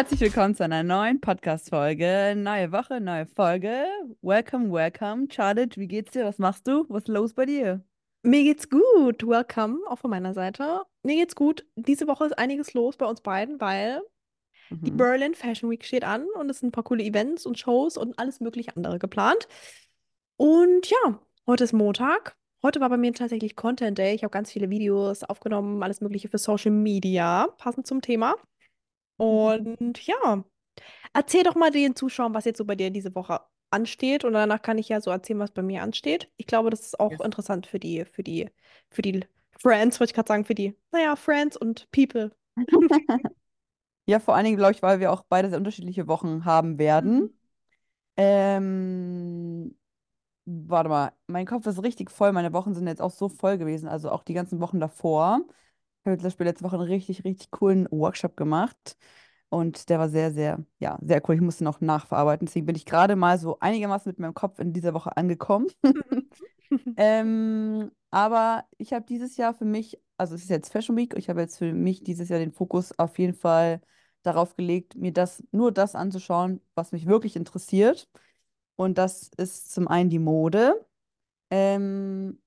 Herzlich 0.00 0.20
willkommen 0.20 0.54
zu 0.54 0.64
einer 0.64 0.82
neuen 0.82 1.20
Podcast-Folge. 1.20 2.32
Neue 2.34 2.72
Woche, 2.72 3.02
neue 3.02 3.26
Folge. 3.26 3.84
Welcome, 4.22 4.72
welcome. 4.72 5.28
Charlotte, 5.30 5.78
wie 5.78 5.88
geht's 5.88 6.12
dir? 6.12 6.24
Was 6.24 6.38
machst 6.38 6.66
du? 6.66 6.86
Was 6.88 7.02
ist 7.02 7.08
los 7.08 7.34
bei 7.34 7.44
dir? 7.44 7.84
Mir 8.22 8.42
geht's 8.42 8.70
gut. 8.70 9.22
Welcome, 9.26 9.80
auch 9.90 9.98
von 9.98 10.08
meiner 10.08 10.32
Seite. 10.32 10.84
Mir 11.02 11.16
geht's 11.16 11.34
gut. 11.34 11.66
Diese 11.76 12.06
Woche 12.08 12.24
ist 12.24 12.38
einiges 12.38 12.72
los 12.72 12.96
bei 12.96 13.04
uns 13.04 13.20
beiden, 13.20 13.60
weil 13.60 14.00
die 14.70 14.90
Mhm. 14.90 14.96
Berlin 14.96 15.34
Fashion 15.34 15.68
Week 15.68 15.84
steht 15.84 16.04
an 16.04 16.24
und 16.34 16.48
es 16.48 16.60
sind 16.60 16.70
ein 16.70 16.72
paar 16.72 16.84
coole 16.84 17.04
Events 17.04 17.44
und 17.44 17.58
Shows 17.58 17.98
und 17.98 18.18
alles 18.18 18.40
mögliche 18.40 18.74
andere 18.74 18.98
geplant. 18.98 19.48
Und 20.38 20.88
ja, 20.88 21.20
heute 21.46 21.64
ist 21.64 21.74
Montag. 21.74 22.38
Heute 22.62 22.80
war 22.80 22.88
bei 22.88 22.96
mir 22.96 23.12
tatsächlich 23.12 23.54
Content 23.54 23.98
Day. 23.98 24.14
Ich 24.14 24.22
habe 24.24 24.30
ganz 24.32 24.50
viele 24.50 24.70
Videos 24.70 25.24
aufgenommen, 25.24 25.82
alles 25.82 26.00
mögliche 26.00 26.28
für 26.28 26.38
Social 26.38 26.70
Media, 26.70 27.48
passend 27.58 27.86
zum 27.86 28.00
Thema. 28.00 28.36
Und 29.20 30.06
ja, 30.06 30.44
erzähl 31.14 31.44
doch 31.44 31.54
mal 31.56 31.70
den 31.70 31.96
Zuschauern, 31.96 32.34
was 32.34 32.44
jetzt 32.46 32.58
so 32.58 32.64
bei 32.66 32.76
dir 32.76 32.90
diese 32.90 33.14
Woche 33.14 33.40
ansteht. 33.70 34.24
Und 34.24 34.34
danach 34.34 34.62
kann 34.62 34.78
ich 34.78 34.88
ja 34.90 35.00
so 35.00 35.10
erzählen, 35.10 35.40
was 35.40 35.52
bei 35.52 35.62
mir 35.62 35.82
ansteht. 35.82 36.30
Ich 36.38 36.46
glaube, 36.46 36.70
das 36.70 36.80
ist 36.82 37.00
auch 37.00 37.20
Yes. 37.20 37.20
interessant 37.20 37.66
für 37.66 37.80
die, 37.80 38.04
für 38.06 38.22
die, 38.24 38.50
für 38.90 39.02
die 39.02 39.24
Friends, 39.60 40.00
wollte 40.00 40.10
ich 40.12 40.14
gerade 40.14 40.28
sagen, 40.28 40.44
für 40.44 40.54
die, 40.56 40.76
naja, 40.92 41.16
Friends 41.16 41.56
und 41.56 41.90
People. 41.92 42.32
Ja, 44.06 44.18
vor 44.18 44.34
allen 44.34 44.44
Dingen, 44.44 44.56
glaube 44.56 44.72
ich, 44.72 44.82
weil 44.82 44.98
wir 45.00 45.12
auch 45.12 45.24
beide 45.28 45.48
sehr 45.50 45.58
unterschiedliche 45.58 46.08
Wochen 46.08 46.44
haben 46.44 46.78
werden. 46.78 47.22
Mhm. 47.22 47.34
Ähm, 48.16 49.76
warte 50.46 50.88
mal, 50.90 51.12
mein 51.28 51.46
Kopf 51.46 51.66
ist 51.66 51.82
richtig 51.82 52.10
voll. 52.10 52.32
Meine 52.32 52.52
Wochen 52.52 52.74
sind 52.74 52.86
jetzt 52.88 53.02
auch 53.02 53.10
so 53.12 53.28
voll 53.28 53.58
gewesen, 53.58 53.88
also 53.88 54.10
auch 54.10 54.24
die 54.24 54.34
ganzen 54.34 54.60
Wochen 54.60 54.80
davor. 54.80 55.42
Ich 56.02 56.06
habe 56.06 56.16
zum 56.18 56.24
Beispiel 56.24 56.46
letzte 56.46 56.64
Woche 56.64 56.76
einen 56.76 56.84
richtig, 56.88 57.24
richtig 57.24 57.50
coolen 57.50 57.86
Workshop 57.90 58.36
gemacht. 58.36 58.96
Und 59.50 59.88
der 59.88 59.98
war 59.98 60.08
sehr, 60.08 60.32
sehr, 60.32 60.64
ja, 60.78 60.98
sehr 61.02 61.20
cool. 61.28 61.34
Ich 61.34 61.40
musste 61.40 61.64
noch 61.64 61.80
nachverarbeiten. 61.80 62.46
Deswegen 62.46 62.66
bin 62.66 62.76
ich 62.76 62.86
gerade 62.86 63.16
mal 63.16 63.38
so 63.38 63.58
einigermaßen 63.60 64.10
mit 64.10 64.18
meinem 64.18 64.34
Kopf 64.34 64.58
in 64.60 64.72
dieser 64.72 64.94
Woche 64.94 65.16
angekommen. 65.16 65.68
Ähm, 66.96 67.90
aber 68.10 68.64
ich 68.78 68.92
habe 68.92 69.04
dieses 69.04 69.36
Jahr 69.36 69.54
für 69.54 69.64
mich, 69.64 69.98
also 70.16 70.34
es 70.34 70.42
ist 70.42 70.50
jetzt 70.50 70.70
Fashion 70.72 70.96
Week, 70.96 71.14
ich 71.16 71.28
habe 71.28 71.40
jetzt 71.40 71.58
für 71.58 71.72
mich 71.72 72.02
dieses 72.04 72.28
Jahr 72.28 72.38
den 72.38 72.52
Fokus 72.52 72.96
auf 72.98 73.18
jeden 73.18 73.34
Fall 73.34 73.80
darauf 74.22 74.54
gelegt, 74.56 74.96
mir 74.96 75.12
das, 75.12 75.42
nur 75.50 75.72
das 75.72 75.94
anzuschauen, 75.94 76.60
was 76.74 76.92
mich 76.92 77.06
wirklich 77.06 77.36
interessiert. 77.36 78.08
Und 78.76 78.98
das 78.98 79.30
ist 79.36 79.72
zum 79.72 79.88
einen 79.88 80.10
die 80.10 80.18
Mode. 80.18 80.86
Ähm, 81.50 82.40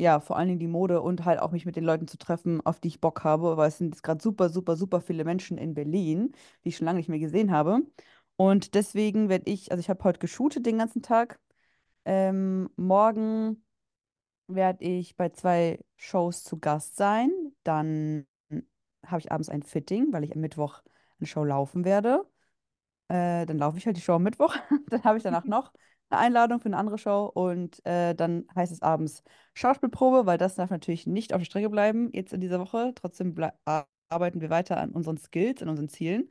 ja, 0.00 0.20
vor 0.20 0.36
allen 0.36 0.48
Dingen 0.48 0.60
die 0.60 0.68
Mode 0.68 1.00
und 1.02 1.24
halt 1.24 1.40
auch 1.40 1.50
mich 1.52 1.66
mit 1.66 1.76
den 1.76 1.84
Leuten 1.84 2.06
zu 2.08 2.18
treffen, 2.18 2.60
auf 2.64 2.80
die 2.80 2.88
ich 2.88 3.00
Bock 3.00 3.24
habe, 3.24 3.56
weil 3.56 3.68
es 3.68 3.78
sind 3.78 3.94
jetzt 3.94 4.02
gerade 4.02 4.22
super, 4.22 4.48
super, 4.48 4.76
super 4.76 5.00
viele 5.00 5.24
Menschen 5.24 5.58
in 5.58 5.74
Berlin, 5.74 6.32
die 6.64 6.68
ich 6.70 6.76
schon 6.76 6.84
lange 6.86 6.98
nicht 6.98 7.08
mehr 7.08 7.18
gesehen 7.18 7.50
habe. 7.52 7.80
Und 8.36 8.74
deswegen 8.74 9.28
werde 9.28 9.50
ich, 9.50 9.72
also 9.72 9.80
ich 9.80 9.90
habe 9.90 10.04
heute 10.04 10.20
geshootet 10.20 10.66
den 10.66 10.78
ganzen 10.78 11.02
Tag. 11.02 11.40
Ähm, 12.04 12.70
morgen 12.76 13.64
werde 14.48 14.84
ich 14.84 15.16
bei 15.16 15.30
zwei 15.30 15.80
Shows 15.96 16.44
zu 16.44 16.58
Gast 16.58 16.96
sein. 16.96 17.30
Dann 17.64 18.26
habe 19.06 19.20
ich 19.20 19.32
abends 19.32 19.48
ein 19.48 19.62
Fitting, 19.62 20.12
weil 20.12 20.24
ich 20.24 20.34
am 20.34 20.40
Mittwoch 20.40 20.82
eine 21.20 21.26
Show 21.26 21.44
laufen 21.44 21.84
werde. 21.84 22.24
Äh, 23.08 23.46
dann 23.46 23.58
laufe 23.58 23.78
ich 23.78 23.86
halt 23.86 23.96
die 23.96 24.00
Show 24.02 24.14
am 24.14 24.22
Mittwoch. 24.22 24.56
Dann 24.90 25.04
habe 25.04 25.16
ich 25.18 25.24
danach 25.24 25.44
noch 25.46 25.72
eine 26.10 26.20
Einladung 26.20 26.60
für 26.60 26.66
eine 26.66 26.76
andere 26.76 26.98
Show. 26.98 27.30
Und 27.34 27.84
äh, 27.86 28.14
dann 28.14 28.46
heißt 28.54 28.72
es 28.72 28.82
abends 28.82 29.22
Schauspielprobe, 29.54 30.26
weil 30.26 30.38
das 30.38 30.54
darf 30.56 30.70
natürlich 30.70 31.06
nicht 31.06 31.32
auf 31.32 31.40
der 31.40 31.46
Strecke 31.46 31.70
bleiben 31.70 32.10
jetzt 32.12 32.32
in 32.32 32.40
dieser 32.40 32.60
Woche. 32.60 32.92
Trotzdem 32.94 33.34
arbeiten 34.08 34.40
wir 34.40 34.50
weiter 34.50 34.78
an 34.78 34.90
unseren 34.90 35.18
Skills, 35.18 35.62
an 35.62 35.68
unseren 35.68 35.88
Zielen. 35.88 36.30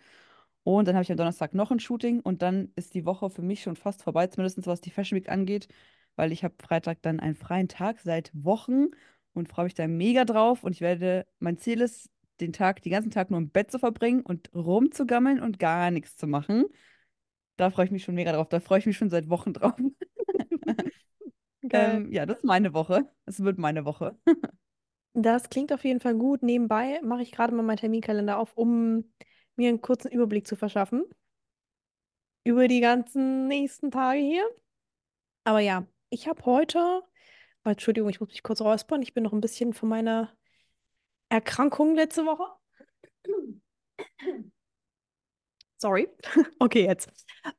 Und 0.63 0.87
dann 0.87 0.95
habe 0.95 1.03
ich 1.03 1.11
am 1.11 1.17
Donnerstag 1.17 1.53
noch 1.53 1.71
ein 1.71 1.79
Shooting 1.79 2.19
und 2.19 2.41
dann 2.41 2.71
ist 2.75 2.93
die 2.93 3.05
Woche 3.05 3.29
für 3.29 3.41
mich 3.41 3.61
schon 3.61 3.77
fast 3.77 4.03
vorbei, 4.03 4.27
zumindest 4.27 4.67
was 4.67 4.81
die 4.81 4.91
Fashion 4.91 5.17
Week 5.17 5.29
angeht, 5.29 5.69
weil 6.17 6.31
ich 6.33 6.43
habe 6.43 6.55
Freitag 6.61 7.01
dann 7.03 7.21
einen 7.21 7.35
freien 7.35 7.69
Tag 7.69 7.99
seit 8.01 8.31
Wochen 8.33 8.87
und 9.33 9.47
freue 9.47 9.65
mich 9.65 9.75
da 9.75 9.87
mega 9.87 10.25
drauf. 10.25 10.63
Und 10.63 10.73
ich 10.73 10.81
werde, 10.81 11.25
mein 11.39 11.57
Ziel 11.57 11.79
ist, 11.81 12.09
den 12.41 12.53
Tag, 12.53 12.81
den 12.81 12.91
ganzen 12.91 13.11
Tag 13.11 13.31
nur 13.31 13.39
im 13.39 13.49
Bett 13.49 13.71
zu 13.71 13.79
verbringen 13.79 14.21
und 14.21 14.53
rumzugammeln 14.53 15.39
und 15.39 15.59
gar 15.59 15.89
nichts 15.91 16.17
zu 16.17 16.27
machen. 16.27 16.65
Da 17.57 17.71
freue 17.71 17.85
ich 17.85 17.91
mich 17.91 18.03
schon 18.03 18.15
mega 18.15 18.31
drauf. 18.31 18.47
Da 18.49 18.59
freue 18.59 18.79
ich 18.79 18.85
mich 18.85 18.97
schon 18.97 19.09
seit 19.09 19.29
Wochen 19.29 19.53
drauf. 19.53 19.73
Ähm, 21.69 22.13
ja, 22.13 22.25
das 22.25 22.37
ist 22.37 22.43
meine 22.45 22.73
Woche. 22.73 23.09
Es 23.25 23.43
wird 23.43 23.57
meine 23.57 23.83
Woche. 23.83 24.17
Das 25.13 25.49
klingt 25.49 25.73
auf 25.73 25.83
jeden 25.83 25.99
Fall 25.99 26.15
gut. 26.15 26.43
Nebenbei 26.43 27.01
mache 27.03 27.23
ich 27.23 27.31
gerade 27.31 27.53
mal 27.53 27.63
meinen 27.63 27.77
Terminkalender 27.77 28.37
auf, 28.37 28.55
um 28.55 29.11
mir 29.57 29.69
einen 29.69 29.81
kurzen 29.81 30.11
Überblick 30.11 30.47
zu 30.47 30.55
verschaffen 30.55 31.03
über 32.43 32.67
die 32.69 32.79
ganzen 32.79 33.47
nächsten 33.47 33.91
Tage 33.91 34.19
hier. 34.19 34.47
Aber 35.43 35.59
ja, 35.59 35.85
ich 36.09 36.27
habe 36.27 36.45
heute, 36.45 37.01
oh, 37.65 37.69
Entschuldigung, 37.69 38.09
ich 38.09 38.19
muss 38.21 38.29
mich 38.29 38.43
kurz 38.43 38.61
räuspern. 38.61 39.01
Ich 39.01 39.13
bin 39.13 39.23
noch 39.23 39.33
ein 39.33 39.41
bisschen 39.41 39.73
von 39.73 39.89
meiner 39.89 40.31
Erkrankung 41.29 41.95
letzte 41.95 42.25
Woche. 42.25 42.45
Sorry. 45.87 46.09
Okay, 46.59 46.83
jetzt. 46.83 47.09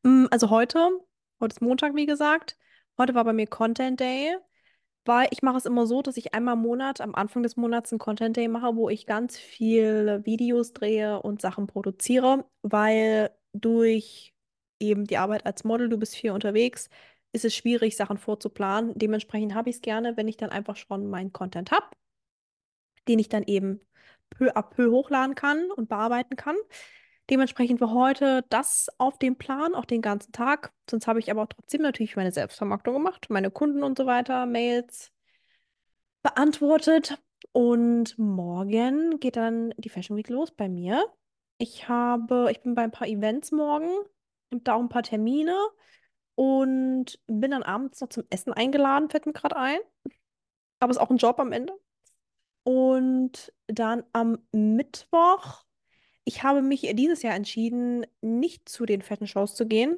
Mm, 0.03 0.27
Also 0.31 0.50
heute, 0.50 0.91
heute 1.41 1.55
ist 1.55 1.62
Montag, 1.62 1.94
wie 1.94 2.05
gesagt. 2.05 2.59
Heute 2.99 3.15
war 3.15 3.25
bei 3.25 3.33
mir 3.33 3.47
Content 3.47 4.00
Day, 4.00 4.37
weil 5.06 5.28
ich 5.31 5.41
mache 5.41 5.56
es 5.56 5.65
immer 5.65 5.87
so, 5.87 6.03
dass 6.03 6.19
ich 6.19 6.34
einmal 6.34 6.53
im 6.56 6.61
Monat, 6.61 7.00
am 7.00 7.15
Anfang 7.15 7.43
des 7.43 7.56
Monats, 7.56 7.91
einen 7.91 7.99
Content 7.99 8.37
Day 8.37 8.49
mache, 8.49 8.77
wo 8.77 8.91
ich 8.91 9.06
ganz 9.06 9.38
viel 9.38 10.21
Videos 10.27 10.75
drehe 10.75 11.22
und 11.22 11.41
Sachen 11.41 11.67
produziere, 11.67 12.44
weil 12.61 13.31
durch 13.55 14.34
eben 14.78 15.06
die 15.06 15.17
Arbeit 15.17 15.47
als 15.47 15.65
Model, 15.65 15.88
du 15.88 15.97
bist 15.97 16.15
viel 16.15 16.33
unterwegs, 16.33 16.91
ist 17.33 17.47
es 17.47 17.56
schwierig, 17.56 17.97
Sachen 17.97 18.19
vorzuplanen. 18.19 18.93
Dementsprechend 18.99 19.55
habe 19.55 19.71
ich 19.71 19.77
es 19.77 19.83
gerne, 19.83 20.19
wenn 20.19 20.28
ich 20.28 20.37
dann 20.37 20.50
einfach 20.50 20.77
schon 20.77 21.06
meinen 21.09 21.33
Content 21.33 21.71
habe, 21.71 21.87
den 23.09 23.19
ich 23.19 23.31
dann 23.31 23.44
eben 23.44 23.81
peu 24.31 24.50
à 24.55 24.62
peu 24.62 24.91
hochladen 24.91 25.34
kann 25.34 25.71
und 25.71 25.88
bearbeiten 25.88 26.37
kann. 26.37 26.56
Dementsprechend 27.31 27.81
war 27.81 27.93
heute 27.93 28.44
das 28.49 28.89
auf 28.97 29.19
dem 29.19 29.37
Plan, 29.37 29.75
auch 29.75 29.84
den 29.84 30.00
ganzen 30.00 30.33
Tag. 30.33 30.72
Sonst 30.89 31.06
habe 31.06 31.19
ich 31.19 31.31
aber 31.31 31.43
auch 31.43 31.49
trotzdem 31.49 31.83
natürlich 31.83 32.16
meine 32.16 32.33
Selbstvermarktung 32.33 32.94
gemacht, 32.94 33.27
meine 33.28 33.50
Kunden 33.50 33.83
und 33.83 33.99
so 33.99 34.06
weiter, 34.06 34.47
Mails 34.47 35.12
beantwortet. 36.22 37.19
Und 37.53 38.19
morgen 38.19 39.21
geht 39.21 39.37
dann 39.37 39.75
die 39.77 39.91
Fashion 39.91 40.17
Week 40.17 40.28
los 40.28 40.50
bei 40.50 40.69
mir. 40.69 41.05
Ich 41.59 41.88
habe, 41.88 42.49
ich 42.50 42.62
bin 42.62 42.75
bei 42.75 42.83
ein 42.83 42.91
paar 42.91 43.09
Events 43.09 43.53
morgen, 43.53 43.91
habe 44.50 44.62
da 44.62 44.75
auch 44.75 44.81
ein 44.81 44.88
paar 44.88 45.03
Termine 45.03 45.55
und 46.34 47.19
bin 47.27 47.50
dann 47.50 47.62
abends 47.62 48.00
noch 48.00 48.09
zum 48.09 48.25
Essen 48.31 48.53
eingeladen, 48.53 49.11
fällt 49.11 49.27
mir 49.27 49.33
gerade 49.33 49.56
ein. 49.56 49.78
Aber 50.81 50.91
ist 50.91 50.99
auch 50.99 51.11
ein 51.11 51.17
Job 51.17 51.38
am 51.41 51.53
Ende. 51.53 51.75
Und 52.62 53.53
dann 53.67 54.05
am 54.12 54.38
Mittwoch. 54.53 55.65
Ich 56.28 56.43
habe 56.43 56.61
mich 56.61 56.83
dieses 56.93 57.22
Jahr 57.22 57.34
entschieden, 57.34 58.05
nicht 58.21 58.69
zu 58.69 58.84
den 58.84 59.00
Fashion 59.00 59.27
Shows 59.27 59.55
zu 59.55 59.66
gehen, 59.66 59.97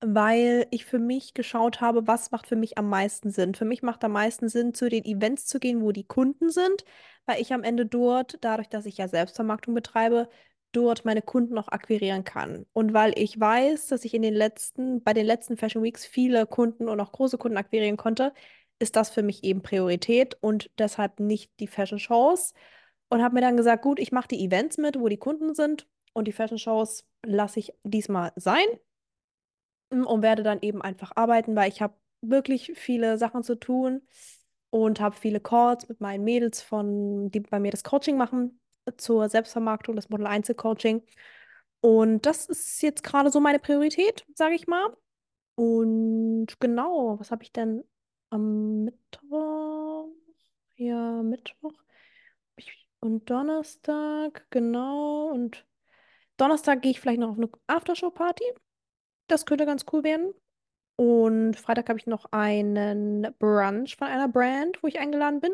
weil 0.00 0.68
ich 0.70 0.84
für 0.84 1.00
mich 1.00 1.34
geschaut 1.34 1.80
habe, 1.80 2.06
was 2.06 2.30
macht 2.30 2.46
für 2.46 2.54
mich 2.54 2.78
am 2.78 2.88
meisten 2.88 3.32
Sinn. 3.32 3.56
Für 3.56 3.64
mich 3.64 3.82
macht 3.82 4.04
am 4.04 4.12
meisten 4.12 4.48
Sinn, 4.48 4.72
zu 4.72 4.88
den 4.88 5.04
Events 5.04 5.46
zu 5.46 5.58
gehen, 5.58 5.82
wo 5.82 5.90
die 5.90 6.04
Kunden 6.06 6.50
sind, 6.50 6.84
weil 7.26 7.40
ich 7.40 7.52
am 7.52 7.64
Ende 7.64 7.86
dort, 7.86 8.38
dadurch, 8.42 8.68
dass 8.68 8.86
ich 8.86 8.98
ja 8.98 9.08
Selbstvermarktung 9.08 9.74
betreibe, 9.74 10.28
dort 10.70 11.04
meine 11.04 11.22
Kunden 11.22 11.58
auch 11.58 11.66
akquirieren 11.66 12.22
kann. 12.22 12.64
Und 12.72 12.94
weil 12.94 13.12
ich 13.18 13.40
weiß, 13.40 13.88
dass 13.88 14.04
ich 14.04 14.14
in 14.14 14.22
den 14.22 14.34
letzten, 14.34 15.02
bei 15.02 15.12
den 15.12 15.26
letzten 15.26 15.56
Fashion 15.56 15.82
Weeks 15.82 16.06
viele 16.06 16.46
Kunden 16.46 16.88
und 16.88 17.00
auch 17.00 17.10
große 17.10 17.36
Kunden 17.36 17.58
akquirieren 17.58 17.96
konnte, 17.96 18.32
ist 18.78 18.94
das 18.94 19.10
für 19.10 19.24
mich 19.24 19.42
eben 19.42 19.62
Priorität 19.62 20.36
und 20.40 20.70
deshalb 20.78 21.18
nicht 21.18 21.50
die 21.58 21.66
Fashion 21.66 21.98
Shows. 21.98 22.54
Und 23.12 23.22
habe 23.22 23.34
mir 23.34 23.42
dann 23.42 23.58
gesagt, 23.58 23.82
gut, 23.82 23.98
ich 24.00 24.10
mache 24.10 24.28
die 24.28 24.42
Events 24.42 24.78
mit, 24.78 24.98
wo 24.98 25.06
die 25.06 25.18
Kunden 25.18 25.54
sind 25.54 25.86
und 26.14 26.26
die 26.26 26.32
Fashion 26.32 26.56
Shows 26.56 27.04
lasse 27.22 27.58
ich 27.58 27.74
diesmal 27.84 28.32
sein 28.36 28.64
mm, 29.90 30.04
und 30.06 30.22
werde 30.22 30.42
dann 30.42 30.62
eben 30.62 30.80
einfach 30.80 31.12
arbeiten, 31.14 31.54
weil 31.54 31.68
ich 31.68 31.82
habe 31.82 31.94
wirklich 32.22 32.72
viele 32.74 33.18
Sachen 33.18 33.42
zu 33.42 33.54
tun 33.56 34.00
und 34.70 34.98
habe 34.98 35.14
viele 35.14 35.40
Calls 35.40 35.90
mit 35.90 36.00
meinen 36.00 36.24
Mädels 36.24 36.62
von, 36.62 37.30
die 37.30 37.40
bei 37.40 37.60
mir 37.60 37.70
das 37.70 37.84
Coaching 37.84 38.16
machen 38.16 38.58
zur 38.96 39.28
Selbstvermarktung, 39.28 39.94
das 39.94 40.08
Model 40.08 40.26
Einzelcoaching. 40.26 41.02
Und 41.82 42.24
das 42.24 42.46
ist 42.46 42.80
jetzt 42.82 43.02
gerade 43.04 43.30
so 43.30 43.40
meine 43.40 43.58
Priorität, 43.58 44.24
sage 44.34 44.54
ich 44.54 44.66
mal. 44.66 44.96
Und 45.56 46.48
genau, 46.60 47.20
was 47.20 47.30
habe 47.30 47.42
ich 47.42 47.52
denn 47.52 47.84
am 48.30 48.84
Mittwoch? 48.84 50.08
Ja, 50.76 51.22
Mittwoch. 51.22 51.74
Und 53.02 53.28
Donnerstag, 53.28 54.46
genau. 54.50 55.30
Und 55.32 55.66
Donnerstag 56.36 56.82
gehe 56.82 56.92
ich 56.92 57.00
vielleicht 57.00 57.18
noch 57.18 57.30
auf 57.30 57.36
eine 57.36 57.50
Aftershow-Party. 57.66 58.44
Das 59.26 59.44
könnte 59.44 59.66
ganz 59.66 59.84
cool 59.92 60.04
werden. 60.04 60.32
Und 60.94 61.56
Freitag 61.56 61.88
habe 61.88 61.98
ich 61.98 62.06
noch 62.06 62.26
einen 62.30 63.34
Brunch 63.40 63.96
von 63.96 64.06
einer 64.06 64.28
Brand, 64.28 64.80
wo 64.82 64.86
ich 64.86 65.00
eingeladen 65.00 65.40
bin. 65.40 65.52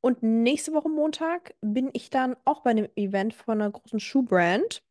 Und 0.00 0.24
nächste 0.24 0.72
Woche 0.72 0.88
Montag 0.88 1.54
bin 1.60 1.90
ich 1.92 2.10
dann 2.10 2.36
auch 2.44 2.62
bei 2.62 2.70
einem 2.70 2.88
Event 2.96 3.32
von 3.32 3.60
einer 3.60 3.70
großen 3.70 4.00
Schuhbrand. 4.00 4.82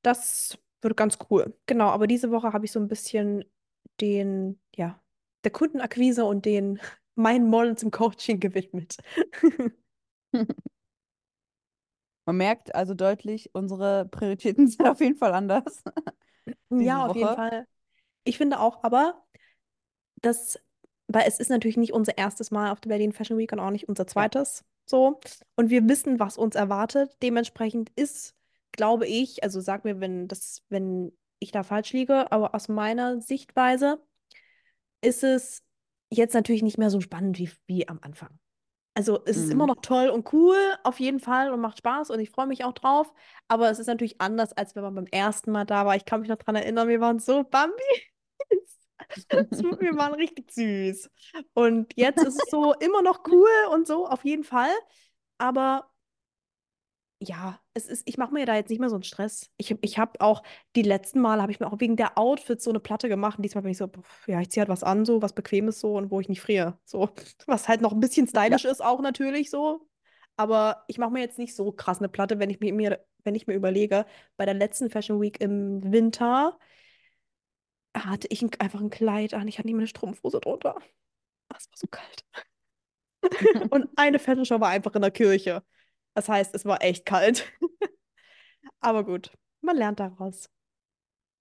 Das 0.00 0.56
wird 0.80 0.96
ganz 0.96 1.18
cool. 1.30 1.54
Genau, 1.66 1.88
aber 1.88 2.06
diese 2.06 2.30
Woche 2.30 2.54
habe 2.54 2.64
ich 2.64 2.72
so 2.72 2.80
ein 2.80 2.88
bisschen 2.88 3.44
den, 4.00 4.58
ja, 4.74 4.98
der 5.44 5.50
Kundenakquise 5.50 6.24
und 6.24 6.46
den 6.46 6.80
meinen 7.16 7.50
Models 7.50 7.82
im 7.82 7.90
Coaching 7.90 8.40
gewidmet. 8.40 8.96
Man 12.28 12.36
merkt 12.36 12.74
also 12.74 12.92
deutlich, 12.92 13.48
unsere 13.54 14.04
Prioritäten 14.04 14.68
sind 14.68 14.86
auf 14.86 15.00
jeden 15.00 15.16
Fall 15.16 15.32
anders 15.32 15.82
Ja, 16.70 17.06
auf 17.06 17.14
jeden 17.14 17.30
Woche. 17.30 17.36
Fall. 17.36 17.66
Ich 18.24 18.36
finde 18.36 18.60
auch, 18.60 18.84
aber 18.84 19.24
das, 20.20 20.58
weil 21.06 21.26
es 21.26 21.38
ist 21.40 21.48
natürlich 21.50 21.78
nicht 21.78 21.92
unser 21.94 22.18
erstes 22.18 22.50
Mal 22.50 22.70
auf 22.70 22.80
der 22.80 22.90
Berlin 22.90 23.12
Fashion 23.12 23.38
Week 23.38 23.52
und 23.52 23.60
auch 23.60 23.70
nicht 23.70 23.88
unser 23.88 24.04
Ja. 24.04 24.12
zweites. 24.12 24.64
So. 24.84 25.20
Und 25.56 25.70
wir 25.70 25.88
wissen, 25.88 26.18
was 26.20 26.36
uns 26.38 26.54
erwartet. 26.54 27.16
Dementsprechend 27.22 27.90
ist, 27.96 28.34
glaube 28.72 29.06
ich, 29.06 29.42
also 29.42 29.60
sag 29.60 29.84
mir, 29.84 30.00
wenn 30.00 30.28
das, 30.28 30.62
wenn 30.68 31.12
ich 31.38 31.50
da 31.52 31.62
falsch 31.62 31.92
liege, 31.92 32.30
aber 32.32 32.54
aus 32.54 32.68
meiner 32.68 33.20
Sichtweise 33.22 34.02
ist 35.00 35.24
es 35.24 35.62
jetzt 36.10 36.34
natürlich 36.34 36.62
nicht 36.62 36.78
mehr 36.78 36.90
so 36.90 37.00
spannend 37.00 37.38
wie, 37.38 37.50
wie 37.66 37.88
am 37.88 37.98
Anfang. 38.02 38.38
Also 38.98 39.20
es 39.26 39.36
ist 39.36 39.50
immer 39.52 39.64
Mhm. 39.64 39.68
noch 39.68 39.80
toll 39.80 40.08
und 40.08 40.32
cool, 40.32 40.56
auf 40.82 40.98
jeden 40.98 41.20
Fall, 41.20 41.52
und 41.52 41.60
macht 41.60 41.78
Spaß 41.78 42.10
und 42.10 42.18
ich 42.18 42.30
freue 42.30 42.48
mich 42.48 42.64
auch 42.64 42.72
drauf. 42.72 43.12
Aber 43.46 43.70
es 43.70 43.78
ist 43.78 43.86
natürlich 43.86 44.20
anders, 44.20 44.52
als 44.52 44.74
wenn 44.74 44.82
man 44.82 44.96
beim 44.96 45.06
ersten 45.06 45.52
Mal 45.52 45.64
da 45.66 45.86
war. 45.86 45.94
Ich 45.94 46.04
kann 46.04 46.20
mich 46.20 46.28
noch 46.28 46.36
dran 46.38 46.56
erinnern, 46.56 46.88
wir 46.88 47.00
waren 47.00 47.20
so 47.20 47.44
Bambi. 47.44 47.74
Wir 49.80 49.96
waren 49.96 50.14
richtig 50.14 50.50
süß. 50.50 51.10
Und 51.54 51.92
jetzt 51.96 52.22
ist 52.22 52.36
es 52.36 52.50
so 52.50 52.72
immer 52.74 53.02
noch 53.02 53.22
cool 53.30 53.48
und 53.72 53.86
so, 53.86 54.06
auf 54.06 54.24
jeden 54.24 54.44
Fall. 54.44 54.70
Aber 55.38 55.90
ja, 57.20 57.60
es 57.74 57.86
ist, 57.86 58.02
ich 58.08 58.16
mache 58.16 58.32
mir 58.32 58.46
da 58.46 58.54
jetzt 58.54 58.70
nicht 58.70 58.78
mehr 58.78 58.90
so 58.90 58.94
einen 58.96 59.02
Stress. 59.02 59.50
Ich, 59.56 59.74
ich 59.80 59.98
habe 59.98 60.20
auch, 60.20 60.42
die 60.76 60.82
letzten 60.82 61.20
Male 61.20 61.42
habe 61.42 61.50
ich 61.52 61.58
mir 61.60 61.66
auch 61.66 61.80
wegen 61.80 61.96
der 61.96 62.16
Outfits 62.16 62.62
so 62.64 62.70
eine 62.70 62.80
Platte 62.80 63.08
gemacht. 63.08 63.38
Und 63.38 63.42
diesmal 63.42 63.62
bin 63.62 63.72
ich 63.72 63.78
so, 63.78 63.88
pff, 63.88 64.28
ja, 64.28 64.40
ich 64.40 64.50
ziehe 64.50 64.62
halt 64.62 64.68
was 64.68 64.84
an, 64.84 65.04
so 65.04 65.20
was 65.20 65.32
Bequemes 65.32 65.80
so 65.80 65.96
und 65.96 66.10
wo 66.10 66.20
ich 66.20 66.28
nicht 66.28 66.40
friere. 66.40 66.78
So, 66.84 67.10
was 67.46 67.66
halt 67.68 67.80
noch 67.80 67.92
ein 67.92 68.00
bisschen 68.00 68.26
Ja. 68.44 68.58
stylisch 68.58 68.64
ist, 68.64 68.82
auch 68.84 69.00
natürlich 69.00 69.50
so. 69.50 69.88
Aber 70.36 70.84
ich 70.86 70.98
mache 70.98 71.10
mir 71.10 71.20
jetzt 71.20 71.38
nicht 71.38 71.56
so 71.56 71.72
krass 71.72 71.98
eine 71.98 72.08
Platte, 72.08 72.38
wenn 72.38 72.50
ich 72.50 72.60
mir, 72.60 72.72
mir, 72.72 73.04
wenn 73.24 73.34
ich 73.34 73.46
mir 73.48 73.54
überlege, 73.54 74.06
bei 74.36 74.44
der 74.44 74.54
letzten 74.54 74.88
Fashion 74.90 75.20
Week 75.20 75.40
im 75.40 75.82
Winter 75.92 76.56
hatte 77.94 78.28
ich 78.30 78.42
ein, 78.42 78.50
einfach 78.60 78.80
ein 78.80 78.90
Kleid 78.90 79.34
an. 79.34 79.48
Ich 79.48 79.58
hatte 79.58 79.66
nicht 79.66 79.74
mehr 79.74 79.82
eine 79.82 79.88
Strumpfhose 79.88 80.40
drunter. 80.40 80.76
Es 81.56 81.68
war 81.70 81.76
so 81.78 81.86
kalt. 81.88 82.24
Und 83.70 83.88
eine 83.96 84.18
Fashion 84.18 84.44
Show 84.44 84.60
war 84.60 84.68
einfach 84.70 84.94
in 84.94 85.02
der 85.02 85.10
Kirche. 85.10 85.62
Das 86.18 86.28
heißt, 86.28 86.52
es 86.56 86.64
war 86.64 86.82
echt 86.82 87.06
kalt. 87.06 87.44
Aber 88.80 89.04
gut, 89.04 89.30
man 89.60 89.76
lernt 89.76 90.00
daraus. 90.00 90.48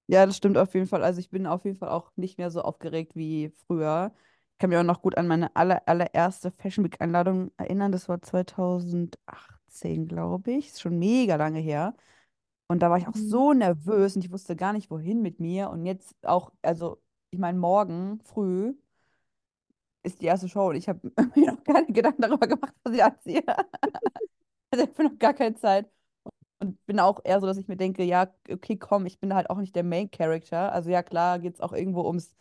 Ja, 0.08 0.26
das 0.26 0.38
stimmt 0.38 0.58
auf 0.58 0.74
jeden 0.74 0.88
Fall. 0.88 1.04
Also 1.04 1.20
ich 1.20 1.30
bin 1.30 1.46
auf 1.48 1.66
jeden 1.66 1.78
Fall 1.78 1.90
auch 1.90 2.12
nicht 2.16 2.38
mehr 2.38 2.50
so 2.50 2.62
aufgeregt 2.62 3.16
wie 3.16 3.50
früher. 3.68 4.14
Ich 4.54 4.58
kann 4.60 4.70
mich 4.70 4.80
auch 4.80 4.84
noch 4.84 5.02
gut 5.02 5.18
an 5.18 5.28
meine 5.28 5.56
aller, 5.56 5.82
allererste 5.88 6.52
Fashion 6.52 6.86
Week-Einladung 6.86 7.52
erinnern. 7.58 7.92
Das 7.92 8.08
war 8.08 8.22
2018, 8.22 10.08
glaube 10.08 10.52
ich. 10.54 10.68
Ist 10.70 10.82
schon 10.82 10.98
mega 10.98 11.36
lange 11.36 11.60
her. 11.60 11.94
Und 12.68 12.82
da 12.82 12.90
war 12.90 12.98
ich 12.98 13.08
auch 13.08 13.16
Mhm. 13.16 13.30
so 13.30 13.54
nervös 13.54 14.16
und 14.16 14.26
ich 14.26 14.32
wusste 14.32 14.56
gar 14.56 14.74
nicht, 14.74 14.92
wohin 14.92 15.22
mit 15.22 15.40
mir. 15.40 15.70
Und 15.72 15.86
jetzt 15.86 16.16
auch, 16.24 16.52
also 16.62 17.02
ich 17.32 17.40
meine, 17.40 17.60
morgen 17.60 18.20
früh 18.26 18.76
ist 20.04 20.22
die 20.22 20.26
erste 20.26 20.48
Show 20.50 20.70
und 20.70 20.76
ich 20.76 20.88
habe 20.90 21.00
mir 21.36 21.52
noch 21.54 21.64
keine 21.64 21.88
Gedanken 21.88 22.22
darüber 22.22 22.48
gemacht, 22.48 22.74
was 22.84 22.94
ich 22.94 23.04
anziehe. 23.04 23.44
Also 24.72 24.84
ich 24.86 24.90
habe 24.98 25.04
noch 25.10 25.19
gar 25.19 25.34
keine 25.34 25.56
Zeit. 25.56 25.90
Und 26.62 26.86
bin 26.88 27.00
auch 27.00 27.22
eher 27.25 27.40
so, 27.42 27.48
dass 27.48 27.58
ich 27.58 27.68
mir 27.69 27.78
denke, 27.78 28.04
ja, 28.04 28.34
okay, 28.52 28.78
komm, 28.78 29.06
ich 29.08 29.19
bin 29.19 29.34
halt 29.36 29.50
auch 29.50 29.58
nicht 29.60 29.75
der 29.75 29.84
Main 29.84 30.12
Character. 30.12 30.72
Also 30.74 30.90
ja, 30.92 31.04
klar, 31.04 31.40
geht 31.40 31.56
es 31.56 31.62
auch 31.62 31.74
irgendwo 31.74 32.06
ums 32.08 32.36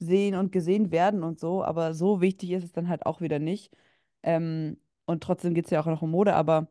Sehen 0.00 0.36
und 0.36 0.52
gesehen 0.52 0.90
werden 0.92 1.24
und 1.24 1.40
so, 1.40 1.64
aber 1.64 1.94
so 1.94 2.20
wichtig 2.22 2.52
ist 2.52 2.64
es 2.64 2.72
dann 2.72 2.88
halt 2.88 3.06
auch 3.06 3.20
wieder 3.22 3.38
nicht. 3.40 3.72
Ähm, 4.24 4.78
und 5.06 5.22
trotzdem 5.24 5.54
geht 5.54 5.66
es 5.66 5.72
ja 5.72 5.80
auch 5.82 5.86
noch 5.86 6.02
um 6.02 6.10
Mode, 6.12 6.34
aber 6.36 6.68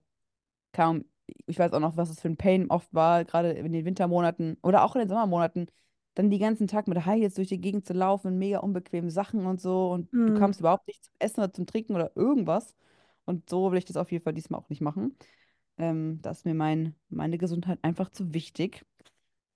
kaum, 0.74 1.06
ich 1.48 1.60
weiß 1.60 1.74
auch 1.74 1.80
noch, 1.80 1.98
was 1.98 2.10
es 2.10 2.19
für 2.22 2.28
ein 2.30 2.38
Pain 2.38 2.69
oft 2.69 2.94
war, 2.94 3.25
gerade 3.25 3.52
in 3.54 3.72
den 3.72 3.86
Wintermonaten 3.86 4.57
oder 4.63 4.84
auch 4.84 4.96
in 4.96 5.02
den 5.02 5.10
Sommermonaten, 5.10 5.68
dann 6.16 6.30
die 6.30 6.40
ganzen 6.40 6.68
Tag 6.68 6.88
mit 6.88 7.06
High 7.06 7.19
Heels 7.22 7.36
durch 7.36 7.50
die 7.50 7.60
Gegend 7.62 7.86
zu 7.86 7.94
laufen, 7.94 8.38
mega 8.38 8.60
unbequeme 8.60 9.12
Sachen 9.12 9.46
und 9.46 9.60
so 9.62 9.92
und 9.92 10.10
du 10.25 10.34
Mhm. 10.34 10.34
kamst 10.34 10.60
überhaupt 10.60 10.88
nicht 10.88 11.04
zum 11.06 11.13
Essen 11.19 11.40
oder 11.42 11.54
zum 11.54 11.66
Trinken 11.66 11.96
oder 11.96 12.12
irgendwas. 12.16 12.75
Und 13.25 13.50
so 13.50 13.72
will 13.72 13.77
ich 13.77 13.86
das 13.86 13.98
auf 13.98 14.12
jeden 14.12 14.24
Fall 14.24 14.33
diesmal 14.33 14.60
auch 14.60 14.69
nicht 14.69 14.81
machen. 14.81 15.18
Ähm, 15.77 16.22
da 16.22 16.31
ist 16.31 16.45
mir 16.45 16.54
mein, 16.54 16.95
meine 17.10 17.38
Gesundheit 17.38 17.80
einfach 17.81 18.10
zu 18.10 18.33
wichtig. 18.33 18.86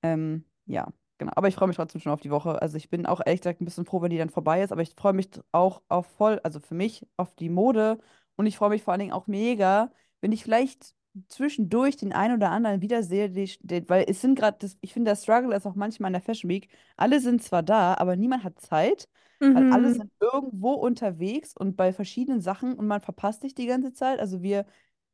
Ähm, 0.03 0.45
ja, 0.65 0.91
genau. 1.17 1.31
Aber 1.35 1.47
ich 1.47 1.55
freue 1.55 1.67
mich 1.67 1.77
trotzdem 1.77 2.01
schon 2.01 2.11
auf 2.11 2.21
die 2.21 2.31
Woche. 2.31 2.61
Also 2.61 2.77
ich 2.77 2.89
bin 2.89 3.05
auch 3.05 3.21
ehrlich 3.25 3.41
gesagt 3.41 3.61
ein 3.61 3.65
bisschen 3.65 3.85
froh, 3.85 4.01
wenn 4.01 4.09
die 4.11 4.17
dann 4.17 4.29
vorbei 4.29 4.61
ist. 4.61 4.71
Aber 4.71 4.81
ich 4.81 4.93
freue 4.95 5.13
mich 5.13 5.29
auch 5.51 5.81
auf 5.87 6.07
voll, 6.07 6.39
also 6.43 6.59
für 6.59 6.75
mich 6.75 7.07
auf 7.17 7.35
die 7.35 7.49
Mode. 7.49 7.99
Und 8.35 8.45
ich 8.47 8.57
freue 8.57 8.69
mich 8.69 8.83
vor 8.83 8.93
allen 8.93 8.99
Dingen 9.01 9.13
auch 9.13 9.27
mega, 9.27 9.91
wenn 10.21 10.31
ich 10.31 10.43
vielleicht 10.43 10.95
zwischendurch 11.27 11.97
den 11.97 12.13
einen 12.13 12.35
oder 12.35 12.51
anderen 12.51 12.81
wiedersehe, 12.81 13.29
die, 13.29 13.45
die, 13.61 13.87
weil 13.89 14.05
es 14.07 14.21
sind 14.21 14.35
gerade, 14.37 14.69
ich 14.81 14.93
finde, 14.93 15.11
der 15.11 15.15
Struggle 15.15 15.55
ist 15.55 15.65
auch 15.65 15.75
manchmal 15.75 16.09
in 16.09 16.13
der 16.13 16.21
Fashion 16.21 16.49
Week. 16.49 16.69
Alle 16.97 17.19
sind 17.19 17.41
zwar 17.43 17.63
da, 17.63 17.95
aber 17.95 18.15
niemand 18.15 18.43
hat 18.43 18.59
Zeit, 18.61 19.09
weil 19.51 19.65
alle 19.69 19.89
Mhm. 19.89 19.93
sind 19.93 20.11
irgendwo 20.19 20.73
unterwegs 20.73 21.55
und 21.55 21.75
bei 21.77 21.93
verschiedenen 21.93 22.41
Sachen 22.41 22.73
und 22.75 22.87
man 22.87 23.01
verpasst 23.01 23.41
sich 23.41 23.55
die 23.55 23.67
ganze 23.67 23.93
Zeit. 23.93 24.19
Also 24.19 24.41
wir 24.41 24.65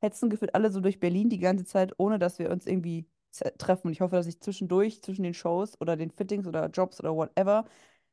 hetzen 0.02 0.30
gefühlt 0.30 0.56
alle 0.56 0.72
so 0.72 0.82
durch 0.82 1.00
Berlin 1.00 1.30
die 1.30 1.40
ganze 1.40 1.66
Zeit, 1.66 1.94
ohne 1.98 2.20
dass 2.20 2.40
wir 2.40 2.52
uns 2.52 2.66
irgendwie 2.68 3.08
treffen. 3.58 3.88
Und 3.88 3.94
ich 3.94 4.02
hoffe, 4.02 4.16
dass 4.16 4.28
ich 4.28 4.40
zwischendurch, 4.42 5.02
zwischen 5.02 5.24
den 5.24 5.34
Shows 5.34 5.80
oder 5.82 5.96
den 5.98 6.12
Fittings 6.12 6.48
oder 6.48 6.68
Jobs 6.70 7.00
oder 7.00 7.16
whatever, 7.16 7.66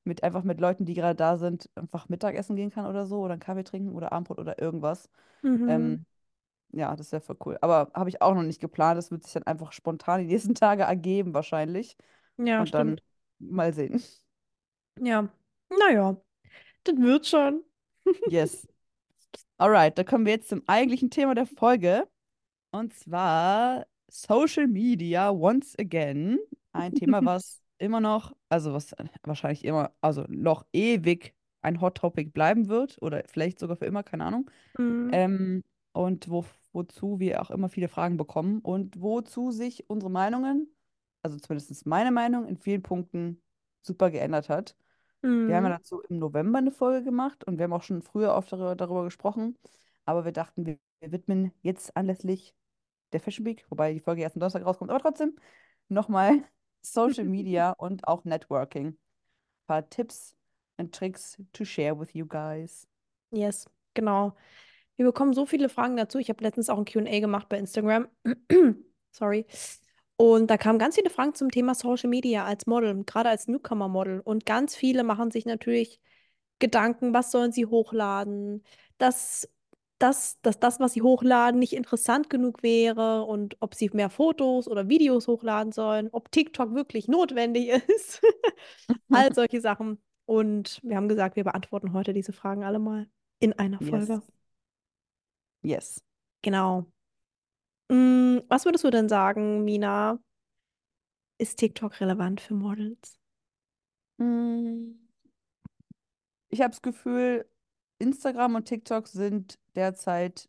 mit 0.05 0.23
einfach 0.25 0.43
mit 0.43 0.61
Leuten, 0.61 0.85
die 0.85 0.95
gerade 0.95 1.15
da 1.15 1.37
sind, 1.39 1.71
einfach 1.77 2.09
Mittagessen 2.09 2.57
gehen 2.57 2.71
kann 2.71 2.87
oder 2.87 3.07
so 3.07 3.21
oder 3.21 3.33
einen 3.35 3.41
Kaffee 3.41 3.63
trinken 3.65 3.93
oder 3.95 4.13
Abendbrot 4.13 4.39
oder 4.39 4.61
irgendwas. 4.61 5.09
Mhm. 5.43 5.67
Ähm, 5.67 6.07
ja, 6.73 6.97
das 6.97 7.13
wäre 7.13 7.23
voll 7.23 7.37
cool. 7.47 7.59
Aber 7.61 7.91
habe 7.95 8.11
ich 8.11 8.23
auch 8.23 8.35
noch 8.35 8.43
nicht 8.43 8.61
geplant. 8.61 8.99
Das 8.99 9.11
wird 9.11 9.25
sich 9.25 9.33
dann 9.35 9.45
einfach 9.45 9.73
spontan 9.73 10.21
die 10.21 10.27
nächsten 10.33 10.55
Tage 10.55 10.85
ergeben, 10.85 11.35
wahrscheinlich. 11.35 11.97
Ja, 12.37 12.67
Und 12.67 12.75
dann 12.75 12.97
stimmt. 12.97 13.03
mal 13.39 13.73
sehen. 13.75 14.03
Ja. 15.01 15.29
Naja, 15.79 16.17
das 16.85 16.97
wird 16.97 17.27
schon. 17.27 17.65
Yes. 18.29 18.67
Alright, 19.59 19.97
da 19.97 20.05
kommen 20.05 20.27
wir 20.27 20.33
jetzt 20.33 20.49
zum 20.49 20.63
eigentlichen 20.67 21.11
Thema 21.11 21.35
der 21.35 21.47
Folge. 21.47 22.09
Und 22.73 22.95
zwar 22.95 23.87
Social 24.09 24.67
Media 24.67 25.31
once 25.31 25.79
again. 25.79 26.39
Ein 26.73 26.95
Thema, 26.95 27.25
was 27.25 27.63
immer 27.79 28.01
noch, 28.01 28.35
also 28.49 28.73
was 28.73 28.95
wahrscheinlich 29.23 29.65
immer, 29.65 29.93
also 30.01 30.25
noch 30.29 30.67
ewig 30.73 31.35
ein 31.63 31.81
Hot 31.81 31.97
Topic 31.97 32.31
bleiben 32.31 32.69
wird 32.69 33.01
oder 33.01 33.23
vielleicht 33.29 33.59
sogar 33.59 33.77
für 33.77 33.87
immer, 33.87 34.03
keine 34.03 34.25
Ahnung. 34.25 34.51
Mhm. 34.79 35.11
Ähm, 35.13 35.65
und 35.93 36.29
wo, 36.29 36.45
wozu 36.73 37.21
wir 37.21 37.41
auch 37.43 37.51
immer 37.51 37.69
viele 37.69 37.89
Fragen 37.89 38.17
bekommen 38.17 38.61
und 38.61 39.01
wozu 39.01 39.51
sich 39.51 39.89
unsere 39.89 40.11
Meinungen, 40.11 40.75
also 41.23 41.39
zumindest 41.39 41.87
meine 41.87 42.11
Meinung, 42.11 42.47
in 42.47 42.57
vielen 42.57 42.83
Punkten 42.83 43.41
super 43.83 44.11
geändert 44.11 44.49
hat. 44.49 44.77
Wir 45.47 45.57
haben 45.57 45.65
ja 45.65 45.71
Mhm. 45.71 45.75
dazu 45.79 46.01
im 46.03 46.19
November 46.19 46.59
eine 46.59 46.71
Folge 46.73 47.05
gemacht 47.05 47.45
und 47.45 47.59
wir 47.59 47.65
haben 47.65 47.73
auch 47.73 47.83
schon 47.83 48.03
früher 48.03 48.35
oft 48.35 48.53
darüber, 48.53 48.77
darüber 48.77 49.05
gesprochen. 49.05 49.59
Aber 50.05 50.25
wir 50.25 50.33
dachten, 50.33 50.67
wir, 50.67 50.79
wir 51.01 51.13
widmen 51.13 51.53
jetzt 51.63 51.97
anlässlich 51.97 52.55
der 53.13 53.21
Fashion 53.21 53.47
Week, 53.47 53.65
wobei 53.71 53.93
die 53.93 54.01
Folge 54.01 54.23
erst 54.23 54.37
am 54.37 54.41
Donnerstag 54.41 54.65
rauskommt, 54.67 54.91
aber 54.91 55.01
trotzdem 55.01 55.37
nochmal 55.89 56.43
Social 56.83 57.25
Media 57.25 57.71
und 57.79 58.07
auch 58.09 58.25
Networking. 58.25 58.89
Ein 58.89 58.99
paar 59.67 59.89
Tipps 59.89 60.35
und 60.79 60.95
Tricks 60.95 61.39
to 61.53 61.65
share 61.65 61.99
with 61.99 62.15
you 62.15 62.27
guys. 62.27 62.89
Yes, 63.31 63.69
genau. 63.95 64.35
Wir 64.97 65.07
bekommen 65.07 65.33
so 65.35 65.47
viele 65.47 65.69
Fragen 65.69 65.97
dazu. 65.97 66.19
Ich 66.19 66.29
habe 66.29 66.43
letztens 66.45 66.69
auch 66.69 66.79
ein 66.79 66.85
Q&A 66.85 67.21
gemacht 67.21 67.49
bei 67.49 67.59
Instagram. 67.59 68.09
Sorry. 69.13 69.47
Und 70.23 70.47
da 70.53 70.57
kamen 70.57 70.79
ganz 70.79 70.95
viele 70.95 71.11
Fragen 71.11 71.35
zum 71.35 71.51
Thema 71.51 71.75
Social 71.75 72.09
Media 72.09 72.45
als 72.45 72.67
Model, 72.67 73.03
gerade 73.03 73.29
als 73.29 73.49
Newcomer-Model. 73.49 74.21
Und 74.21 74.47
ganz 74.47 74.77
viele 74.77 75.03
machen 75.03 75.33
sich 75.33 75.47
natürlich 75.47 76.01
Gedanken, 76.61 77.13
was 77.13 77.33
sollen 77.33 77.51
sie 77.51 77.67
hochladen, 77.67 78.63
dass, 78.99 79.51
dass, 79.99 80.41
dass 80.43 80.61
das, 80.61 80.79
was 80.79 80.93
sie 80.93 81.03
hochladen, 81.03 81.59
nicht 81.59 81.73
interessant 81.73 82.31
genug 82.31 82.63
wäre 82.63 83.25
und 83.25 83.57
ob 83.59 83.75
sie 83.75 83.91
mehr 83.95 84.11
Fotos 84.11 84.69
oder 84.69 84.89
Videos 84.89 85.27
hochladen 85.27 85.73
sollen, 85.73 86.09
ob 86.13 86.31
TikTok 86.31 86.73
wirklich 86.73 87.09
notwendig 87.09 87.71
ist. 87.89 88.23
All 89.11 89.33
solche 89.35 89.61
Sachen. 89.61 90.01
Und 90.25 90.79
wir 90.85 90.95
haben 90.95 91.09
gesagt, 91.09 91.35
wir 91.35 91.43
beantworten 91.43 91.95
heute 91.95 92.13
diese 92.13 92.33
Fragen 92.33 92.63
alle 92.63 92.79
mal 92.79 93.09
in 93.41 93.55
einer 93.55 93.81
Yes. 93.81 93.91
Folge. 93.91 94.23
Yes. 95.63 96.01
Genau. 96.43 96.92
Mm, 97.91 98.41
was 98.49 98.65
würdest 98.65 98.85
du 98.85 98.91
denn 98.91 99.09
sagen, 99.09 99.65
Mina? 99.65 100.19
Ist 101.37 101.59
TikTok 101.59 102.01
relevant 102.01 102.41
für 102.41 102.55
Models? 102.55 103.19
Mm, 104.19 104.95
Ich 106.51 106.61
habe 106.61 106.71
das 106.71 106.83
Gefühl, 106.83 107.47
Instagram 107.99 108.55
und 108.57 108.67
TikTok 108.67 109.09
sind 109.09 109.59
derzeit 109.75 110.49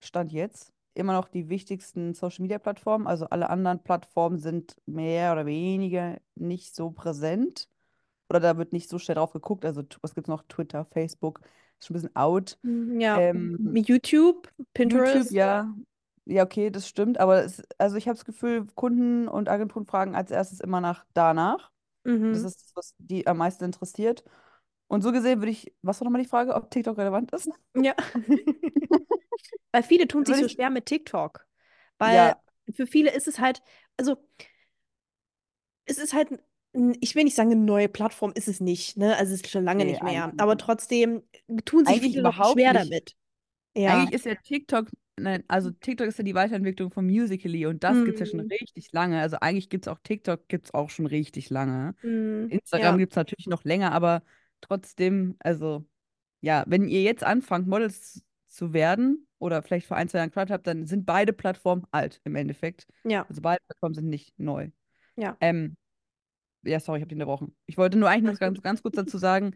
Stand 0.00 0.32
jetzt. 0.32 0.72
immer 0.94 1.14
noch 1.14 1.28
die 1.28 1.48
wichtigsten 1.48 2.14
Social-Media-Plattformen. 2.14 3.06
Also 3.06 3.26
alle 3.26 3.50
anderen 3.50 3.82
Plattformen 3.82 4.38
sind 4.38 4.76
mehr 4.86 5.32
oder 5.32 5.46
weniger 5.46 6.20
nicht 6.34 6.74
so 6.74 6.90
präsent. 6.90 7.68
Oder 8.30 8.40
da 8.40 8.58
wird 8.58 8.72
nicht 8.72 8.90
so 8.90 8.98
schnell 8.98 9.16
drauf 9.16 9.32
geguckt. 9.32 9.64
Also 9.64 9.82
t- 9.82 9.98
was 10.02 10.14
gibt 10.14 10.26
es 10.28 10.30
noch? 10.30 10.42
Twitter, 10.48 10.84
Facebook, 10.86 11.40
ist 11.80 11.86
schon 11.86 11.96
ein 11.96 12.00
bisschen 12.02 12.16
out. 12.16 12.58
Hm, 12.64 13.00
Ja, 13.00 13.18
Ähm, 13.20 13.58
YouTube, 13.74 14.52
YouTube, 14.52 14.68
Pinterest. 14.74 15.32
ja. 15.32 15.74
Ja, 16.24 16.44
okay, 16.44 16.70
das 16.70 16.88
stimmt. 16.88 17.18
Aber 17.18 17.44
es, 17.44 17.62
also 17.78 17.96
ich 17.96 18.06
habe 18.08 18.16
das 18.16 18.24
Gefühl, 18.24 18.66
Kunden 18.74 19.28
und 19.28 19.48
Agenturen 19.48 19.86
fragen 19.86 20.14
als 20.14 20.30
erstes 20.30 20.60
immer 20.60 20.80
nach 20.80 21.04
danach. 21.14 21.70
Das 22.30 22.42
Mhm. 22.42 22.46
ist 22.46 22.62
das, 22.62 22.76
was 22.76 22.94
die 22.98 23.26
am 23.26 23.38
meisten 23.38 23.64
interessiert. 23.64 24.24
Und 24.88 25.02
so 25.02 25.12
gesehen 25.12 25.40
würde 25.40 25.50
ich, 25.50 25.74
was 25.82 26.00
war 26.00 26.04
nochmal 26.04 26.22
die 26.22 26.28
Frage, 26.28 26.54
ob 26.54 26.70
TikTok 26.70 26.98
relevant 26.98 27.32
ist? 27.32 27.50
Ja. 27.74 27.94
Weil 29.72 29.82
viele 29.82 30.06
tun 30.06 30.24
sich 30.24 30.36
so 30.36 30.48
schwer 30.48 30.70
mit 30.70 30.86
TikTok. 30.86 31.46
Weil 31.98 32.16
ja, 32.16 32.36
für 32.74 32.86
viele 32.86 33.10
ist 33.12 33.26
es 33.26 33.38
halt, 33.38 33.62
also 33.96 34.16
es 35.84 35.98
ist 35.98 36.12
halt, 36.14 36.28
ich 37.00 37.14
will 37.14 37.24
nicht 37.24 37.36
sagen, 37.36 37.50
eine 37.52 37.60
neue 37.60 37.88
Plattform 37.88 38.32
ist 38.34 38.48
es 38.48 38.60
nicht, 38.60 38.96
ne? 38.96 39.16
Also 39.16 39.34
es 39.34 39.42
ist 39.42 39.50
schon 39.50 39.64
lange 39.64 39.84
nee, 39.84 39.92
nicht 39.92 40.02
mehr. 40.02 40.32
Aber 40.38 40.56
trotzdem 40.56 41.22
tun 41.64 41.84
sich 41.84 41.96
Eigentlich 41.96 42.14
viele 42.14 42.32
schwer 42.32 42.72
nicht. 42.72 42.84
damit. 42.84 43.16
Ja. 43.74 43.90
Eigentlich 43.94 44.12
ist 44.14 44.26
ja 44.26 44.34
TikTok, 44.34 44.88
nein, 45.16 45.44
also 45.48 45.70
TikTok 45.70 46.06
ist 46.08 46.18
ja 46.18 46.24
die 46.24 46.34
Weiterentwicklung 46.34 46.90
von 46.90 47.06
Musical.ly 47.06 47.66
und 47.66 47.84
das 47.84 48.04
gibt 48.04 48.14
es 48.14 48.20
ja 48.20 48.26
schon 48.26 48.40
Hm, 48.40 48.48
richtig 48.50 48.92
lange. 48.92 49.20
Also 49.20 49.38
eigentlich 49.40 49.68
gibt 49.68 49.86
es 49.86 49.92
auch 49.92 49.98
TikTok, 50.02 50.48
gibt 50.48 50.66
es 50.66 50.74
auch 50.74 50.90
schon 50.90 51.06
richtig 51.06 51.50
lange. 51.50 51.94
hm, 52.00 52.48
Instagram 52.48 52.94
ja. 52.94 52.98
gibt 52.98 53.12
es 53.12 53.16
natürlich 53.16 53.46
noch 53.46 53.64
länger, 53.64 53.92
aber 53.92 54.22
trotzdem, 54.60 55.36
also 55.40 55.84
ja, 56.40 56.64
wenn 56.66 56.88
ihr 56.88 57.02
jetzt 57.02 57.24
anfangt, 57.24 57.68
Models 57.68 58.22
zu 58.48 58.72
werden 58.72 59.26
oder 59.38 59.62
vielleicht 59.62 59.86
vor 59.86 59.96
ein, 59.96 60.08
zwei 60.08 60.18
Jahren 60.18 60.28
gestartet 60.28 60.52
habt, 60.52 60.66
dann 60.66 60.86
sind 60.86 61.06
beide 61.06 61.32
Plattformen 61.32 61.84
alt 61.90 62.20
im 62.24 62.36
Endeffekt. 62.36 62.86
Ja. 63.04 63.24
Also 63.28 63.40
beide 63.40 63.60
Plattformen 63.66 63.94
sind 63.94 64.08
nicht 64.08 64.38
neu. 64.38 64.70
Ja. 65.16 65.36
Ähm, 65.40 65.76
ja, 66.64 66.80
sorry, 66.80 66.98
ich 66.98 67.02
habe 67.02 67.08
dich 67.08 67.16
unterbrochen. 67.16 67.56
Ich 67.66 67.76
wollte 67.76 67.98
nur 67.98 68.08
eigentlich 68.08 68.32
noch 68.32 68.38
ganz, 68.38 68.60
ganz 68.62 68.82
kurz 68.82 68.96
dazu 68.96 69.18
sagen, 69.18 69.54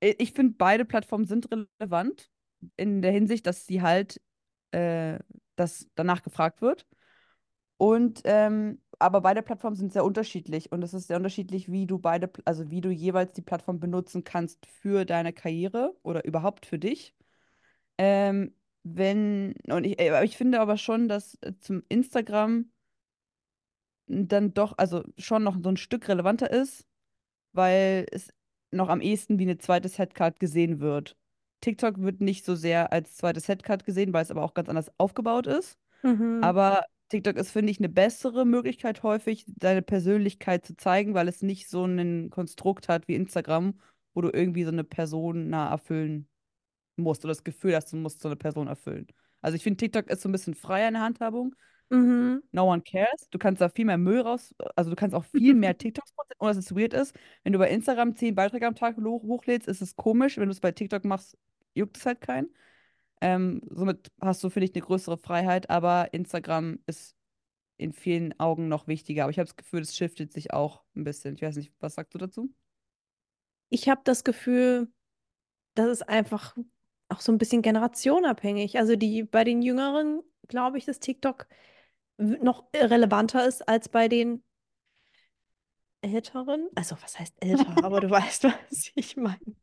ich 0.00 0.32
finde, 0.32 0.54
beide 0.58 0.84
Plattformen 0.84 1.26
sind 1.26 1.48
relevant 1.80 2.30
in 2.76 3.02
der 3.02 3.12
Hinsicht, 3.12 3.46
dass 3.46 3.66
sie 3.66 3.82
halt, 3.82 4.20
äh, 4.72 5.18
dass 5.56 5.88
danach 5.94 6.22
gefragt 6.22 6.60
wird. 6.62 6.86
Und, 7.78 8.22
ähm, 8.24 8.80
aber 8.98 9.20
beide 9.20 9.42
Plattformen 9.42 9.76
sind 9.76 9.92
sehr 9.92 10.04
unterschiedlich 10.04 10.72
und 10.72 10.82
es 10.82 10.94
ist 10.94 11.08
sehr 11.08 11.18
unterschiedlich, 11.18 11.70
wie 11.70 11.86
du 11.86 11.98
beide, 11.98 12.30
also 12.46 12.70
wie 12.70 12.80
du 12.80 12.90
jeweils 12.90 13.32
die 13.32 13.42
Plattform 13.42 13.80
benutzen 13.80 14.24
kannst 14.24 14.64
für 14.66 15.04
deine 15.04 15.32
Karriere 15.32 15.94
oder 16.02 16.24
überhaupt 16.24 16.64
für 16.66 16.78
dich. 16.78 17.14
Ähm, 17.98 18.54
wenn, 18.82 19.54
und 19.68 19.84
ich, 19.84 19.98
äh, 20.00 20.24
ich 20.24 20.36
finde 20.36 20.60
aber 20.60 20.78
schon, 20.78 21.08
dass 21.08 21.36
äh, 21.42 21.52
zum 21.60 21.82
Instagram 21.88 22.70
dann 24.06 24.54
doch, 24.54 24.74
also 24.78 25.02
schon 25.18 25.42
noch 25.42 25.56
so 25.62 25.68
ein 25.68 25.76
Stück 25.76 26.08
relevanter 26.08 26.50
ist, 26.50 26.86
weil 27.52 28.06
es 28.12 28.32
noch 28.70 28.88
am 28.88 29.00
ehesten 29.00 29.38
wie 29.38 29.44
eine 29.44 29.58
zweite 29.58 29.88
Setcard 29.88 30.40
gesehen 30.40 30.80
wird. 30.80 31.16
TikTok 31.66 32.00
wird 32.00 32.20
nicht 32.20 32.44
so 32.44 32.54
sehr 32.54 32.92
als 32.92 33.16
zweite 33.16 33.40
Setcard 33.40 33.84
gesehen, 33.84 34.12
weil 34.12 34.22
es 34.22 34.30
aber 34.30 34.44
auch 34.44 34.54
ganz 34.54 34.68
anders 34.68 34.92
aufgebaut 34.98 35.48
ist. 35.48 35.76
Mhm. 36.04 36.38
Aber 36.40 36.84
TikTok 37.08 37.36
ist, 37.36 37.50
finde 37.50 37.72
ich, 37.72 37.80
eine 37.80 37.88
bessere 37.88 38.46
Möglichkeit 38.46 39.02
häufig, 39.02 39.46
deine 39.48 39.82
Persönlichkeit 39.82 40.64
zu 40.64 40.76
zeigen, 40.76 41.14
weil 41.14 41.26
es 41.26 41.42
nicht 41.42 41.68
so 41.68 41.84
ein 41.84 42.30
Konstrukt 42.30 42.88
hat 42.88 43.08
wie 43.08 43.16
Instagram, 43.16 43.80
wo 44.14 44.20
du 44.20 44.30
irgendwie 44.32 44.62
so 44.62 44.70
eine 44.70 44.84
Person 44.84 45.48
nah 45.48 45.68
erfüllen 45.68 46.28
musst 46.94 47.24
oder 47.24 47.32
das 47.32 47.42
Gefühl 47.42 47.74
hast, 47.74 47.92
du 47.92 47.96
musst 47.96 48.20
so 48.20 48.28
eine 48.28 48.36
Person 48.36 48.68
erfüllen. 48.68 49.08
Also 49.42 49.56
ich 49.56 49.64
finde, 49.64 49.78
TikTok 49.78 50.08
ist 50.08 50.22
so 50.22 50.28
ein 50.28 50.32
bisschen 50.32 50.54
freier 50.54 50.86
in 50.86 50.94
der 50.94 51.02
Handhabung. 51.02 51.56
Mhm. 51.90 52.44
No 52.52 52.70
one 52.70 52.82
cares. 52.82 53.28
Du 53.30 53.38
kannst 53.38 53.60
da 53.60 53.68
viel 53.68 53.86
mehr 53.86 53.98
Müll 53.98 54.20
raus, 54.20 54.54
also 54.76 54.90
du 54.90 54.96
kannst 54.96 55.16
auch 55.16 55.24
viel 55.24 55.54
mehr 55.54 55.76
TikToks 55.78 56.12
posten, 56.12 56.34
ohne 56.38 56.50
dass 56.54 56.64
es 56.64 56.76
weird 56.76 56.94
ist. 56.94 57.12
Wenn 57.42 57.52
du 57.52 57.58
bei 57.58 57.70
Instagram 57.70 58.14
zehn 58.14 58.36
Beiträge 58.36 58.68
am 58.68 58.76
Tag 58.76 58.96
hoch 58.98 59.24
hochlädst, 59.24 59.66
ist 59.66 59.82
es 59.82 59.96
komisch. 59.96 60.36
Wenn 60.36 60.46
du 60.46 60.52
es 60.52 60.60
bei 60.60 60.70
TikTok 60.70 61.04
machst, 61.04 61.36
juckt 61.76 61.96
es 61.96 62.06
halt 62.06 62.20
keinen. 62.20 62.48
Ähm, 63.20 63.62
somit 63.70 64.10
hast 64.20 64.42
du, 64.44 64.50
finde 64.50 64.66
ich, 64.66 64.74
eine 64.74 64.84
größere 64.84 65.18
Freiheit, 65.18 65.70
aber 65.70 66.12
Instagram 66.12 66.78
ist 66.86 67.16
in 67.78 67.92
vielen 67.92 68.38
Augen 68.40 68.68
noch 68.68 68.86
wichtiger. 68.88 69.24
Aber 69.24 69.30
ich 69.30 69.38
habe 69.38 69.46
das 69.46 69.56
Gefühl, 69.56 69.80
es 69.80 69.96
shiftet 69.96 70.32
sich 70.32 70.52
auch 70.52 70.84
ein 70.94 71.04
bisschen. 71.04 71.34
Ich 71.34 71.42
weiß 71.42 71.56
nicht, 71.56 71.72
was 71.80 71.94
sagst 71.94 72.14
du 72.14 72.18
dazu? 72.18 72.52
Ich 73.68 73.88
habe 73.88 74.00
das 74.04 74.24
Gefühl, 74.24 74.92
das 75.74 75.88
ist 75.88 76.08
einfach 76.08 76.56
auch 77.08 77.20
so 77.20 77.32
ein 77.32 77.38
bisschen 77.38 77.62
generationabhängig. 77.62 78.78
Also 78.78 78.96
die 78.96 79.22
bei 79.22 79.44
den 79.44 79.62
Jüngeren 79.62 80.22
glaube 80.48 80.78
ich, 80.78 80.84
dass 80.84 81.00
TikTok 81.00 81.46
noch 82.18 82.68
relevanter 82.74 83.46
ist 83.46 83.68
als 83.68 83.88
bei 83.88 84.08
den 84.08 84.42
Älteren. 86.00 86.68
Also 86.74 86.96
was 87.02 87.18
heißt 87.18 87.34
älter? 87.40 87.66
Aber 87.84 88.00
du 88.00 88.10
weißt, 88.10 88.44
was 88.44 88.90
ich 88.94 89.16
meine. 89.16 89.56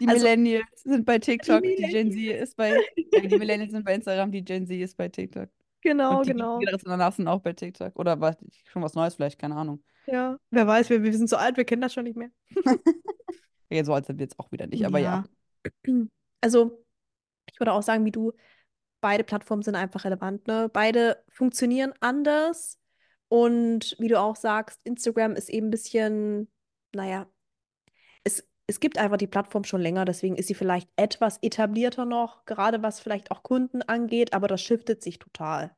Die 0.00 0.08
Also 0.08 0.24
Millennials 0.24 0.82
sind 0.82 1.04
bei 1.04 1.18
die 1.18 1.32
TikTok, 1.32 1.62
die 1.62 1.76
Gen 1.76 2.12
Z 2.12 2.20
ist 2.40 2.56
bei, 2.56 2.78
die 2.96 3.38
Millennials 3.38 3.72
sind 3.72 3.84
bei 3.84 3.94
Instagram, 3.94 4.30
die 4.30 4.44
Gen 4.44 4.66
Z 4.66 4.78
ist 4.78 4.96
bei 4.96 5.08
TikTok. 5.08 5.48
Genau, 5.80 6.18
Und 6.18 6.26
die 6.26 6.32
genau. 6.32 6.58
Generation 6.58 6.90
danach 6.90 7.12
sind 7.12 7.28
auch 7.28 7.40
bei 7.40 7.52
TikTok. 7.52 7.96
Oder 7.98 8.20
was, 8.20 8.36
schon 8.64 8.82
was 8.82 8.94
Neues 8.94 9.14
vielleicht, 9.14 9.38
keine 9.38 9.56
Ahnung. 9.56 9.82
Ja, 10.06 10.38
wer 10.50 10.66
weiß, 10.66 10.90
wir, 10.90 11.02
wir 11.02 11.12
sind 11.12 11.28
so 11.28 11.36
alt, 11.36 11.56
wir 11.56 11.64
kennen 11.64 11.82
das 11.82 11.94
schon 11.94 12.04
nicht 12.04 12.16
mehr. 12.16 12.30
Ja, 13.68 13.84
so 13.84 13.94
alt 13.94 14.06
sind 14.06 14.18
wir 14.18 14.24
jetzt 14.24 14.38
auch 14.38 14.52
wieder 14.52 14.66
nicht, 14.66 14.86
aber 14.86 14.98
ja. 14.98 15.24
Ja. 15.64 15.72
Also, 16.42 16.84
ich 17.50 17.58
würde 17.58 17.72
auch 17.72 17.82
sagen, 17.82 18.04
wie 18.04 18.12
du, 18.12 18.32
beide 19.00 19.24
Plattformen 19.24 19.62
sind 19.62 19.74
einfach 19.74 20.04
relevant, 20.04 20.46
ne? 20.46 20.70
Beide 20.72 21.24
funktionieren 21.28 21.92
anders. 22.00 22.78
Und 23.28 23.96
wie 23.98 24.06
du 24.08 24.20
auch 24.20 24.36
sagst, 24.36 24.80
Instagram 24.84 25.32
ist 25.32 25.48
eben 25.48 25.68
ein 25.68 25.70
bisschen, 25.70 26.48
naja, 26.94 27.26
es, 28.66 28.80
gibt 28.80 28.98
einfach 28.98 29.16
die 29.16 29.26
Plattform 29.26 29.64
schon 29.64 29.80
länger, 29.80 30.04
deswegen 30.04 30.36
ist 30.36 30.48
sie 30.48 30.54
vielleicht 30.54 30.88
etwas 30.96 31.38
etablierter 31.42 32.04
noch, 32.04 32.44
gerade 32.44 32.82
was 32.82 33.00
vielleicht 33.00 33.30
auch 33.30 33.42
Kunden 33.42 33.82
angeht, 33.82 34.32
aber 34.32 34.48
das 34.48 34.62
shiftet 34.62 35.02
sich 35.02 35.18
total. 35.18 35.74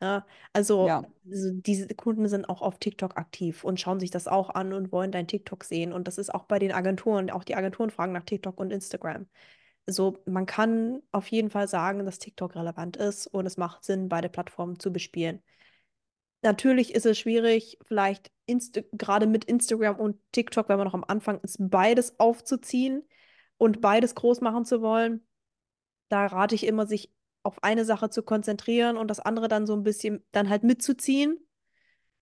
Ja, 0.00 0.24
also, 0.52 0.86
Ja, 0.86 1.02
also 1.26 1.50
diese 1.54 1.88
Kunden 1.94 2.28
sind 2.28 2.48
auch 2.48 2.62
auf 2.62 2.78
TikTok 2.78 3.16
aktiv 3.16 3.64
und 3.64 3.80
schauen 3.80 3.98
sich 3.98 4.10
das 4.12 4.28
auch 4.28 4.50
an 4.50 4.72
und 4.72 4.92
wollen 4.92 5.10
dein 5.10 5.26
TikTok 5.26 5.64
sehen. 5.64 5.92
Und 5.92 6.06
das 6.06 6.18
ist 6.18 6.32
auch 6.32 6.44
bei 6.44 6.58
den 6.60 6.72
Agenturen, 6.72 7.30
auch 7.30 7.42
die 7.44 7.56
Agenturen 7.56 7.90
fragen 7.90 8.12
nach 8.12 8.22
TikTok 8.24 8.58
und 8.60 8.72
Instagram. 8.72 9.26
Also 9.86 10.22
man 10.26 10.46
kann 10.46 11.02
auf 11.12 11.28
jeden 11.28 11.50
Fall 11.50 11.66
sagen, 11.66 12.04
dass 12.04 12.18
TikTok 12.18 12.54
relevant 12.54 12.96
ist 12.96 13.26
und 13.26 13.46
es 13.46 13.56
macht 13.56 13.84
Sinn, 13.84 14.08
beide 14.08 14.28
Plattformen 14.28 14.78
zu 14.78 14.92
bespielen. 14.92 15.42
Natürlich 16.42 16.94
ist 16.94 17.06
es 17.06 17.18
schwierig, 17.18 17.78
vielleicht 17.82 18.30
Insta 18.46 18.82
gerade 18.92 19.26
mit 19.26 19.44
Instagram 19.44 19.96
und 19.96 20.16
TikTok, 20.32 20.68
wenn 20.68 20.78
man 20.78 20.86
noch 20.86 20.94
am 20.94 21.04
Anfang 21.06 21.40
ist, 21.40 21.56
beides 21.58 22.18
aufzuziehen 22.20 23.02
und 23.56 23.80
beides 23.80 24.14
groß 24.14 24.40
machen 24.40 24.64
zu 24.64 24.80
wollen. 24.80 25.26
Da 26.08 26.26
rate 26.26 26.54
ich 26.54 26.64
immer, 26.64 26.86
sich 26.86 27.12
auf 27.42 27.62
eine 27.62 27.84
Sache 27.84 28.10
zu 28.10 28.22
konzentrieren 28.22 28.96
und 28.96 29.08
das 29.08 29.20
andere 29.20 29.48
dann 29.48 29.66
so 29.66 29.74
ein 29.74 29.82
bisschen 29.82 30.24
dann 30.32 30.48
halt 30.48 30.62
mitzuziehen. 30.62 31.38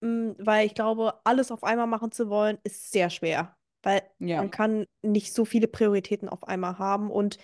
Mm, 0.01 0.31
Weil 0.37 0.65
ich 0.65 0.73
glaube, 0.73 1.13
alles 1.23 1.51
auf 1.51 1.63
einmal 1.63 1.87
machen 1.87 2.11
zu 2.11 2.29
wollen, 2.29 2.57
ist 2.63 2.91
sehr 2.91 3.09
schwer. 3.09 3.55
Weil 3.83 4.01
ja, 4.19 4.37
man 4.37 4.51
kann 4.51 4.85
nicht 5.01 5.33
so 5.33 5.45
viele 5.45 5.67
Prioritäten 5.67 6.27
auf 6.27 6.43
einmal 6.47 6.79
haben. 6.79 7.11
Und 7.11 7.37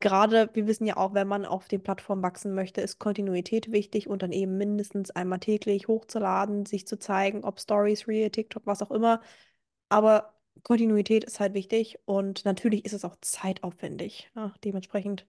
gerade, 0.00 0.50
wir 0.54 0.66
wissen 0.66 0.86
ja 0.86 0.96
auch, 0.96 1.14
wenn 1.14 1.28
man 1.28 1.44
auf 1.46 1.68
den 1.68 1.82
Plattformen 1.82 2.22
wachsen 2.22 2.54
möchte, 2.54 2.80
ist 2.80 2.98
Kontinuität 2.98 3.72
wichtig 3.72 4.08
und 4.08 4.22
dann 4.22 4.32
eben 4.32 4.56
mindestens 4.58 5.10
einmal 5.10 5.40
täglich 5.40 5.88
hochzuladen, 5.88 6.66
sich 6.66 6.86
zu 6.86 6.98
zeigen, 6.98 7.44
ob 7.44 7.60
Stories, 7.60 8.08
Reel, 8.08 8.30
TikTok, 8.30 8.62
was 8.66 8.82
auch 8.82 8.90
immer. 8.90 9.20
Aber 9.88 10.34
Kontinuität 10.64 11.24
ist 11.24 11.40
halt 11.40 11.54
wichtig 11.54 11.98
und 12.06 12.44
natürlich 12.44 12.84
ist 12.84 12.92
es 12.94 13.04
auch 13.04 13.16
zeitaufwendig. 13.20 14.30
Ja, 14.36 14.54
dementsprechend 14.64 15.26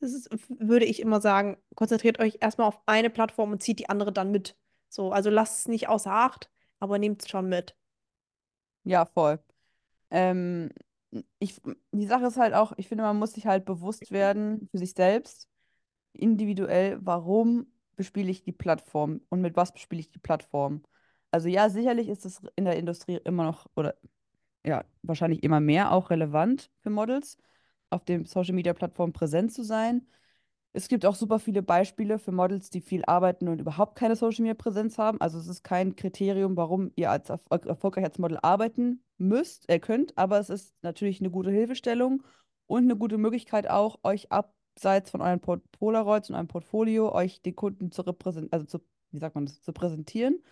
ist, 0.00 0.28
würde 0.48 0.84
ich 0.86 1.00
immer 1.00 1.20
sagen, 1.20 1.56
konzentriert 1.74 2.20
euch 2.20 2.38
erstmal 2.40 2.68
auf 2.68 2.80
eine 2.86 3.10
Plattform 3.10 3.52
und 3.52 3.62
zieht 3.62 3.78
die 3.80 3.88
andere 3.88 4.12
dann 4.12 4.30
mit. 4.30 4.56
So, 4.88 5.12
also 5.12 5.30
lasst 5.30 5.60
es 5.60 5.68
nicht 5.68 5.88
außer 5.88 6.12
Acht, 6.12 6.50
aber 6.80 6.98
nehmt 6.98 7.22
es 7.22 7.28
schon 7.30 7.48
mit. 7.48 7.76
ja, 8.84 9.04
voll. 9.06 9.38
Ähm, 10.10 10.70
ich, 11.38 11.60
die 11.92 12.06
Sache 12.06 12.26
ist 12.26 12.36
halt 12.36 12.54
auch, 12.54 12.72
ich 12.76 12.88
finde, 12.88 13.04
man 13.04 13.18
muss 13.18 13.32
sich 13.32 13.46
halt 13.46 13.64
bewusst 13.64 14.10
werden 14.10 14.68
für 14.70 14.78
sich 14.78 14.92
selbst, 14.94 15.48
individuell, 16.12 16.98
warum 17.02 17.66
bespiele 17.96 18.30
ich 18.30 18.42
die 18.42 18.52
Plattform 18.52 19.20
und 19.28 19.40
mit 19.40 19.56
was 19.56 19.72
bespiele 19.72 20.00
ich 20.00 20.10
die 20.10 20.18
Plattform. 20.18 20.82
Also 21.30 21.48
ja, 21.48 21.68
sicherlich 21.70 22.08
ist 22.08 22.24
es 22.26 22.42
in 22.56 22.64
der 22.64 22.76
Industrie 22.76 23.20
immer 23.24 23.44
noch, 23.44 23.66
oder 23.76 23.94
ja, 24.64 24.84
wahrscheinlich 25.02 25.42
immer 25.42 25.60
mehr 25.60 25.92
auch 25.92 26.10
relevant 26.10 26.70
für 26.80 26.90
Models, 26.90 27.38
auf 27.90 28.04
den 28.04 28.26
Social-Media-Plattformen 28.26 29.12
präsent 29.12 29.52
zu 29.52 29.62
sein. 29.64 30.06
Es 30.76 30.88
gibt 30.88 31.06
auch 31.06 31.14
super 31.14 31.38
viele 31.38 31.62
Beispiele 31.62 32.18
für 32.18 32.32
Models, 32.32 32.68
die 32.68 32.80
viel 32.80 33.04
arbeiten 33.06 33.48
und 33.48 33.60
überhaupt 33.60 33.96
keine 33.96 34.16
Social-Media-Präsenz 34.16 34.98
haben. 34.98 35.20
Also 35.20 35.38
es 35.38 35.46
ist 35.48 35.62
kein 35.62 35.94
Kriterium, 35.96 36.56
warum 36.56 36.90
ihr 36.96 37.10
als 37.10 37.30
erfol 37.30 37.60
erfolgreich 37.66 38.04
als 38.04 38.18
Model 38.18 38.38
arbeiten 38.42 39.02
müsst, 39.16 39.68
äh, 39.70 39.78
könnt, 39.78 40.18
aber 40.18 40.40
es 40.40 40.50
ist 40.50 40.74
natürlich 40.82 41.20
eine 41.20 41.30
gute 41.30 41.50
Hilfestellung 41.50 42.24
und 42.66 42.84
eine 42.84 42.96
gute 42.96 43.18
Möglichkeit 43.18 43.70
auch, 43.70 44.00
euch 44.02 44.32
ab 44.32 44.52
abseits 44.74 45.10
von 45.10 45.20
euren 45.20 45.40
Port 45.40 45.62
Polaroids 45.72 46.30
und 46.30 46.34
eurem 46.36 46.48
Portfolio 46.48 47.12
euch 47.12 47.42
den 47.42 47.54
Kunden 47.56 47.92
zu 47.92 48.02
repräsentieren, 48.02 48.52
also 48.52 48.66
zu, 48.66 48.84
wie 49.12 49.18
sagt 49.18 49.34
man 49.34 49.46
das, 49.46 49.60
zu 49.62 49.72
präsentieren 49.72 50.42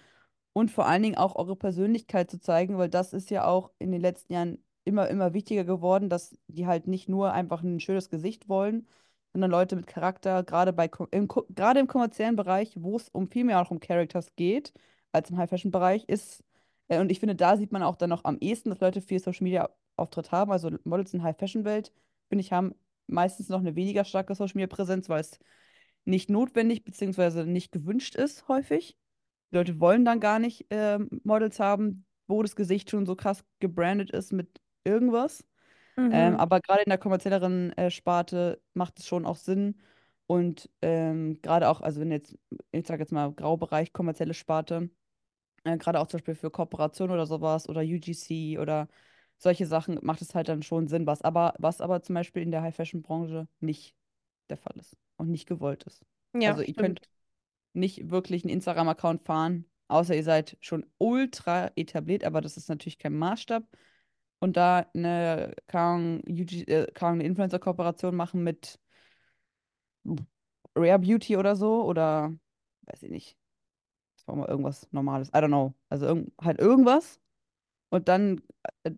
und 0.52 0.70
vor 0.70 0.86
allen 0.86 1.02
Dingen 1.02 1.16
auch 1.16 1.36
eure 1.36 1.56
Persönlichkeit 1.56 2.30
zu 2.30 2.40
zeigen, 2.40 2.78
weil 2.78 2.88
das 2.88 3.12
ist 3.12 3.30
ja 3.30 3.46
auch 3.46 3.72
in 3.78 3.92
den 3.92 4.00
letzten 4.00 4.32
Jahren 4.32 4.64
immer, 4.84 5.08
immer 5.08 5.34
wichtiger 5.34 5.64
geworden, 5.64 6.08
dass 6.08 6.36
die 6.48 6.66
halt 6.66 6.86
nicht 6.86 7.08
nur 7.08 7.32
einfach 7.32 7.62
ein 7.62 7.80
schönes 7.80 8.10
Gesicht 8.10 8.48
wollen, 8.48 8.86
sondern 9.32 9.50
Leute 9.50 9.76
mit 9.76 9.86
Charakter, 9.86 10.42
gerade 10.42 10.72
bei, 10.72 10.90
im, 11.10 11.28
gerade 11.28 11.80
im 11.80 11.86
kommerziellen 11.86 12.36
Bereich, 12.36 12.72
wo 12.76 12.96
es 12.96 13.08
um 13.10 13.28
viel 13.28 13.44
mehr 13.44 13.60
auch 13.60 13.70
um 13.70 13.80
Characters 13.80 14.34
geht, 14.36 14.72
als 15.12 15.30
im 15.30 15.38
High-Fashion-Bereich, 15.38 16.04
ist, 16.06 16.44
äh, 16.88 17.00
und 17.00 17.10
ich 17.10 17.20
finde, 17.20 17.34
da 17.36 17.56
sieht 17.56 17.72
man 17.72 17.82
auch 17.82 17.96
dann 17.96 18.10
noch 18.10 18.24
am 18.24 18.38
ehesten, 18.40 18.70
dass 18.70 18.80
Leute 18.80 19.00
viel 19.00 19.20
Social-Media-Auftritt 19.20 20.32
haben, 20.32 20.52
also 20.52 20.70
Models 20.84 21.14
in 21.14 21.22
High-Fashion-Welt, 21.22 21.92
finde 22.28 22.42
ich, 22.42 22.52
haben 22.52 22.74
meistens 23.06 23.48
noch 23.48 23.60
eine 23.60 23.76
weniger 23.76 24.04
starke 24.04 24.34
Social-Media-Präsenz, 24.34 25.08
weil 25.08 25.20
es 25.20 25.38
nicht 26.04 26.30
notwendig 26.30 26.84
bzw. 26.84 27.44
nicht 27.44 27.72
gewünscht 27.72 28.16
ist, 28.16 28.48
häufig. 28.48 28.96
Die 29.50 29.56
Leute 29.56 29.80
wollen 29.80 30.04
dann 30.04 30.20
gar 30.20 30.38
nicht 30.38 30.66
ähm, 30.70 31.08
Models 31.24 31.60
haben, 31.60 32.06
wo 32.26 32.42
das 32.42 32.56
Gesicht 32.56 32.90
schon 32.90 33.06
so 33.06 33.14
krass 33.16 33.44
gebrandet 33.60 34.10
ist 34.10 34.32
mit 34.32 34.60
irgendwas. 34.84 35.44
Ähm, 36.10 36.34
Mhm. 36.34 36.36
aber 36.36 36.60
gerade 36.60 36.82
in 36.82 36.90
der 36.90 36.98
kommerzielleren 36.98 37.72
äh, 37.76 37.90
Sparte 37.90 38.60
macht 38.74 38.98
es 38.98 39.06
schon 39.06 39.26
auch 39.26 39.36
Sinn. 39.36 39.80
Und 40.26 40.70
ähm, 40.82 41.40
gerade 41.42 41.68
auch, 41.68 41.80
also 41.80 42.00
wenn 42.00 42.10
jetzt, 42.10 42.36
ich 42.72 42.86
sage 42.86 43.02
jetzt 43.02 43.12
mal 43.12 43.32
Graubereich, 43.32 43.92
kommerzielle 43.92 44.34
Sparte, 44.34 44.90
äh, 45.64 45.78
gerade 45.78 46.00
auch 46.00 46.06
zum 46.06 46.18
Beispiel 46.18 46.34
für 46.34 46.50
Kooperation 46.50 47.10
oder 47.10 47.26
sowas 47.26 47.68
oder 47.68 47.80
UGC 47.82 48.58
oder 48.58 48.88
solche 49.38 49.66
Sachen 49.66 49.98
macht 50.02 50.22
es 50.22 50.34
halt 50.34 50.48
dann 50.48 50.62
schon 50.62 50.88
Sinn, 50.88 51.06
was 51.06 51.22
aber, 51.22 51.54
was 51.58 51.80
aber 51.80 52.02
zum 52.02 52.14
Beispiel 52.14 52.42
in 52.42 52.50
der 52.50 52.62
High-Fashion-Branche 52.62 53.48
nicht 53.60 53.94
der 54.50 54.56
Fall 54.58 54.74
ist 54.78 54.96
und 55.16 55.30
nicht 55.30 55.46
gewollt 55.48 55.84
ist. 55.84 56.04
Ja, 56.34 56.42
Also 56.44 56.62
ihr 56.62 56.74
könnt 56.74 57.00
stimmt. 57.00 57.08
nicht 57.72 58.10
wirklich 58.10 58.44
einen 58.44 58.52
Instagram-Account 58.54 59.22
fahren, 59.24 59.66
außer 59.88 60.14
ihr 60.16 60.24
seid 60.24 60.56
schon 60.60 60.86
ultra 60.98 61.70
etabliert, 61.76 62.24
aber 62.24 62.40
das 62.40 62.56
ist 62.56 62.68
natürlich 62.68 62.98
kein 62.98 63.16
Maßstab. 63.18 63.64
Und 64.42 64.56
da 64.56 64.84
eine, 64.92 65.54
keine 65.68 66.20
äh, 66.26 66.86
eine 67.00 67.22
Influencer-Kooperation 67.22 68.16
machen 68.16 68.42
mit 68.42 68.80
Rare 70.76 70.98
Beauty 70.98 71.36
oder 71.36 71.54
so 71.54 71.84
oder 71.84 72.34
weiß 72.86 73.04
ich 73.04 73.10
nicht, 73.10 73.38
das 74.16 74.26
war 74.26 74.34
mal 74.34 74.48
irgendwas 74.48 74.88
Normales, 74.90 75.28
I 75.28 75.32
don't 75.38 75.46
know. 75.46 75.74
Also 75.90 76.06
irgend, 76.06 76.32
halt 76.42 76.58
irgendwas 76.58 77.20
und 77.90 78.08
dann 78.08 78.40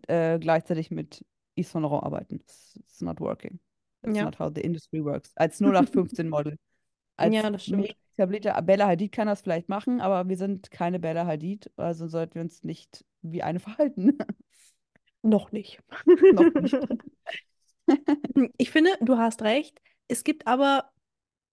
äh, 0.07 0.33
äh, 0.35 0.39
gleichzeitig 0.39 0.89
mit 0.89 1.23
Yves 1.55 1.71
Saint 1.71 1.83
Laurent 1.83 2.03
arbeiten. 2.05 2.37
It's, 2.37 2.75
it's 2.77 3.01
not 3.01 3.19
working. 3.19 3.59
That's 4.01 4.17
Ja. 4.17 4.25
not 4.25 4.39
how 4.39 4.51
the 4.53 4.61
industry 4.61 5.03
works. 5.05 5.31
Als 5.35 5.61
0815-Model. 5.61 6.57
Ja, 7.21 7.43
Als 7.43 7.51
das 7.51 7.67
mega 7.67 7.93
stimmt. 7.93 7.95
etablierte 8.17 8.53
Bella 8.63 8.87
Hadid 8.87 9.11
kann 9.11 9.27
das 9.27 9.41
vielleicht 9.41 9.69
machen, 9.69 10.01
aber 10.01 10.27
wir 10.27 10.37
sind 10.37 10.71
keine 10.71 10.99
Bella 10.99 11.25
Hadid, 11.27 11.71
also 11.77 12.07
sollten 12.07 12.35
wir 12.35 12.41
uns 12.41 12.63
nicht 12.63 13.05
wie 13.21 13.43
eine 13.43 13.59
verhalten. 13.61 14.17
Noch 15.25 15.51
nicht. 15.51 15.81
Noch 16.29 16.53
nicht. 16.55 16.79
Ich 18.57 18.71
finde, 18.71 18.91
du 19.01 19.17
hast 19.17 19.41
recht. 19.41 19.81
Es 20.07 20.23
gibt 20.23 20.47
aber 20.47 20.91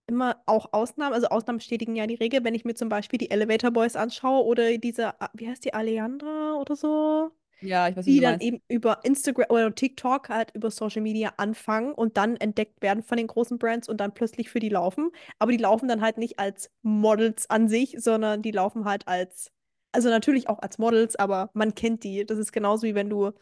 immer 0.06 0.42
auch 0.46 0.72
Ausnahmen. 0.72 1.14
Also 1.14 1.28
Ausnahmen 1.28 1.58
bestätigen 1.58 1.96
ja 1.96 2.06
die 2.06 2.16
Regel. 2.16 2.44
Wenn 2.44 2.54
ich 2.54 2.64
mir 2.64 2.74
zum 2.74 2.88
Beispiel 2.88 3.18
die 3.18 3.30
Elevator 3.30 3.70
Boys 3.72 3.96
anschaue 3.96 4.44
oder 4.44 4.78
diese, 4.78 5.20
A- 5.20 5.30
wie 5.34 5.48
heißt 5.48 5.64
die, 5.64 5.74
Alejandra 5.74 6.54
oder 6.54 6.76
so, 6.76 7.32
Ja, 7.60 7.88
ich 7.88 7.96
weiß, 7.96 8.06
wie 8.06 8.14
die 8.14 8.20
dann 8.20 8.38
meinst. 8.38 8.40
eben 8.40 8.62
über 8.68 9.04
Instagram 9.04 9.46
oder 9.50 9.74
TikTok 9.74 10.28
halt 10.30 10.52
über 10.54 10.70
Social 10.70 11.02
Media 11.02 11.34
anfangen 11.38 11.92
und 11.94 12.16
dann 12.18 12.36
entdeckt 12.38 12.82
werden 12.82 13.02
von 13.02 13.18
den 13.18 13.28
großen 13.28 13.58
Brands 13.58 13.88
und 13.88 13.98
dann 14.00 14.14
plötzlich 14.14 14.50
für 14.50 14.60
die 14.60 14.70
laufen. 14.70 15.10
Aber 15.38 15.52
die 15.52 15.58
laufen 15.58 15.88
dann 15.88 16.02
halt 16.02 16.18
nicht 16.18 16.38
als 16.40 16.70
Models 16.82 17.50
an 17.50 17.68
sich, 17.68 17.96
sondern 17.98 18.42
die 18.42 18.52
laufen 18.52 18.84
halt 18.86 19.08
als, 19.08 19.52
also 19.92 20.10
natürlich 20.10 20.48
auch 20.48 20.60
als 20.60 20.78
Models, 20.78 21.16
aber 21.16 21.50
man 21.54 21.74
kennt 21.74 22.04
die. 22.04 22.26
Das 22.26 22.38
ist 22.38 22.52
genauso 22.52 22.86
wie 22.86 22.94
wenn 22.96 23.10
du 23.10 23.32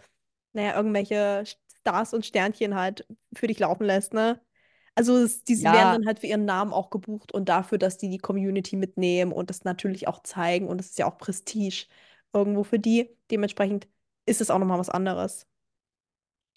naja, 0.52 0.76
irgendwelche 0.76 1.44
Stars 1.80 2.14
und 2.14 2.26
Sternchen 2.26 2.74
halt 2.74 3.06
für 3.34 3.46
dich 3.46 3.58
laufen 3.58 3.84
lässt, 3.84 4.12
ne? 4.14 4.40
Also 4.96 5.16
es, 5.18 5.44
die 5.44 5.72
werden 5.72 5.90
Ja, 5.90 5.92
dann 5.92 6.06
halt 6.06 6.18
für 6.20 6.26
ihren 6.26 6.44
Namen 6.44 6.72
auch 6.72 6.90
gebucht 6.90 7.32
und 7.32 7.48
dafür, 7.48 7.78
dass 7.78 7.96
die 7.98 8.10
die 8.10 8.18
Community 8.18 8.76
mitnehmen 8.76 9.32
und 9.32 9.48
das 9.50 9.64
natürlich 9.64 10.08
auch 10.08 10.22
zeigen 10.22 10.68
und 10.68 10.78
das 10.78 10.88
ist 10.90 10.98
ja 10.98 11.06
auch 11.06 11.16
Prestige 11.18 11.86
irgendwo 12.32 12.64
für 12.64 12.78
die. 12.78 13.16
Dementsprechend 13.30 13.88
ist 14.26 14.40
es 14.40 14.50
auch 14.50 14.58
nochmal 14.58 14.78
was 14.78 14.90
anderes. 14.90 15.46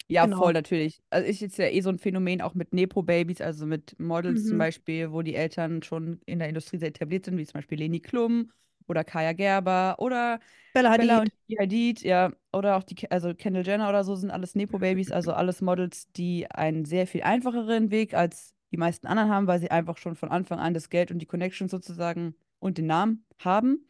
Ja, 0.06 0.28
voll, 0.28 0.52
Genau. 0.52 0.52
natürlich. 0.52 1.02
Also 1.08 1.26
ist 1.28 1.40
jetzt 1.40 1.56
ja 1.56 1.66
eh 1.66 1.80
so 1.80 1.88
ein 1.88 1.98
Phänomen 1.98 2.42
auch 2.42 2.52
mit 2.54 2.74
Nepo-Babys, 2.74 3.40
also 3.40 3.64
mit 3.64 3.98
Models 3.98 4.44
zum 4.44 4.58
Mhm. 4.58 4.58
Beispiel, 4.58 5.12
wo 5.12 5.22
die 5.22 5.34
Eltern 5.34 5.82
schon 5.82 6.20
in 6.26 6.38
der 6.40 6.48
Industrie 6.48 6.76
sehr 6.78 6.88
etabliert 6.88 7.24
sind, 7.24 7.38
wie 7.38 7.46
zum 7.46 7.54
Beispiel 7.54 7.78
Leni 7.78 8.00
Klum 8.00 8.50
oder 8.86 9.04
Kaya 9.04 9.32
Gerber 9.32 9.96
oder 9.98 10.40
Bella 10.72 10.96
Bella 10.96 11.20
und 11.20 11.30
Hadid. 11.30 11.32
die 11.48 11.58
Hadid, 11.58 12.02
ja, 12.02 12.32
oder 12.52 12.76
auch 12.76 12.82
die, 12.82 13.10
also 13.10 13.34
Kendall 13.34 13.64
Jenner 13.64 13.88
oder 13.88 14.02
so 14.04 14.16
sind 14.16 14.30
alles 14.30 14.54
Nepo-Babys, 14.54 15.12
also 15.12 15.32
alles 15.32 15.60
Models, 15.60 16.10
die 16.12 16.50
einen 16.50 16.84
sehr 16.84 17.06
viel 17.06 17.22
einfacheren 17.22 17.90
Weg 17.90 18.14
als 18.14 18.54
die 18.72 18.76
meisten 18.76 19.06
anderen 19.06 19.30
haben, 19.30 19.46
weil 19.46 19.60
sie 19.60 19.70
einfach 19.70 19.98
schon 19.98 20.16
von 20.16 20.30
Anfang 20.30 20.58
an 20.58 20.74
das 20.74 20.90
Geld 20.90 21.12
und 21.12 21.20
die 21.20 21.26
Connection 21.26 21.68
sozusagen 21.68 22.34
und 22.58 22.76
den 22.78 22.86
Namen 22.86 23.24
haben. 23.38 23.86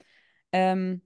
Ähm, 0.52 1.00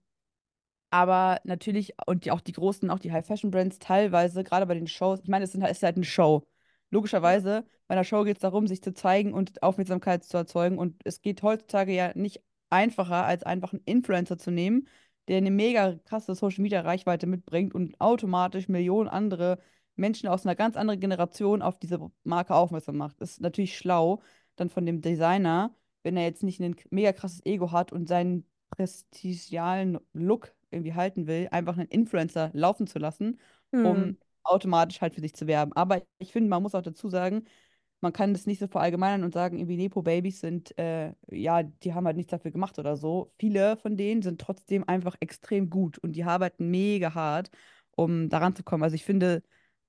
aber 0.89 1.39
natürlich, 1.43 1.93
und 2.07 2.25
die, 2.25 2.31
auch 2.31 2.41
die 2.41 2.51
großen, 2.51 2.89
auch 2.89 2.99
die 2.99 3.11
High-Fashion-Brands 3.11 3.79
teilweise, 3.79 4.43
gerade 4.43 4.65
bei 4.65 4.73
den 4.73 4.87
Shows, 4.87 5.21
ich 5.21 5.29
meine, 5.29 5.45
es 5.45 5.51
sind 5.51 5.61
halt, 5.61 5.71
es 5.71 5.77
ist 5.77 5.83
halt 5.83 5.95
eine 5.95 6.05
Show. 6.05 6.47
Logischerweise, 6.89 7.65
bei 7.87 7.93
einer 7.93 8.03
Show 8.03 8.23
geht 8.23 8.37
es 8.37 8.41
darum, 8.41 8.67
sich 8.67 8.81
zu 8.81 8.93
zeigen 8.93 9.33
und 9.33 9.61
Aufmerksamkeit 9.61 10.23
zu 10.23 10.37
erzeugen. 10.37 10.77
Und 10.77 10.99
es 11.05 11.21
geht 11.21 11.43
heutzutage 11.43 11.93
ja 11.93 12.11
nicht 12.15 12.41
einfacher, 12.69 13.25
als 13.25 13.43
einfach 13.43 13.73
einen 13.73 13.81
Influencer 13.85 14.37
zu 14.37 14.51
nehmen, 14.51 14.87
der 15.27 15.37
eine 15.37 15.51
mega 15.51 15.95
krasse 16.05 16.35
Social-Media-Reichweite 16.35 17.27
mitbringt 17.27 17.73
und 17.75 17.99
automatisch 18.01 18.67
Millionen 18.67 19.09
andere 19.09 19.59
Menschen 19.95 20.29
aus 20.29 20.45
einer 20.45 20.55
ganz 20.55 20.75
anderen 20.77 20.99
Generation 20.99 21.61
auf 21.61 21.77
diese 21.79 21.99
Marke 22.23 22.55
aufmerksam 22.55 22.97
macht. 22.97 23.19
Ist 23.21 23.41
natürlich 23.41 23.77
schlau, 23.77 24.21
dann 24.55 24.69
von 24.69 24.85
dem 24.85 25.01
Designer, 25.01 25.75
wenn 26.03 26.17
er 26.17 26.23
jetzt 26.23 26.43
nicht 26.43 26.59
ein 26.61 26.75
mega 26.89 27.11
krasses 27.13 27.45
Ego 27.45 27.71
hat 27.71 27.91
und 27.91 28.07
seinen 28.07 28.45
prestigialen 28.71 29.99
Look 30.13 30.53
irgendwie 30.71 30.93
halten 30.93 31.27
will, 31.27 31.47
einfach 31.51 31.77
einen 31.77 31.87
Influencer 31.89 32.49
laufen 32.53 32.87
zu 32.87 32.99
lassen, 32.99 33.39
Hm. 33.73 33.81
um 33.81 34.17
automatisch 34.43 35.01
halt 35.01 35.13
für 35.15 35.21
sich 35.21 35.35
zu 35.35 35.47
werben. 35.47 35.73
Aber 35.73 36.01
ich 36.17 36.31
finde, 36.31 36.49
man 36.49 36.63
muss 36.63 36.75
auch 36.75 36.81
dazu 36.81 37.09
sagen, 37.09 37.45
man 38.01 38.13
kann 38.13 38.33
das 38.33 38.45
nicht 38.45 38.59
so 38.59 38.67
verallgemeinern 38.67 39.23
und 39.23 39.33
sagen, 39.33 39.57
irgendwie 39.57 39.77
Nepo-Babys 39.77 40.39
sind, 40.41 40.77
äh, 40.77 41.13
ja, 41.29 41.63
die 41.63 41.93
haben 41.93 42.05
halt 42.05 42.17
nichts 42.17 42.31
dafür 42.31 42.51
gemacht 42.51 42.79
oder 42.79 42.95
so. 42.97 43.31
Viele 43.39 43.77
von 43.77 43.97
denen 43.97 44.21
sind 44.21 44.39
trotzdem 44.41 44.87
einfach 44.87 45.15
extrem 45.19 45.69
gut 45.69 45.97
und 45.99 46.13
die 46.13 46.23
arbeiten 46.23 46.69
mega 46.69 47.13
hart, 47.13 47.49
um 47.95 48.29
daran 48.29 48.55
zu 48.55 48.63
kommen. 48.63 48.83
Also 48.83 48.95
ich 48.95 49.03
finde 49.05 49.43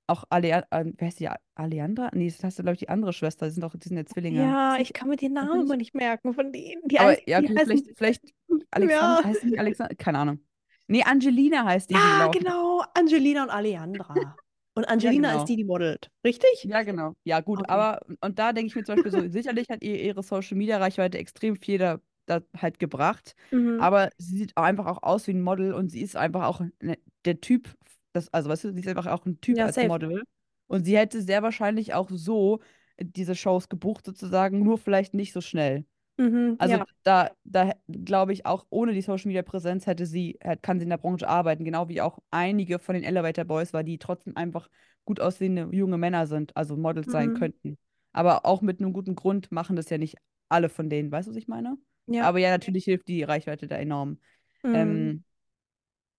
auch 0.07 0.25
Alea, 0.29 0.65
äh, 0.71 0.85
wer 0.97 1.07
heißt 1.07 1.19
die? 1.21 1.29
Aleandra? 1.55 2.09
Nee, 2.13 2.29
das 2.29 2.43
hast 2.43 2.59
du, 2.59 2.63
glaube 2.63 2.73
ich, 2.73 2.79
die 2.79 2.89
andere 2.89 3.13
Schwester. 3.13 3.45
Die 3.45 3.51
sind 3.53 3.61
doch, 3.63 3.75
die 3.77 3.87
sind 3.87 3.95
ja 3.97 4.05
Zwillinge. 4.05 4.41
Ja, 4.41 4.75
ich 4.77 4.91
kann 4.91 5.07
mir 5.07 5.15
den 5.15 5.33
Namen 5.33 5.61
immer 5.61 5.77
nicht? 5.77 5.93
merken 5.95 6.33
von 6.33 6.51
denen. 6.51 6.81
Die 6.85 6.99
Aber 6.99 7.09
einzigen, 7.09 7.31
ja, 7.31 7.39
okay, 7.39 7.55
heißen. 7.57 7.67
vielleicht, 7.67 7.85
vielleicht 7.97 8.23
Ja. 8.49 8.65
Alexander, 8.71 9.23
heißt 9.23 9.41
sie 9.41 9.47
nicht 9.47 9.59
Alexander? 9.59 9.95
Keine 9.95 10.17
Ahnung. 10.19 10.39
Nee, 10.87 11.03
Angelina 11.03 11.63
heißt 11.63 11.89
die, 11.89 11.93
Ja, 11.93 12.25
laufen. 12.25 12.39
genau. 12.39 12.83
Angelina 12.93 13.43
und 13.43 13.49
Alejandra. 13.49 14.35
Und 14.73 14.85
Ja, 14.97 15.11
Angelina 15.11 15.33
ist 15.33 15.45
genau. 15.45 15.49
die, 15.49 15.55
die 15.55 15.63
modelt. 15.63 16.09
Richtig? 16.25 16.69
Ja, 16.69 16.83
genau. 16.83 17.13
Ja, 17.23 17.41
gut, 17.41 17.69
Okay. 17.69 17.69
aber 17.69 18.01
und 18.21 18.39
da 18.39 18.51
denke 18.53 18.67
ich 18.67 18.75
mir 18.75 18.83
zum 18.83 18.93
Beispiel 18.95 19.11
so, 19.11 19.27
sicherlich 19.29 19.69
hat 19.69 19.83
ihr 19.83 20.01
ihre 20.01 20.23
Social 20.23 20.57
Media 20.57 20.77
Reichweite 20.79 21.19
extrem 21.19 21.55
viel 21.55 21.77
da, 21.77 21.99
da 22.25 22.41
halt 22.57 22.79
gebracht, 22.79 23.35
Mhm. 23.51 23.77
aber 23.77 24.09
sie 24.17 24.37
sieht 24.39 24.57
auch 24.57 24.63
einfach 24.63 24.87
auch 24.87 25.03
aus 25.03 25.27
wie 25.27 25.31
ein 25.33 25.41
Model 25.41 25.73
und 25.73 25.89
sie 25.89 26.01
ist 26.01 26.15
einfach 26.15 26.43
auch 26.45 26.61
ne, 26.81 26.97
der 27.25 27.39
Typ, 27.41 27.75
das, 28.13 28.33
also 28.33 28.49
weißt 28.49 28.63
du, 28.65 28.73
sie 28.73 28.79
ist 28.79 28.87
einfach 28.87 29.05
auch 29.07 29.25
ein 29.25 29.39
Typ 29.41 29.61
Ja, 29.61 29.65
als 29.65 29.81
safe. 29.81 29.81
Model 29.81 30.23
und 30.67 30.83
sie 30.85 30.97
hätte 30.97 31.21
sehr 31.21 31.43
wahrscheinlich 31.43 31.93
auch 31.93 32.09
so 32.11 32.59
diese 32.99 33.35
Shows 33.35 33.69
gebucht 33.69 34.05
sozusagen, 34.05 34.63
nur 34.63 34.77
vielleicht 34.79 35.13
nicht 35.13 35.33
so 35.33 35.41
schnell. 35.41 35.85
Mhm. 36.21 36.55
Also 36.59 36.75
Ja. 36.75 36.85
da, 37.03 37.31
da 37.43 37.73
glaube 37.87 38.33
ich 38.33 38.45
auch 38.45 38.65
ohne 38.69 38.93
die 38.93 39.01
Social 39.01 39.27
Media 39.27 39.41
Präsenz 39.41 39.87
hätte 39.87 40.05
sie, 40.05 40.37
hätte- 40.41 40.61
kann 40.61 40.79
sie 40.79 40.83
in 40.83 40.89
der 40.89 40.97
Branche 40.97 41.27
arbeiten, 41.27 41.65
genau 41.65 41.89
wie 41.89 42.01
auch 42.01 42.19
einige 42.29 42.79
von 42.79 42.95
den 42.95 43.03
Elevator 43.03 43.45
Boys, 43.45 43.73
weil 43.73 43.83
die 43.83 43.97
trotzdem 43.97 44.37
einfach 44.37 44.69
gut 45.05 45.19
aussehende 45.19 45.69
junge 45.71 45.97
Männer 45.97 46.27
sind, 46.27 46.55
also 46.55 46.77
Models 46.77 47.11
sein 47.11 47.29
Mhm. 47.29 47.33
könnten. 47.39 47.77
Aber 48.13 48.45
auch 48.45 48.61
mit 48.61 48.79
einem 48.79 48.93
guten 48.93 49.15
Grund 49.15 49.51
machen 49.51 49.75
das 49.75 49.89
ja 49.89 49.97
nicht 49.97 50.17
alle 50.49 50.69
von 50.69 50.89
denen, 50.89 51.11
weißt 51.11 51.27
du, 51.27 51.31
was 51.31 51.37
ich 51.37 51.47
meine? 51.47 51.77
Ja. 52.07 52.23
Aber 52.23 52.39
ja, 52.39 52.49
natürlich 52.49 52.83
hilft 52.85 53.07
die 53.07 53.23
Reichweite 53.23 53.67
da 53.67 53.77
enorm. 53.77 54.19
Mhm. 54.63 54.75
Ähm, 54.75 55.23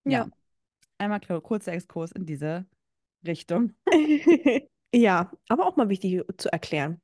Ja. 0.04 0.24
ja, 0.24 0.28
einmal 0.98 1.20
kurzer 1.20 1.72
Exkurs 1.72 2.12
in 2.12 2.26
diese 2.26 2.66
Richtung. 3.26 3.72
Ja, 4.94 5.32
aber 5.48 5.66
auch 5.66 5.76
mal 5.76 5.88
wichtig 5.88 6.20
zu 6.36 6.52
erklären. 6.52 7.00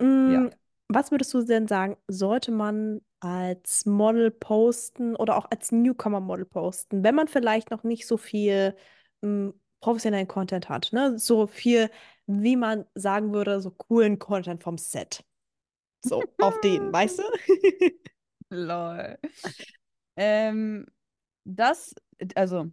Ja. 0.00 0.50
Was 0.94 1.10
würdest 1.10 1.32
du 1.34 1.42
denn 1.42 1.68
sagen, 1.68 1.96
sollte 2.08 2.50
man 2.50 3.00
als 3.20 3.86
Model 3.86 4.30
posten 4.30 5.14
oder 5.16 5.36
auch 5.36 5.46
als 5.50 5.72
Newcomer-Model 5.72 6.44
posten, 6.44 7.04
wenn 7.04 7.14
man 7.14 7.28
vielleicht 7.28 7.70
noch 7.70 7.84
nicht 7.84 8.06
so 8.06 8.16
viel 8.16 8.76
mm, 9.20 9.50
professionellen 9.80 10.28
Content 10.28 10.68
hat, 10.68 10.92
ne? 10.92 11.18
So 11.18 11.46
viel 11.46 11.90
wie 12.26 12.56
man 12.56 12.86
sagen 12.94 13.32
würde, 13.32 13.60
so 13.60 13.70
coolen 13.70 14.18
Content 14.18 14.62
vom 14.62 14.78
Set. 14.78 15.24
So, 16.04 16.22
auf 16.40 16.60
den, 16.60 16.92
weißt 16.92 17.18
du? 17.18 17.22
Lol. 18.50 19.18
Ähm, 20.16 20.86
das, 21.44 21.94
also, 22.34 22.70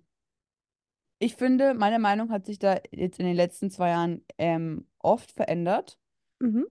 ich 1.19 1.35
finde, 1.35 1.73
meine 1.73 1.99
Meinung 1.99 2.31
hat 2.31 2.45
sich 2.45 2.59
da 2.59 2.79
jetzt 2.91 3.19
in 3.19 3.25
den 3.25 3.35
letzten 3.35 3.69
zwei 3.69 3.89
Jahren 3.89 4.25
ähm, 4.37 4.87
oft 4.99 5.31
verändert. 5.31 5.99
Mhm. 6.39 6.67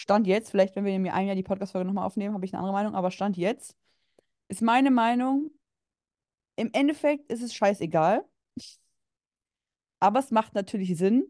Stand 0.00 0.26
jetzt, 0.26 0.50
vielleicht, 0.50 0.76
wenn 0.76 0.86
wir 0.86 0.94
in 0.94 1.06
einem 1.08 1.26
Jahr 1.26 1.36
die 1.36 1.42
Podcast-Folge 1.42 1.86
nochmal 1.86 2.06
aufnehmen, 2.06 2.32
habe 2.32 2.46
ich 2.46 2.54
eine 2.54 2.60
andere 2.60 2.72
Meinung, 2.72 2.94
aber 2.94 3.10
Stand 3.10 3.36
jetzt 3.36 3.76
ist 4.48 4.62
meine 4.62 4.90
Meinung, 4.90 5.50
im 6.56 6.70
Endeffekt 6.72 7.30
ist 7.30 7.42
es 7.42 7.52
scheißegal. 7.52 8.24
Aber 9.98 10.20
es 10.20 10.30
macht 10.30 10.54
natürlich 10.54 10.96
Sinn, 10.96 11.26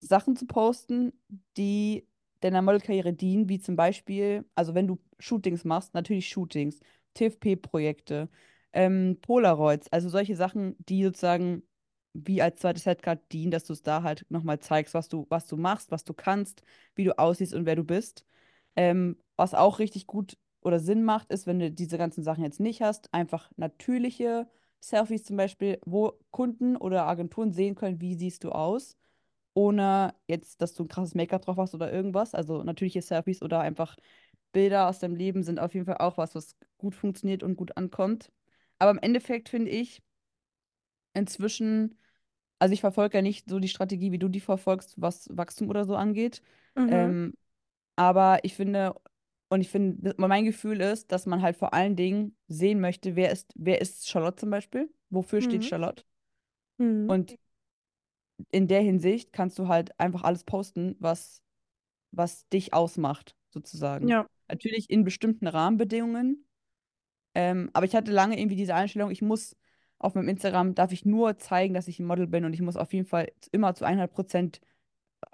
Sachen 0.00 0.36
zu 0.36 0.46
posten, 0.46 1.12
die 1.58 2.08
deiner 2.40 2.62
Modelkarriere 2.62 3.12
dienen, 3.12 3.50
wie 3.50 3.60
zum 3.60 3.76
Beispiel, 3.76 4.46
also 4.54 4.74
wenn 4.74 4.86
du 4.86 4.98
Shootings 5.18 5.64
machst, 5.66 5.92
natürlich 5.92 6.30
Shootings, 6.30 6.80
TFP-Projekte, 7.12 8.30
ähm, 8.72 9.18
Polaroids, 9.20 9.92
also 9.92 10.08
solche 10.08 10.34
Sachen, 10.34 10.76
die 10.78 11.04
sozusagen 11.04 11.62
wie 12.14 12.42
als 12.42 12.60
zweites 12.60 12.84
Setcard 12.84 13.20
dienen, 13.32 13.50
dass 13.50 13.64
du 13.64 13.72
es 13.72 13.82
da 13.82 14.02
halt 14.02 14.26
nochmal 14.28 14.58
zeigst, 14.60 14.94
was 14.94 15.08
du, 15.08 15.26
was 15.30 15.46
du 15.46 15.56
machst, 15.56 15.90
was 15.90 16.04
du 16.04 16.14
kannst, 16.14 16.62
wie 16.94 17.04
du 17.04 17.18
aussiehst 17.18 17.54
und 17.54 17.66
wer 17.66 17.76
du 17.76 17.84
bist. 17.84 18.24
Ähm, 18.76 19.16
was 19.36 19.54
auch 19.54 19.78
richtig 19.78 20.06
gut 20.06 20.36
oder 20.62 20.78
Sinn 20.80 21.04
macht, 21.04 21.30
ist, 21.30 21.46
wenn 21.46 21.58
du 21.58 21.70
diese 21.70 21.98
ganzen 21.98 22.22
Sachen 22.22 22.44
jetzt 22.44 22.60
nicht 22.60 22.82
hast, 22.82 23.12
einfach 23.12 23.50
natürliche 23.56 24.48
Selfies 24.80 25.24
zum 25.24 25.36
Beispiel, 25.36 25.78
wo 25.84 26.12
Kunden 26.30 26.76
oder 26.76 27.06
Agenturen 27.06 27.52
sehen 27.52 27.74
können, 27.74 28.00
wie 28.00 28.14
siehst 28.14 28.44
du 28.44 28.50
aus, 28.52 28.96
ohne 29.54 30.14
jetzt, 30.28 30.62
dass 30.62 30.74
du 30.74 30.84
ein 30.84 30.88
krasses 30.88 31.14
Make-up 31.14 31.42
drauf 31.44 31.56
hast 31.58 31.74
oder 31.74 31.92
irgendwas. 31.92 32.34
Also 32.34 32.62
natürliche 32.62 33.02
Selfies 33.02 33.42
oder 33.42 33.60
einfach 33.60 33.96
Bilder 34.52 34.88
aus 34.88 34.98
deinem 35.00 35.16
Leben 35.16 35.42
sind 35.42 35.60
auf 35.60 35.74
jeden 35.74 35.86
Fall 35.86 35.98
auch 35.98 36.18
was, 36.18 36.34
was 36.34 36.56
gut 36.78 36.94
funktioniert 36.94 37.42
und 37.42 37.56
gut 37.56 37.76
ankommt. 37.76 38.30
Aber 38.78 38.90
im 38.92 38.98
Endeffekt 38.98 39.48
finde 39.48 39.70
ich 39.70 40.02
inzwischen, 41.14 41.98
also 42.62 42.74
ich 42.74 42.80
verfolge 42.80 43.18
ja 43.18 43.22
nicht 43.22 43.50
so 43.50 43.58
die 43.58 43.66
Strategie, 43.66 44.12
wie 44.12 44.20
du 44.20 44.28
die 44.28 44.38
verfolgst, 44.38 44.94
was 44.96 45.28
Wachstum 45.36 45.68
oder 45.68 45.84
so 45.84 45.96
angeht. 45.96 46.42
Mhm. 46.76 46.88
Ähm, 46.90 47.34
aber 47.96 48.38
ich 48.44 48.54
finde, 48.54 48.94
und 49.48 49.60
ich 49.62 49.68
finde, 49.68 50.14
mein 50.16 50.44
Gefühl 50.44 50.80
ist, 50.80 51.10
dass 51.10 51.26
man 51.26 51.42
halt 51.42 51.56
vor 51.56 51.74
allen 51.74 51.96
Dingen 51.96 52.36
sehen 52.46 52.80
möchte, 52.80 53.16
wer 53.16 53.32
ist, 53.32 53.52
wer 53.56 53.80
ist 53.80 54.08
Charlotte 54.08 54.36
zum 54.36 54.50
Beispiel? 54.50 54.88
Wofür 55.10 55.42
steht 55.42 55.64
Mhm. 55.64 55.66
Charlotte? 55.66 56.04
Mhm. 56.78 57.10
Und 57.10 57.38
in 58.52 58.68
der 58.68 58.80
Hinsicht 58.80 59.32
kannst 59.32 59.58
du 59.58 59.66
halt 59.66 59.98
einfach 59.98 60.22
alles 60.22 60.44
posten, 60.44 60.94
was, 61.00 61.42
was 62.12 62.48
dich 62.50 62.74
ausmacht, 62.74 63.34
sozusagen. 63.50 64.08
Ja. 64.08 64.28
Natürlich 64.48 64.88
in 64.88 65.02
bestimmten 65.02 65.48
Rahmenbedingungen. 65.48 66.46
Ähm, 67.34 67.70
aber 67.72 67.86
ich 67.86 67.96
hatte 67.96 68.12
lange 68.12 68.38
irgendwie 68.38 68.56
diese 68.56 68.76
Einstellung, 68.76 69.10
ich 69.10 69.20
muss 69.20 69.56
auf 70.02 70.14
meinem 70.14 70.28
Instagram, 70.28 70.74
darf 70.74 70.92
ich 70.92 71.04
nur 71.04 71.38
zeigen, 71.38 71.74
dass 71.74 71.88
ich 71.88 71.98
ein 71.98 72.06
Model 72.06 72.26
bin 72.26 72.44
und 72.44 72.52
ich 72.54 72.62
muss 72.62 72.76
auf 72.76 72.92
jeden 72.92 73.06
Fall 73.06 73.32
immer 73.52 73.74
zu 73.74 73.86
100% 73.86 74.60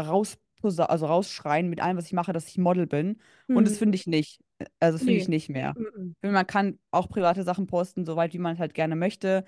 raus, 0.01 0.39
also 0.63 1.07
rausschreien 1.07 1.69
mit 1.71 1.81
allem, 1.81 1.97
was 1.97 2.07
ich 2.07 2.13
mache, 2.13 2.33
dass 2.33 2.49
ich 2.49 2.59
Model 2.59 2.87
bin. 2.87 3.21
Und 3.53 3.65
das 3.67 3.77
Mhm. 3.77 3.79
finde 3.79 3.97
ich 3.97 4.07
nicht. 4.07 4.41
Also 4.81 4.97
das 4.99 5.05
finde 5.05 5.19
ich 5.19 5.29
Nee. 5.29 5.29
nicht 5.29 5.49
mehr. 5.49 5.77
Mhm. 5.77 6.17
Ich 6.23 6.31
Man 6.31 6.47
kann 6.47 6.79
auch 6.91 7.09
private 7.09 7.45
Sachen 7.45 7.67
posten, 7.67 8.05
soweit 8.05 8.33
wie 8.35 8.39
man 8.39 8.55
es 8.55 8.59
halt 8.61 8.75
gerne 8.75 8.97
möchte. 8.97 9.45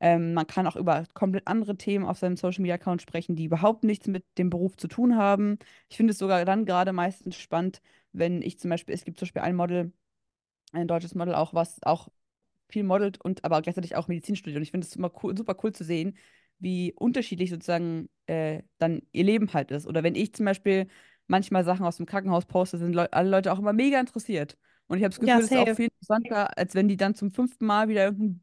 Ähm, 0.00 0.34
man 0.34 0.46
kann 0.46 0.66
auch 0.66 0.76
über 0.76 1.04
komplett 1.14 1.46
andere 1.46 1.76
Themen 1.76 2.06
auf 2.06 2.18
seinem 2.18 2.36
Social 2.36 2.62
Media 2.62 2.76
Account 2.76 3.02
sprechen, 3.02 3.36
die 3.36 3.44
überhaupt 3.44 3.84
nichts 3.84 4.06
mit 4.06 4.24
dem 4.38 4.50
Beruf 4.50 4.76
zu 4.76 4.88
tun 4.88 5.16
haben. 5.16 5.58
Ich 5.90 5.96
finde 5.98 6.12
es 6.12 6.18
sogar 6.18 6.44
dann 6.44 6.64
gerade 6.66 6.92
meistens 6.92 7.36
spannend, 7.36 7.80
wenn 8.12 8.42
ich 8.42 8.58
zum 8.58 8.70
Beispiel, 8.70 8.94
es 8.94 9.04
gibt 9.04 9.18
zum 9.18 9.26
Beispiel 9.26 9.42
ein 9.42 9.56
Model, 9.56 9.92
ein 10.72 10.88
deutsches 10.88 11.14
Model 11.14 11.34
auch, 11.34 11.54
was 11.54 11.82
auch 11.82 12.08
viel 12.70 12.84
modelt 12.84 13.20
und 13.20 13.44
aber 13.44 13.62
gleichzeitig 13.62 13.96
auch 13.96 14.08
Medizin 14.08 14.36
studiert. 14.36 14.56
Und 14.58 14.62
ich 14.62 14.70
finde 14.70 14.86
es 14.86 14.96
immer 14.96 15.10
cool, 15.22 15.36
super 15.36 15.56
cool 15.62 15.72
zu 15.72 15.84
sehen, 15.84 16.16
wie 16.58 16.92
unterschiedlich 16.94 17.50
sozusagen 17.50 18.08
äh, 18.26 18.62
dann 18.78 19.02
ihr 19.12 19.24
Leben 19.24 19.52
halt 19.54 19.70
ist. 19.70 19.86
Oder 19.86 20.02
wenn 20.02 20.14
ich 20.14 20.34
zum 20.34 20.44
Beispiel 20.46 20.88
manchmal 21.26 21.64
Sachen 21.64 21.86
aus 21.86 21.96
dem 21.96 22.06
Krankenhaus 22.06 22.46
poste, 22.46 22.78
sind 22.78 22.94
Leu 22.94 23.06
alle 23.12 23.30
Leute 23.30 23.52
auch 23.52 23.58
immer 23.58 23.72
mega 23.72 24.00
interessiert. 24.00 24.56
Und 24.88 24.98
ich 24.98 25.04
habe 25.04 25.10
das 25.12 25.20
Ja, 25.20 25.20
Gefühl, 25.20 25.44
es 25.44 25.50
ist 25.50 25.56
auch 25.56 25.68
viel 25.70 25.86
interessanter, 25.86 26.56
als 26.58 26.74
wenn 26.74 26.88
die 26.88 26.96
dann 26.96 27.14
zum 27.14 27.30
fünften 27.30 27.66
Mal 27.66 27.88
wieder 27.88 28.04
irgendein 28.06 28.42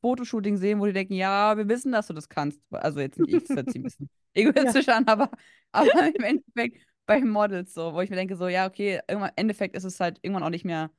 Fotoshooting 0.00 0.56
sehen, 0.58 0.80
wo 0.80 0.86
die 0.86 0.92
denken, 0.92 1.14
ja, 1.14 1.56
wir 1.56 1.68
wissen, 1.68 1.92
dass 1.92 2.06
du 2.08 2.12
das 2.14 2.28
kannst. 2.28 2.60
Also 2.70 3.00
jetzt 3.00 3.18
nicht 3.18 3.32
ich, 3.32 3.44
das 3.44 3.56
hört 3.56 3.70
sich 3.70 3.80
ein 3.80 3.84
bisschen 3.84 4.10
Ja. 4.56 4.74
egoistisch 4.74 4.88
an, 4.88 5.06
aber, 5.08 5.30
aber 5.72 6.14
im 6.14 6.24
Endeffekt 6.24 6.78
bei 7.06 7.20
Models 7.20 7.74
so, 7.74 7.94
wo 7.94 8.00
ich 8.00 8.10
mir 8.10 8.16
denke, 8.16 8.36
so, 8.36 8.48
ja, 8.48 8.66
okay, 8.66 9.00
im 9.08 9.26
Endeffekt 9.36 9.76
ist 9.76 9.84
es 9.84 10.00
halt 10.00 10.18
irgendwann 10.22 10.44
auch 10.44 10.50
nicht 10.50 10.64
mehr 10.64 10.90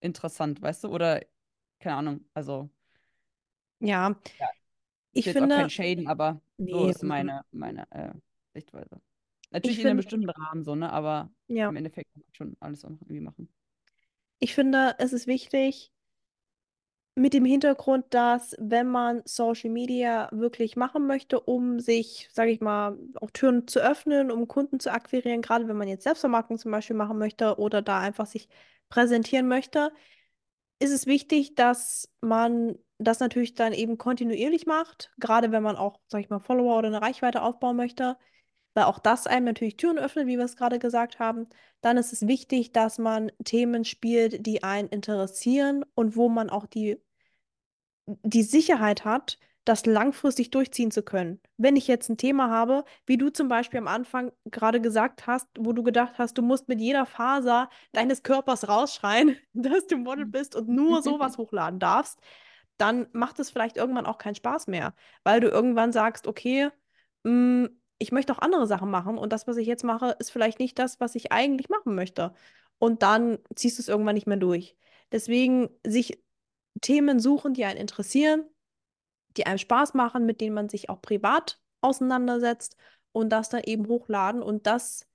interessant, 0.00 0.62
weißt 0.62 0.84
du? 0.84 0.88
Oder, 0.88 1.22
keine 1.80 1.96
Ahnung, 1.96 2.24
also, 2.34 2.70
Ja, 3.80 4.16
ja, 4.40 4.46
ich 5.12 5.30
jetzt 5.30 5.42
auch 5.42 5.50
kein 5.52 5.68
finde, 5.68 5.70
Shaden, 5.70 6.08
aber 6.08 6.40
so 6.70 6.88
nee, 6.88 6.90
ist 6.90 7.02
mm, 7.02 7.02
meine, 7.04 7.44
meine 7.52 7.90
äh, 7.92 8.12
Sichtweise. 8.54 9.00
ich 9.62 9.76
Natürlich 9.76 9.80
in 9.80 9.88
einem 9.88 9.96
finde, 9.96 9.98
bestimmten 9.98 10.30
Rahmen 10.30 10.64
so, 10.64 10.74
ne? 10.74 10.92
Aber 10.92 11.30
ja, 11.48 11.70
im 11.70 11.76
Endeffekt 11.76 12.12
kann 12.12 12.22
man 12.24 12.34
schon 12.34 12.56
alles 12.60 12.84
auch 12.84 12.90
noch 12.90 13.02
irgendwie 13.02 13.20
machen. 13.20 13.48
ich 14.40 14.54
finde, 14.54 14.96
es 14.98 15.12
ist 15.12 15.26
wichtig, 15.28 15.92
mit 17.14 17.34
dem 17.34 17.44
Hintergrund, 17.44 18.06
dass 18.14 18.54
wenn 18.60 18.86
man 18.88 19.22
Social 19.24 19.70
Media 19.70 20.28
wirklich 20.32 20.76
machen 20.76 21.06
möchte, 21.06 21.40
um 21.40 21.80
sich, 21.80 22.28
sage 22.32 22.50
ich 22.52 22.60
mal, 22.60 22.96
auch 23.20 23.30
Türen 23.32 23.66
zu 23.66 23.80
öffnen, 23.80 24.30
um 24.30 24.46
Kunden 24.46 24.78
zu 24.78 24.92
akquirieren, 24.92 25.42
gerade 25.42 25.66
wenn 25.68 25.76
man 25.76 25.88
jetzt 25.88 26.04
Selbstvermarktung 26.04 26.58
zum 26.58 26.70
Beispiel 26.70 26.94
machen 26.96 27.18
möchte 27.18 27.58
oder 27.58 27.82
da 27.82 27.98
einfach 28.00 28.26
sich 28.26 28.48
präsentieren 28.88 29.48
möchte, 29.48 29.90
ist 30.78 30.92
es 30.92 31.06
wichtig, 31.06 31.54
dass 31.54 32.08
man 32.20 32.76
das 32.98 33.20
natürlich 33.20 33.54
dann 33.54 33.72
eben 33.72 33.98
kontinuierlich 33.98 34.66
macht, 34.66 35.12
gerade 35.18 35.52
wenn 35.52 35.62
man 35.62 35.76
auch, 35.76 36.00
sag 36.08 36.20
ich 36.20 36.30
mal, 36.30 36.40
Follower 36.40 36.78
oder 36.78 36.88
eine 36.88 37.02
Reichweite 37.02 37.42
aufbauen 37.42 37.76
möchte, 37.76 38.16
weil 38.74 38.84
auch 38.84 38.98
das 38.98 39.26
einem 39.26 39.46
natürlich 39.46 39.76
Türen 39.76 39.98
öffnet, 39.98 40.26
wie 40.26 40.36
wir 40.38 40.44
es 40.44 40.56
gerade 40.56 40.78
gesagt 40.78 41.18
haben. 41.18 41.48
Dann 41.80 41.96
ist 41.96 42.12
es 42.12 42.26
wichtig, 42.26 42.72
dass 42.72 42.98
man 42.98 43.30
Themen 43.44 43.84
spielt, 43.84 44.46
die 44.46 44.62
einen 44.62 44.88
interessieren 44.88 45.84
und 45.94 46.16
wo 46.16 46.28
man 46.28 46.50
auch 46.50 46.66
die 46.66 47.00
die 48.22 48.42
Sicherheit 48.42 49.04
hat, 49.04 49.38
das 49.68 49.84
langfristig 49.84 50.50
durchziehen 50.50 50.90
zu 50.90 51.02
können. 51.02 51.40
Wenn 51.58 51.76
ich 51.76 51.86
jetzt 51.88 52.08
ein 52.08 52.16
Thema 52.16 52.48
habe, 52.48 52.84
wie 53.06 53.18
du 53.18 53.28
zum 53.30 53.48
Beispiel 53.48 53.78
am 53.78 53.88
Anfang 53.88 54.32
gerade 54.46 54.80
gesagt 54.80 55.26
hast, 55.26 55.46
wo 55.58 55.72
du 55.74 55.82
gedacht 55.82 56.14
hast, 56.16 56.38
du 56.38 56.42
musst 56.42 56.68
mit 56.68 56.80
jeder 56.80 57.04
Faser 57.04 57.68
deines 57.92 58.22
Körpers 58.22 58.68
rausschreien, 58.68 59.36
dass 59.52 59.86
du 59.86 59.98
Model 59.98 60.24
bist 60.24 60.56
und 60.56 60.68
nur 60.68 61.02
sowas 61.02 61.36
hochladen 61.36 61.78
darfst, 61.78 62.18
dann 62.78 63.08
macht 63.12 63.38
es 63.40 63.50
vielleicht 63.50 63.76
irgendwann 63.76 64.06
auch 64.06 64.18
keinen 64.18 64.36
Spaß 64.36 64.68
mehr, 64.68 64.94
weil 65.22 65.40
du 65.40 65.48
irgendwann 65.48 65.92
sagst, 65.92 66.26
okay, 66.26 66.70
mh, 67.24 67.68
ich 67.98 68.12
möchte 68.12 68.32
auch 68.32 68.38
andere 68.38 68.66
Sachen 68.66 68.90
machen 68.90 69.18
und 69.18 69.32
das, 69.32 69.46
was 69.46 69.56
ich 69.58 69.66
jetzt 69.66 69.84
mache, 69.84 70.16
ist 70.18 70.30
vielleicht 70.30 70.60
nicht 70.60 70.78
das, 70.78 71.00
was 71.00 71.14
ich 71.14 71.32
eigentlich 71.32 71.68
machen 71.68 71.94
möchte. 71.94 72.32
Und 72.78 73.02
dann 73.02 73.38
ziehst 73.54 73.78
du 73.78 73.82
es 73.82 73.88
irgendwann 73.88 74.14
nicht 74.14 74.28
mehr 74.28 74.36
durch. 74.36 74.76
Deswegen 75.12 75.68
sich 75.86 76.22
Themen 76.80 77.18
suchen, 77.20 77.54
die 77.54 77.64
einen 77.64 77.78
interessieren, 77.80 78.44
die 79.38 79.46
einem 79.46 79.58
Spaß 79.58 79.94
machen, 79.94 80.26
mit 80.26 80.40
denen 80.40 80.54
man 80.54 80.68
sich 80.68 80.90
auch 80.90 81.00
privat 81.00 81.60
auseinandersetzt 81.80 82.76
und 83.12 83.30
das 83.30 83.48
dann 83.48 83.62
eben 83.64 83.86
hochladen 83.88 84.42
und 84.42 84.66
das 84.66 85.06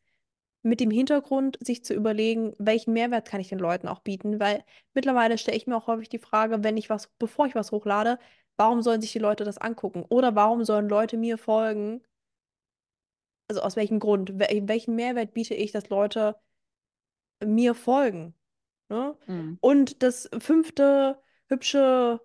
mit 0.64 0.80
dem 0.80 0.92
Hintergrund, 0.92 1.58
sich 1.62 1.84
zu 1.84 1.94
überlegen, 1.94 2.54
welchen 2.58 2.94
Mehrwert 2.94 3.28
kann 3.28 3.42
ich 3.42 3.50
den 3.50 3.60
Leuten 3.60 3.88
auch 3.88 4.00
bieten, 4.00 4.40
weil 4.40 4.64
mittlerweile 4.94 5.38
stelle 5.38 5.58
ich 5.58 5.68
mir 5.68 5.76
auch 5.76 5.88
häufig 5.88 6.08
die 6.08 6.20
Frage, 6.20 6.64
wenn 6.64 6.78
ich 6.78 6.90
was, 6.90 7.08
bevor 7.20 7.48
ich 7.48 7.56
was 7.56 7.74
hochlade, 7.74 8.18
warum 8.56 8.82
sollen 8.82 9.02
sich 9.02 9.12
die 9.12 9.20
Leute 9.20 9.44
das 9.44 9.58
angucken? 9.58 10.06
Oder 10.08 10.36
warum 10.36 10.64
sollen 10.64 10.88
Leute 10.88 11.18
mir 11.18 11.38
folgen? 11.38 12.02
Also 13.50 13.62
aus 13.62 13.76
welchem 13.76 14.00
Grund? 14.00 14.40
Wel 14.40 14.68
welchen 14.68 14.96
Mehrwert 14.96 15.34
biete 15.34 15.54
ich, 15.54 15.74
dass 15.74 15.90
Leute 15.90 16.38
mir 17.44 17.76
folgen? 17.76 18.34
Ne? 18.88 19.18
Mhm. 19.28 19.58
Und 19.60 20.02
das 20.02 20.30
fünfte 20.40 21.22
hübsche 21.50 22.22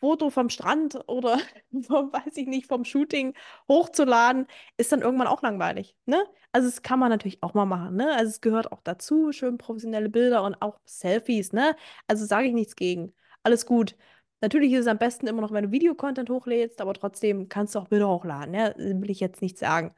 Foto 0.00 0.30
vom 0.30 0.50
Strand 0.50 0.98
oder 1.08 1.38
vom, 1.82 2.12
weiß 2.12 2.36
ich 2.36 2.46
nicht, 2.46 2.66
vom 2.66 2.84
Shooting 2.84 3.34
hochzuladen, 3.68 4.46
ist 4.76 4.92
dann 4.92 5.02
irgendwann 5.02 5.26
auch 5.26 5.42
langweilig. 5.42 5.96
Ne? 6.06 6.22
Also 6.52 6.68
das 6.68 6.82
kann 6.82 6.98
man 6.98 7.10
natürlich 7.10 7.42
auch 7.42 7.54
mal 7.54 7.66
machen. 7.66 7.96
Ne? 7.96 8.12
Also 8.12 8.30
es 8.30 8.40
gehört 8.40 8.72
auch 8.72 8.80
dazu, 8.82 9.32
schön 9.32 9.58
professionelle 9.58 10.08
Bilder 10.08 10.42
und 10.44 10.60
auch 10.62 10.78
Selfies. 10.84 11.52
Ne? 11.52 11.76
Also 12.06 12.24
sage 12.26 12.48
ich 12.48 12.54
nichts 12.54 12.76
gegen. 12.76 13.14
Alles 13.42 13.66
gut. 13.66 13.96
Natürlich 14.40 14.72
ist 14.72 14.80
es 14.80 14.86
am 14.86 14.98
besten 14.98 15.26
immer 15.26 15.40
noch, 15.40 15.52
wenn 15.52 15.64
du 15.64 15.72
Videocontent 15.72 16.28
hochlädst, 16.30 16.80
aber 16.80 16.94
trotzdem 16.94 17.48
kannst 17.48 17.74
du 17.74 17.78
auch 17.78 17.88
Bilder 17.88 18.08
hochladen. 18.08 18.52
Ne? 18.52 18.74
Will 18.76 19.10
ich 19.10 19.20
jetzt 19.20 19.42
nicht 19.42 19.58
sagen. 19.58 19.94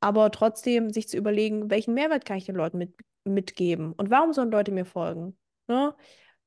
Aber 0.00 0.30
trotzdem 0.30 0.90
sich 0.90 1.08
zu 1.08 1.16
überlegen, 1.16 1.70
welchen 1.70 1.94
Mehrwert 1.94 2.24
kann 2.24 2.36
ich 2.36 2.44
den 2.44 2.56
Leuten 2.56 2.78
mit, 2.78 2.94
mitgeben 3.24 3.92
und 3.92 4.10
warum 4.10 4.32
sollen 4.32 4.50
Leute 4.50 4.72
mir 4.72 4.84
folgen? 4.84 5.36
Ne? 5.68 5.94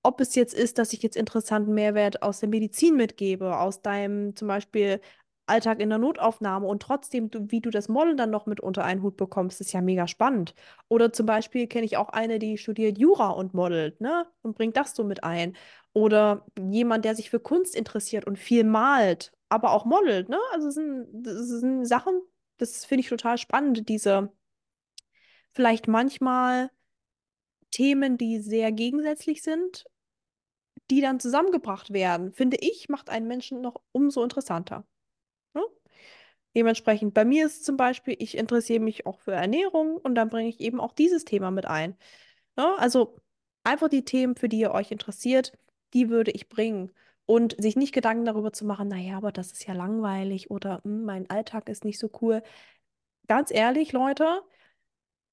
Ob 0.06 0.22
es 0.22 0.36
jetzt 0.36 0.54
ist, 0.54 0.78
dass 0.78 0.94
ich 0.94 1.02
jetzt 1.02 1.18
interessanten 1.18 1.74
Mehrwert 1.74 2.22
aus 2.22 2.40
der 2.40 2.50
Medizin 2.50 2.96
mitgebe, 2.96 3.58
aus 3.58 3.82
deinem 3.82 4.36
zum 4.36 4.48
Beispiel 4.48 5.02
Alltag 5.48 5.80
in 5.80 5.90
der 5.90 5.98
Notaufnahme 5.98 6.68
und 6.68 6.82
trotzdem, 6.84 7.30
du, 7.32 7.52
wie 7.52 7.60
du 7.62 7.72
das 7.72 7.90
Model 7.90 8.16
dann 8.16 8.30
noch 8.32 8.46
mit 8.46 8.60
unter 8.60 8.84
einen 8.84 9.02
Hut 9.02 9.18
bekommst, 9.18 9.62
ist 9.62 9.74
ja 9.74 9.82
mega 9.82 10.08
spannend. 10.08 10.54
Oder 10.90 11.12
zum 11.12 11.26
Beispiel 11.26 11.68
kenne 11.68 11.86
ich 11.86 11.98
auch 11.98 12.10
eine, 12.10 12.38
die 12.40 12.58
studiert 12.60 12.98
Jura 13.00 13.30
und 13.30 13.54
modelt, 13.56 14.00
ne? 14.00 14.28
Und 14.44 14.56
bringt 14.56 14.78
das 14.78 14.96
so 14.96 15.04
mit 15.04 15.24
ein. 15.24 15.56
Oder 15.94 16.46
jemand, 16.60 17.04
der 17.06 17.16
sich 17.16 17.30
für 17.32 17.40
Kunst 17.40 17.76
interessiert 17.76 18.26
und 18.26 18.38
viel 18.38 18.64
malt, 18.64 19.34
aber 19.50 19.72
auch 19.72 19.86
modelt, 19.86 20.30
ne? 20.30 20.38
Also 20.54 20.68
es 20.68 20.76
sind, 20.76 21.08
das 21.14 21.48
sind 21.48 21.86
Sachen, 21.86 22.22
das 22.58 22.86
finde 22.86 23.02
ich 23.02 23.10
total 23.10 23.38
spannend, 23.40 23.90
diese 23.90 24.32
vielleicht 25.54 25.88
manchmal 25.88 26.70
Themen, 27.72 28.18
die 28.18 28.40
sehr 28.40 28.72
gegensätzlich 28.72 29.44
sind, 29.44 29.86
die 30.92 31.02
dann 31.02 31.20
zusammengebracht 31.20 31.94
werden, 31.94 32.32
finde 32.34 32.58
ich, 32.60 32.90
macht 32.90 33.10
einen 33.10 33.28
Menschen 33.28 33.62
noch 33.62 33.82
umso 33.92 34.24
interessanter. 34.24 34.86
Ne? 35.54 35.64
Dementsprechend, 36.56 37.14
bei 37.14 37.26
mir 37.26 37.46
ist 37.48 37.66
zum 37.66 37.78
Beispiel, 37.78 38.16
ich 38.20 38.38
interessiere 38.38 38.80
mich 38.80 39.06
auch 39.06 39.20
für 39.20 39.34
Ernährung 39.34 39.98
und 39.98 40.16
dann 40.16 40.30
bringe 40.30 40.50
ich 40.50 40.60
eben 40.60 40.80
auch 40.80 40.94
dieses 40.94 41.26
Thema 41.26 41.52
mit 41.52 41.66
ein. 41.66 41.98
Ne? 42.58 42.78
Also 42.78 43.18
einfach 43.64 43.90
die 43.90 44.06
Themen, 44.06 44.36
für 44.36 44.50
die 44.50 44.60
ihr 44.60 44.72
euch 44.72 44.92
interessiert, 44.92 45.54
die 45.94 46.10
würde 46.10 46.32
ich 46.32 46.50
bringen. 46.50 46.92
Und 47.28 47.56
sich 47.60 47.76
nicht 47.76 47.94
Gedanken 47.94 48.26
darüber 48.26 48.54
zu 48.54 48.66
machen, 48.66 48.88
naja, 48.88 49.18
aber 49.18 49.32
das 49.32 49.52
ist 49.52 49.66
ja 49.66 49.74
langweilig 49.74 50.52
oder 50.52 50.82
hm, 50.84 51.06
mein 51.06 51.30
Alltag 51.30 51.70
ist 51.70 51.84
nicht 51.84 51.98
so 52.00 52.10
cool. 52.22 52.44
Ganz 53.28 53.52
ehrlich, 53.52 53.92
Leute, 53.94 54.44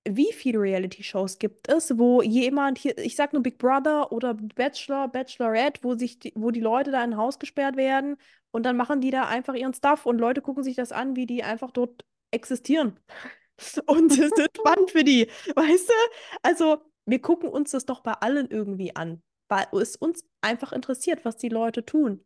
wie 0.09 0.33
viele 0.33 0.61
Reality-Shows 0.61 1.39
gibt 1.39 1.69
es, 1.69 1.97
wo 1.97 2.23
jemand 2.23 2.79
hier, 2.79 2.99
ich 2.99 3.15
sag 3.17 3.33
nur 3.33 3.43
Big 3.43 3.59
Brother 3.59 4.11
oder 4.11 4.35
Bachelor, 4.35 5.09
Bachelorette, 5.09 5.83
wo 5.83 5.95
sich 5.95 6.19
die, 6.19 6.33
wo 6.35 6.51
die 6.51 6.61
Leute 6.61 6.91
da 6.91 7.05
in 7.05 7.13
ein 7.13 7.17
Haus 7.17 7.39
gesperrt 7.39 7.77
werden 7.77 8.17
und 8.51 8.65
dann 8.65 8.77
machen 8.77 9.01
die 9.01 9.11
da 9.11 9.29
einfach 9.29 9.55
ihren 9.55 9.75
Stuff 9.75 10.07
und 10.07 10.19
Leute 10.19 10.43
gucken 10.43 10.65
sich 10.65 10.77
das 10.77 10.93
an, 10.93 11.17
wie 11.17 11.27
die 11.27 11.43
einfach 11.45 11.71
dort 11.71 12.05
existieren. 12.33 12.99
Und 13.87 14.11
es 14.11 14.19
ist 14.19 14.33
spannend 14.57 14.91
für 14.91 15.05
die, 15.05 15.29
weißt 15.55 15.89
du? 15.89 15.95
Also, 16.43 16.79
wir 17.05 17.21
gucken 17.21 17.49
uns 17.49 17.71
das 17.71 17.85
doch 17.85 18.01
bei 18.01 18.13
allen 18.13 18.49
irgendwie 18.51 18.97
an, 18.97 19.23
weil 19.49 19.67
es 19.73 19.95
uns 19.95 20.25
einfach 20.41 20.73
interessiert, 20.73 21.25
was 21.25 21.37
die 21.37 21.51
Leute 21.51 21.85
tun. 21.85 22.25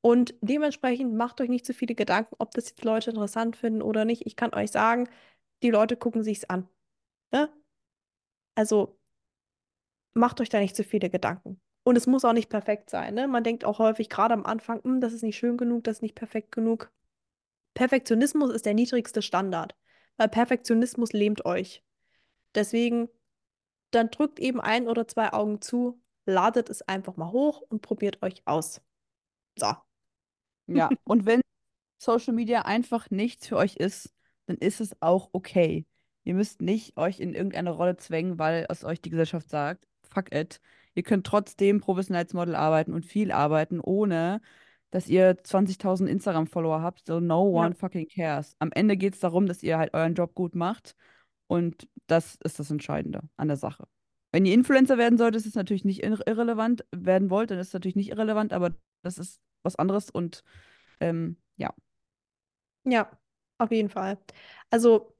Und 0.00 0.34
dementsprechend 0.42 1.14
macht 1.14 1.40
euch 1.40 1.48
nicht 1.48 1.66
zu 1.66 1.74
viele 1.74 1.94
Gedanken, 1.94 2.36
ob 2.38 2.52
das 2.52 2.68
jetzt 2.68 2.84
Leute 2.84 3.10
interessant 3.10 3.56
finden 3.56 3.82
oder 3.82 4.04
nicht. 4.04 4.26
Ich 4.26 4.36
kann 4.36 4.54
euch 4.54 4.70
sagen, 4.70 5.08
die 5.62 5.70
Leute 5.70 5.96
gucken 5.96 6.22
sich's 6.22 6.44
an. 6.44 6.68
Ne? 7.32 7.48
Also 8.56 8.98
macht 10.14 10.40
euch 10.40 10.48
da 10.48 10.58
nicht 10.60 10.76
zu 10.76 10.84
viele 10.84 11.10
Gedanken. 11.10 11.60
Und 11.84 11.96
es 11.96 12.06
muss 12.06 12.24
auch 12.24 12.32
nicht 12.32 12.48
perfekt 12.48 12.90
sein. 12.90 13.14
Ne? 13.14 13.28
Man 13.28 13.44
denkt 13.44 13.64
auch 13.64 13.78
häufig, 13.78 14.08
gerade 14.08 14.34
am 14.34 14.44
Anfang, 14.44 14.82
"Hm, 14.82 15.00
das 15.00 15.12
ist 15.12 15.22
nicht 15.22 15.36
schön 15.36 15.56
genug, 15.56 15.84
das 15.84 15.98
ist 15.98 16.02
nicht 16.02 16.16
perfekt 16.16 16.50
genug. 16.52 16.90
Perfektionismus 17.74 18.52
ist 18.52 18.66
der 18.66 18.74
niedrigste 18.74 19.22
Standard, 19.22 19.76
weil 20.16 20.28
Perfektionismus 20.28 21.12
lähmt 21.12 21.44
euch. 21.44 21.84
Deswegen, 22.54 23.08
dann 23.90 24.10
drückt 24.10 24.40
eben 24.40 24.60
ein 24.60 24.88
oder 24.88 25.06
zwei 25.06 25.32
Augen 25.32 25.60
zu, 25.60 26.00
ladet 26.24 26.70
es 26.70 26.82
einfach 26.82 27.16
mal 27.16 27.30
hoch 27.32 27.60
und 27.60 27.82
probiert 27.82 28.22
euch 28.22 28.42
aus. 28.46 28.80
So. 29.56 29.74
Ja, 30.66 30.90
und 31.04 31.26
wenn 31.26 31.40
Social 31.98 32.34
Media 32.34 32.62
einfach 32.62 33.10
nichts 33.10 33.48
für 33.48 33.56
euch 33.56 33.76
ist, 33.76 34.12
dann 34.46 34.56
ist 34.58 34.80
es 34.80 35.00
auch 35.00 35.30
okay. 35.32 35.86
Ihr 36.26 36.34
müsst 36.34 36.60
nicht 36.60 36.96
euch 36.96 37.20
in 37.20 37.34
irgendeine 37.34 37.70
Rolle 37.70 37.96
zwängen, 37.96 38.36
weil 38.38 38.66
es 38.68 38.84
euch 38.84 39.00
die 39.00 39.10
Gesellschaft 39.10 39.48
sagt. 39.48 39.86
Fuck 40.02 40.34
it. 40.34 40.60
Ihr 40.94 41.04
könnt 41.04 41.24
trotzdem 41.24 41.80
professionell 41.80 42.24
als 42.24 42.34
Model 42.34 42.56
arbeiten 42.56 42.92
und 42.92 43.06
viel 43.06 43.30
arbeiten, 43.30 43.78
ohne 43.80 44.40
dass 44.90 45.08
ihr 45.08 45.36
20.000 45.44 46.08
Instagram-Follower 46.08 46.82
habt. 46.82 47.06
So 47.06 47.20
no 47.20 47.48
Ja. 47.54 47.66
one 47.66 47.74
fucking 47.76 48.08
cares. 48.08 48.56
Am 48.58 48.72
Ende 48.72 48.96
geht 48.96 49.14
es 49.14 49.20
darum, 49.20 49.46
dass 49.46 49.62
ihr 49.62 49.78
halt 49.78 49.94
euren 49.94 50.14
Job 50.14 50.34
gut 50.34 50.56
macht. 50.56 50.96
Und 51.46 51.88
das 52.08 52.38
ist 52.42 52.58
das 52.58 52.70
Entscheidende 52.72 53.22
an 53.36 53.46
der 53.46 53.56
Sache. 53.56 53.86
Wenn 54.32 54.46
ihr 54.46 54.54
Influencer 54.54 54.98
werden 54.98 55.18
sollt, 55.18 55.36
ist 55.36 55.46
es 55.46 55.54
natürlich 55.54 55.84
nicht 55.84 56.02
irre 56.02 56.22
irrelevant. 56.26 56.84
Werden 56.90 57.30
wollt, 57.30 57.52
dann 57.52 57.58
ist 57.58 57.68
es 57.68 57.72
natürlich 57.72 57.94
nicht 57.96 58.10
irrelevant, 58.10 58.52
aber 58.52 58.74
das 59.02 59.18
ist 59.18 59.40
was 59.62 59.76
anderes 59.76 60.10
und 60.10 60.42
ähm, 60.98 61.36
ja. 61.56 61.72
Ja, 62.84 63.10
auf 63.58 63.70
jeden 63.70 63.88
Fall. 63.88 64.18
Also, 64.70 65.15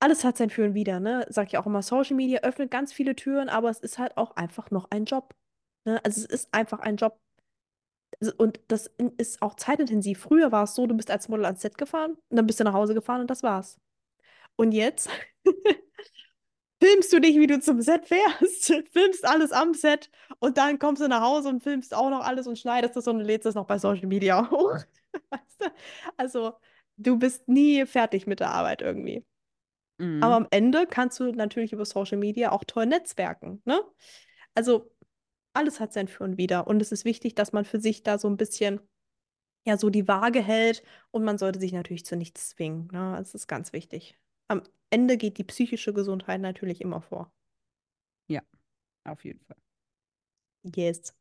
alles 0.00 0.24
hat 0.24 0.36
sein 0.36 0.50
Für 0.50 0.64
und 0.64 0.74
Wider, 0.74 1.00
ne? 1.00 1.26
Sag 1.30 1.48
ich 1.48 1.58
auch 1.58 1.66
immer, 1.66 1.82
Social 1.82 2.16
Media 2.16 2.40
öffnet 2.42 2.70
ganz 2.70 2.92
viele 2.92 3.16
Türen, 3.16 3.48
aber 3.48 3.70
es 3.70 3.80
ist 3.80 3.98
halt 3.98 4.16
auch 4.16 4.36
einfach 4.36 4.70
noch 4.70 4.90
ein 4.90 5.04
Job. 5.04 5.34
Ne? 5.84 6.00
Also 6.04 6.22
es 6.22 6.26
ist 6.26 6.54
einfach 6.54 6.80
ein 6.80 6.96
Job. 6.96 7.18
Also- 8.20 8.34
Und 8.36 8.60
das 8.68 8.90
ist 9.18 9.42
auch 9.42 9.54
zeitintensiv. 9.56 10.20
Früher 10.20 10.52
war 10.52 10.64
es 10.64 10.74
so, 10.74 10.86
du 10.86 10.94
bist 10.96 11.10
als 11.10 11.28
Model 11.28 11.46
ans 11.46 11.60
Set 11.62 11.78
gefahren 11.78 12.12
und 12.28 12.36
dann 12.36 12.46
bist 12.46 12.60
du 12.60 12.64
nach 12.64 12.74
Hause 12.74 12.94
gefahren 12.94 13.20
und 13.22 13.30
das 13.30 13.42
war's. 13.42 13.78
Und 14.56 14.72
jetzt 14.72 15.10
filmst 16.82 17.12
du 17.12 17.20
dich, 17.20 17.36
wie 17.36 17.46
du 17.46 17.60
zum 17.60 17.80
Set 17.82 18.06
fährst, 18.06 18.66
filmst 18.92 19.24
alles 19.24 19.52
am 19.52 19.74
Set 19.74 20.10
und 20.38 20.56
dann 20.58 20.78
kommst 20.78 21.02
du 21.02 21.08
nach 21.08 21.22
Hause 21.22 21.48
und 21.48 21.62
filmst 21.62 21.94
auch 21.94 22.10
noch 22.10 22.24
alles 22.24 22.46
und 22.46 22.58
schneidest 22.58 22.96
das 22.96 23.06
und 23.08 23.20
lädst 23.20 23.46
es 23.46 23.54
noch 23.54 23.66
bei 23.66 23.78
Social 23.78 24.06
Media 24.06 24.50
hoch. 24.50 24.74
Weißt 25.30 25.60
du? 25.60 25.66
Also, 26.16 26.54
du 26.96 27.18
bist 27.18 27.48
nie 27.48 27.84
fertig 27.86 28.26
mit 28.26 28.40
der 28.40 28.50
Arbeit 28.52 28.82
irgendwie. 28.82 29.24
Aber 30.20 30.36
Mhm. 30.36 30.44
am 30.44 30.46
Ende 30.50 30.86
kannst 30.86 31.20
du 31.20 31.32
natürlich 31.32 31.72
über 31.72 31.84
Social 31.84 32.18
Media 32.18 32.52
auch 32.52 32.64
toll 32.66 32.86
netzwerken, 32.86 33.62
ne? 33.64 33.80
Also 34.54 34.90
alles 35.54 35.80
hat 35.80 35.92
sein 35.92 36.08
Für 36.08 36.24
und 36.24 36.38
Wider. 36.38 36.66
Und 36.66 36.82
es 36.82 36.92
ist 36.92 37.04
wichtig, 37.04 37.34
dass 37.34 37.52
man 37.52 37.64
für 37.64 37.80
sich 37.80 38.02
da 38.02 38.18
so 38.18 38.28
ein 38.28 38.36
bisschen, 38.36 38.80
ja, 39.66 39.76
so 39.78 39.90
die 39.90 40.08
Waage 40.08 40.42
hält. 40.42 40.82
Und 41.12 41.24
man 41.24 41.38
sollte 41.38 41.60
sich 41.60 41.72
natürlich 41.72 42.06
zu 42.06 42.16
nichts 42.16 42.50
zwingen, 42.50 42.88
ne? 42.92 43.16
Das 43.18 43.34
ist 43.34 43.48
ganz 43.48 43.72
wichtig. 43.72 44.18
Am 44.48 44.62
Ende 44.90 45.16
geht 45.16 45.38
die 45.38 45.44
psychische 45.44 45.92
Gesundheit 45.94 46.40
natürlich 46.40 46.80
immer 46.80 47.00
vor. 47.02 47.32
Ja, 48.28 48.42
auf 49.04 49.24
jeden 49.24 49.40
Fall. 49.46 49.56
Yes. 50.74 51.12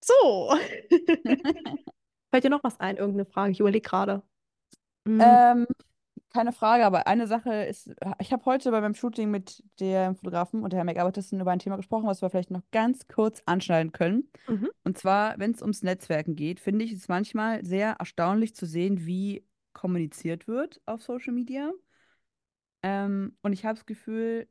So. 0.00 0.58
Fällt 2.30 2.44
dir 2.44 2.50
noch 2.50 2.64
was 2.64 2.80
ein? 2.80 2.96
Irgendeine 2.96 3.26
Frage? 3.26 3.52
Ich 3.52 3.60
überlege 3.60 3.88
gerade. 3.88 4.22
Hm, 5.08 5.20
Ähm, 5.20 5.66
keine 6.30 6.52
Frage, 6.52 6.84
aber 6.84 7.06
eine 7.06 7.26
Sache 7.26 7.64
ist, 7.64 7.90
ich 8.20 8.32
habe 8.32 8.44
heute 8.44 8.70
bei 8.70 8.80
meinem 8.80 8.94
Shooting 8.94 9.30
mit 9.30 9.64
dem 9.80 10.14
Fotografen 10.14 10.62
und 10.62 10.72
der 10.72 10.84
Make-up-Artistin 10.84 11.40
über 11.40 11.50
ein 11.50 11.58
Thema 11.58 11.76
gesprochen, 11.76 12.06
was 12.06 12.20
wir 12.20 12.28
vielleicht 12.28 12.50
noch 12.50 12.62
ganz 12.70 13.08
kurz 13.08 13.42
anschneiden 13.46 13.92
können. 13.92 14.30
mhm. 14.46 14.68
Und 14.84 14.98
zwar, 14.98 15.38
wenn 15.38 15.52
es 15.52 15.62
ums 15.62 15.82
Netzwerken 15.82 16.36
geht, 16.36 16.60
finde 16.60 16.84
ich 16.84 16.92
es 16.92 17.08
manchmal 17.08 17.64
sehr 17.64 17.92
erstaunlich 17.98 18.54
zu 18.54 18.66
sehen, 18.66 19.06
wie 19.06 19.44
kommuniziert 19.72 20.46
wird 20.46 20.80
auf 20.86 21.02
Social 21.02 21.32
Media. 21.32 21.72
Ähm, 22.82 23.36
und 23.42 23.52
ich 23.52 23.64
habe 23.64 23.74
das 23.74 23.86
Gefühl, 23.86 24.48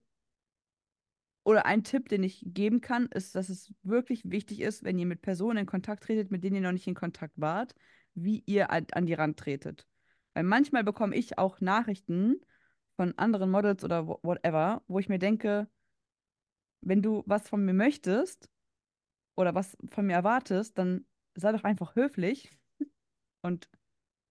oder 1.43 1.65
ein 1.65 1.83
Tipp, 1.83 2.09
den 2.09 2.23
ich 2.23 2.43
geben 2.45 2.81
kann, 2.81 3.05
ist, 3.05 3.35
dass 3.35 3.49
es 3.49 3.71
wirklich 3.83 4.23
wichtig 4.25 4.59
ist, 4.59 4.83
wenn 4.83 4.99
ihr 4.99 5.05
mit 5.05 5.21
Personen 5.21 5.59
in 5.59 5.65
Kontakt 5.65 6.03
tretet, 6.03 6.29
mit 6.29 6.43
denen 6.43 6.57
ihr 6.57 6.61
noch 6.61 6.73
nicht 6.73 6.87
in 6.87 6.95
Kontakt 6.95 7.33
wart, 7.37 7.73
wie 8.15 8.43
ihr 8.45 8.69
an, 8.71 8.85
an 8.91 9.05
die 9.05 9.13
Rand 9.13 9.37
tretet. 9.37 9.87
Weil 10.37 10.43
manchmal 10.43 10.83
bekomme 10.83 11.15
ich 11.15 11.39
auch 11.39 11.61
Nachrichten 11.61 12.41
von 12.95 13.17
anderen 13.17 13.49
Models 13.49 13.83
oder 13.83 14.07
wha- 14.07 14.19
whatever, 14.21 14.83
wo 14.87 14.99
ich 14.99 15.09
mir 15.09 15.17
denke, 15.17 15.67
wenn 16.81 17.01
du 17.01 17.23
was 17.25 17.49
von 17.49 17.63
mir 17.65 17.73
möchtest 17.73 18.49
oder 19.35 19.55
was 19.55 19.77
von 19.91 20.07
mir 20.07 20.13
erwartest, 20.15 20.77
dann 20.77 21.07
sei 21.35 21.51
doch 21.51 21.63
einfach 21.65 21.95
höflich 21.95 22.51
und 23.41 23.69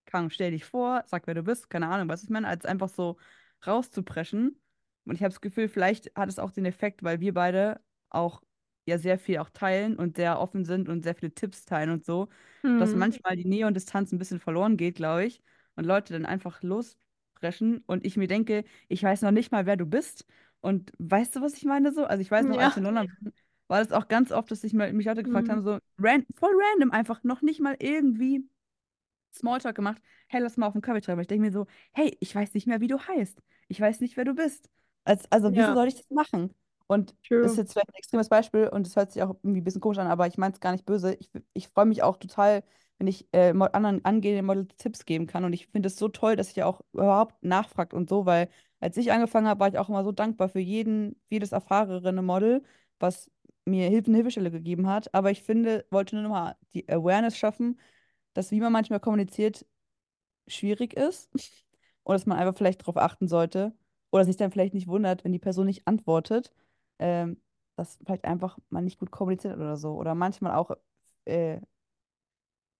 kann, 0.06 0.30
stell 0.30 0.52
dich 0.52 0.64
vor, 0.66 1.04
sag, 1.06 1.26
wer 1.26 1.34
du 1.34 1.42
bist, 1.44 1.70
keine 1.70 1.88
Ahnung, 1.88 2.08
was 2.08 2.24
ich 2.24 2.30
meine, 2.30 2.48
als 2.48 2.64
einfach 2.66 2.88
so 2.90 3.18
rauszupreschen. 3.66 4.60
Und 5.06 5.14
ich 5.16 5.22
habe 5.22 5.30
das 5.30 5.40
Gefühl, 5.40 5.68
vielleicht 5.68 6.14
hat 6.16 6.28
es 6.28 6.38
auch 6.38 6.52
den 6.52 6.66
Effekt, 6.66 7.02
weil 7.04 7.20
wir 7.20 7.34
beide 7.34 7.80
auch 8.10 8.42
ja 8.86 8.98
sehr 8.98 9.18
viel 9.18 9.38
auch 9.38 9.50
teilen 9.50 9.96
und 9.98 10.16
sehr 10.16 10.40
offen 10.40 10.64
sind 10.64 10.88
und 10.88 11.02
sehr 11.04 11.14
viele 11.16 11.34
Tipps 11.34 11.64
teilen 11.64 11.90
und 11.90 12.04
so, 12.04 12.28
dass 12.76 12.94
Hm. 12.94 12.94
manchmal 12.94 13.36
die 13.36 13.46
Nähe 13.46 13.66
und 13.66 13.74
Distanz 13.74 14.12
ein 14.12 14.18
bisschen 14.18 14.40
verloren 14.40 14.76
geht, 14.76 14.96
glaube 14.96 15.26
ich, 15.26 15.42
und 15.76 15.84
Leute 15.84 16.12
dann 16.14 16.26
einfach 16.26 16.62
lospreschen 16.62 17.82
und 17.86 18.04
ich 18.06 18.16
mir 18.16 18.28
denke, 18.28 18.64
ich 18.88 19.02
weiß 19.02 19.22
noch 19.22 19.30
nicht 19.30 19.52
mal, 19.52 19.66
wer 19.66 19.76
du 19.76 19.86
bist. 19.86 20.26
Und 20.60 20.92
weißt 20.98 21.36
du, 21.36 21.40
was 21.42 21.54
ich 21.54 21.64
meine 21.64 21.92
so? 21.92 22.04
Also 22.06 22.20
ich 22.22 22.30
weiß 22.30 22.46
noch, 22.48 22.58
als 22.58 22.76
Ja. 22.76 22.76
in 22.76 22.84
London 22.84 23.08
war 23.68 23.80
das 23.82 23.92
auch 23.92 24.08
ganz 24.08 24.32
oft, 24.32 24.50
dass 24.50 24.62
sich 24.62 24.72
mal, 24.74 24.92
mich 24.92 25.06
Leute 25.06 25.22
gefragt 25.22 25.48
Hm. 25.48 25.50
haben, 25.50 25.62
so 25.62 25.78
ran 25.98 26.24
voll 26.36 26.52
random 26.72 26.90
einfach, 26.92 27.22
noch 27.24 27.42
nicht 27.42 27.60
mal 27.60 27.76
irgendwie 27.80 28.48
Smalltalk 29.34 29.76
gemacht. 29.76 30.00
Hey, 30.28 30.40
lass 30.40 30.56
mal 30.56 30.66
auf 30.66 30.72
den 30.72 30.82
Kaffee. 30.82 31.10
Aber 31.12 31.20
ich 31.20 31.26
denke 31.28 31.44
mir 31.46 31.52
so, 31.52 31.66
hey, 31.92 32.16
ich 32.20 32.34
weiß 32.34 32.54
nicht 32.54 32.66
mehr, 32.66 32.80
wie 32.80 32.86
du 32.88 32.98
heißt. 32.98 33.42
Ich 33.68 33.80
weiß 33.80 34.00
nicht, 34.00 34.16
wer 34.16 34.24
du 34.24 34.34
bist. 34.34 34.70
Als, 35.04 35.30
also, 35.30 35.54
wieso 35.54 35.72
Ja, 35.72 35.74
soll 35.74 35.88
ich 35.88 35.96
das 35.96 36.10
machen? 36.10 36.54
Und 36.86 37.14
das 37.40 37.52
ist 37.52 37.56
true. 37.56 37.58
jetzt 37.58 37.72
vielleicht 37.72 37.88
ein 37.90 37.94
extremes 37.96 38.28
Beispiel 38.28 38.68
und 38.68 38.86
das 38.86 38.96
hört 38.96 39.12
sich 39.12 39.22
auch 39.22 39.30
irgendwie 39.42 39.60
ein 39.60 39.64
bisschen 39.64 39.80
komisch 39.80 39.98
an, 39.98 40.06
aber 40.06 40.26
ich 40.26 40.38
meine 40.38 40.54
es 40.54 40.60
gar 40.60 40.72
nicht 40.72 40.86
böse. 40.86 41.14
Ich, 41.14 41.30
ich 41.52 41.68
freue 41.68 41.86
mich 41.86 42.02
auch 42.02 42.16
total, 42.16 42.62
wenn 42.98 43.06
ich 43.06 43.26
äh, 43.32 43.50
anderen 43.72 44.04
angehenden 44.04 44.46
Models 44.46 44.76
Tipps 44.76 45.04
geben 45.04 45.26
kann. 45.26 45.44
Und 45.44 45.52
ich 45.52 45.66
finde 45.68 45.88
es 45.88 45.96
so 45.96 46.08
toll, 46.08 46.36
dass 46.36 46.50
ich 46.50 46.62
auch 46.62 46.80
überhaupt 46.92 47.42
nachfragt 47.42 47.94
und 47.94 48.08
so, 48.08 48.26
weil 48.26 48.48
als 48.80 48.96
ich 48.96 49.12
angefangen 49.12 49.46
habe, 49.48 49.60
war 49.60 49.68
ich 49.68 49.78
auch 49.78 49.88
immer 49.88 50.04
so 50.04 50.12
dankbar 50.12 50.48
für 50.48 50.60
jeden, 50.60 51.20
jedes 51.28 51.52
erfahrene 51.52 52.22
Model, 52.22 52.62
was 52.98 53.30
mir 53.64 53.88
Hilfe, 53.88 54.08
eine 54.08 54.16
Hilfestelle 54.18 54.50
gegeben 54.50 54.86
hat. 54.86 55.12
Aber 55.14 55.30
ich 55.30 55.42
finde, 55.42 55.86
wollte 55.90 56.16
nur 56.16 56.22
nochmal 56.22 56.56
die 56.74 56.88
Awareness 56.88 57.36
schaffen, 57.36 57.78
dass 58.34 58.50
wie 58.50 58.60
man 58.60 58.72
manchmal 58.72 59.00
kommuniziert, 59.00 59.66
schwierig 60.48 60.94
ist. 60.94 61.30
Und 62.04 62.14
dass 62.14 62.26
man 62.26 62.38
einfach 62.38 62.56
vielleicht 62.56 62.82
darauf 62.82 62.96
achten 62.98 63.28
sollte. 63.28 63.74
Oder 64.12 64.24
sich 64.24 64.36
dann 64.36 64.52
vielleicht 64.52 64.74
nicht 64.74 64.86
wundert, 64.88 65.24
wenn 65.24 65.32
die 65.32 65.38
Person 65.40 65.66
nicht 65.66 65.86
antwortet, 65.88 66.52
ähm, 66.98 67.40
dass 67.76 67.98
vielleicht 68.06 68.24
einfach 68.24 68.58
man 68.70 68.84
nicht 68.84 68.98
gut 68.98 69.10
kommuniziert 69.10 69.56
oder 69.56 69.76
so. 69.76 69.94
Oder 69.96 70.14
manchmal 70.14 70.54
auch, 70.54 70.70
äh, 71.24 71.60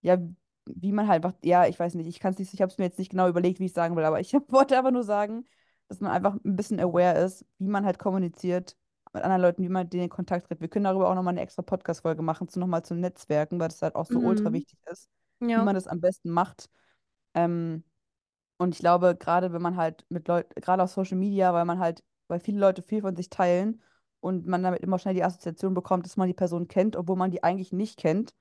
ja, 0.07 0.19
wie 0.67 0.93
man 0.93 1.09
halt 1.09 1.25
einfach, 1.25 1.39
ja, 1.45 1.67
ich 1.67 1.79
weiß 1.79 1.95
nicht, 1.95 2.07
ich 2.09 2.21
kann 2.21 2.33
es 2.33 2.39
nicht, 2.39 2.55
ich 2.55 2.63
habe 2.63 2.71
es 2.73 2.79
mir 2.79 2.85
jetzt 2.87 2.99
nicht 2.99 3.11
genau 3.11 3.29
überlegt, 3.29 3.61
wie 3.61 3.67
ich 3.67 3.73
sagen 3.73 3.97
will, 3.97 4.05
aber 4.05 4.21
ich 4.21 4.33
wollte 4.49 4.77
einfach 4.79 4.91
nur 4.93 5.05
sagen, 5.05 5.45
dass 5.89 6.01
man 6.01 6.11
einfach 6.13 6.35
ein 6.45 6.57
bisschen 6.57 6.81
aware 6.81 7.19
ist, 7.25 7.45
wie 7.59 7.69
man 7.69 7.85
halt 7.85 7.99
kommuniziert 7.99 8.77
mit 9.13 9.23
anderen 9.23 9.43
Leuten, 9.43 9.63
wie 9.63 9.69
man 9.69 9.89
denen 9.89 10.05
in 10.05 10.11
Kontakt 10.11 10.49
tritt. 10.49 10.61
Wir 10.61 10.69
können 10.69 10.85
darüber 10.85 11.09
auch 11.11 11.15
nochmal 11.15 11.33
eine 11.35 11.41
extra 11.43 11.63
Podcast-Folge 11.63 12.23
machen, 12.23 12.49
zu 12.49 12.59
nochmal 12.61 12.85
zu 12.85 12.95
Netzwerken, 12.95 13.59
weil 13.61 13.69
das 13.69 13.83
halt 13.83 13.95
auch 13.95 14.07
so 14.07 14.21
ultra 14.21 14.53
Mhm. 14.53 14.53
wichtig 14.53 14.79
ist, 14.91 15.09
wie 15.55 15.61
Ja. 15.61 15.63
man 15.63 15.75
das 15.75 15.87
am 15.87 16.01
besten 16.01 16.31
macht. 16.31 16.69
Ähm, 17.35 17.85
und 18.59 18.75
ich 18.75 18.81
glaube, 18.81 19.17
gerade 19.17 19.53
wenn 19.53 19.63
man 19.63 19.77
halt 19.77 20.05
mit 20.09 20.29
Leuten, 20.29 20.61
gerade 20.61 20.83
auf 20.83 20.91
Social 20.91 21.19
Media, 21.19 21.53
weil 21.53 21.65
man 21.65 21.79
halt, 21.79 22.03
weil 22.29 22.41
viele 22.41 22.59
Leute 22.61 22.83
viel 22.83 23.03
von 23.03 23.15
sich 23.17 23.29
teilen 23.31 23.83
und 24.21 24.47
man 24.47 24.63
damit 24.63 24.81
immer 24.83 24.99
schnell 24.99 25.15
die 25.15 25.25
Assoziation 25.25 25.75
bekommt, 25.75 26.07
dass 26.07 26.17
man 26.17 26.29
die 26.29 26.35
Person 26.35 26.69
kennt, 26.69 26.97
obwohl 26.97 27.17
man 27.17 27.31
die 27.31 27.43
eigentlich 27.45 27.73
nicht 27.73 27.99
kennt, 27.99 28.35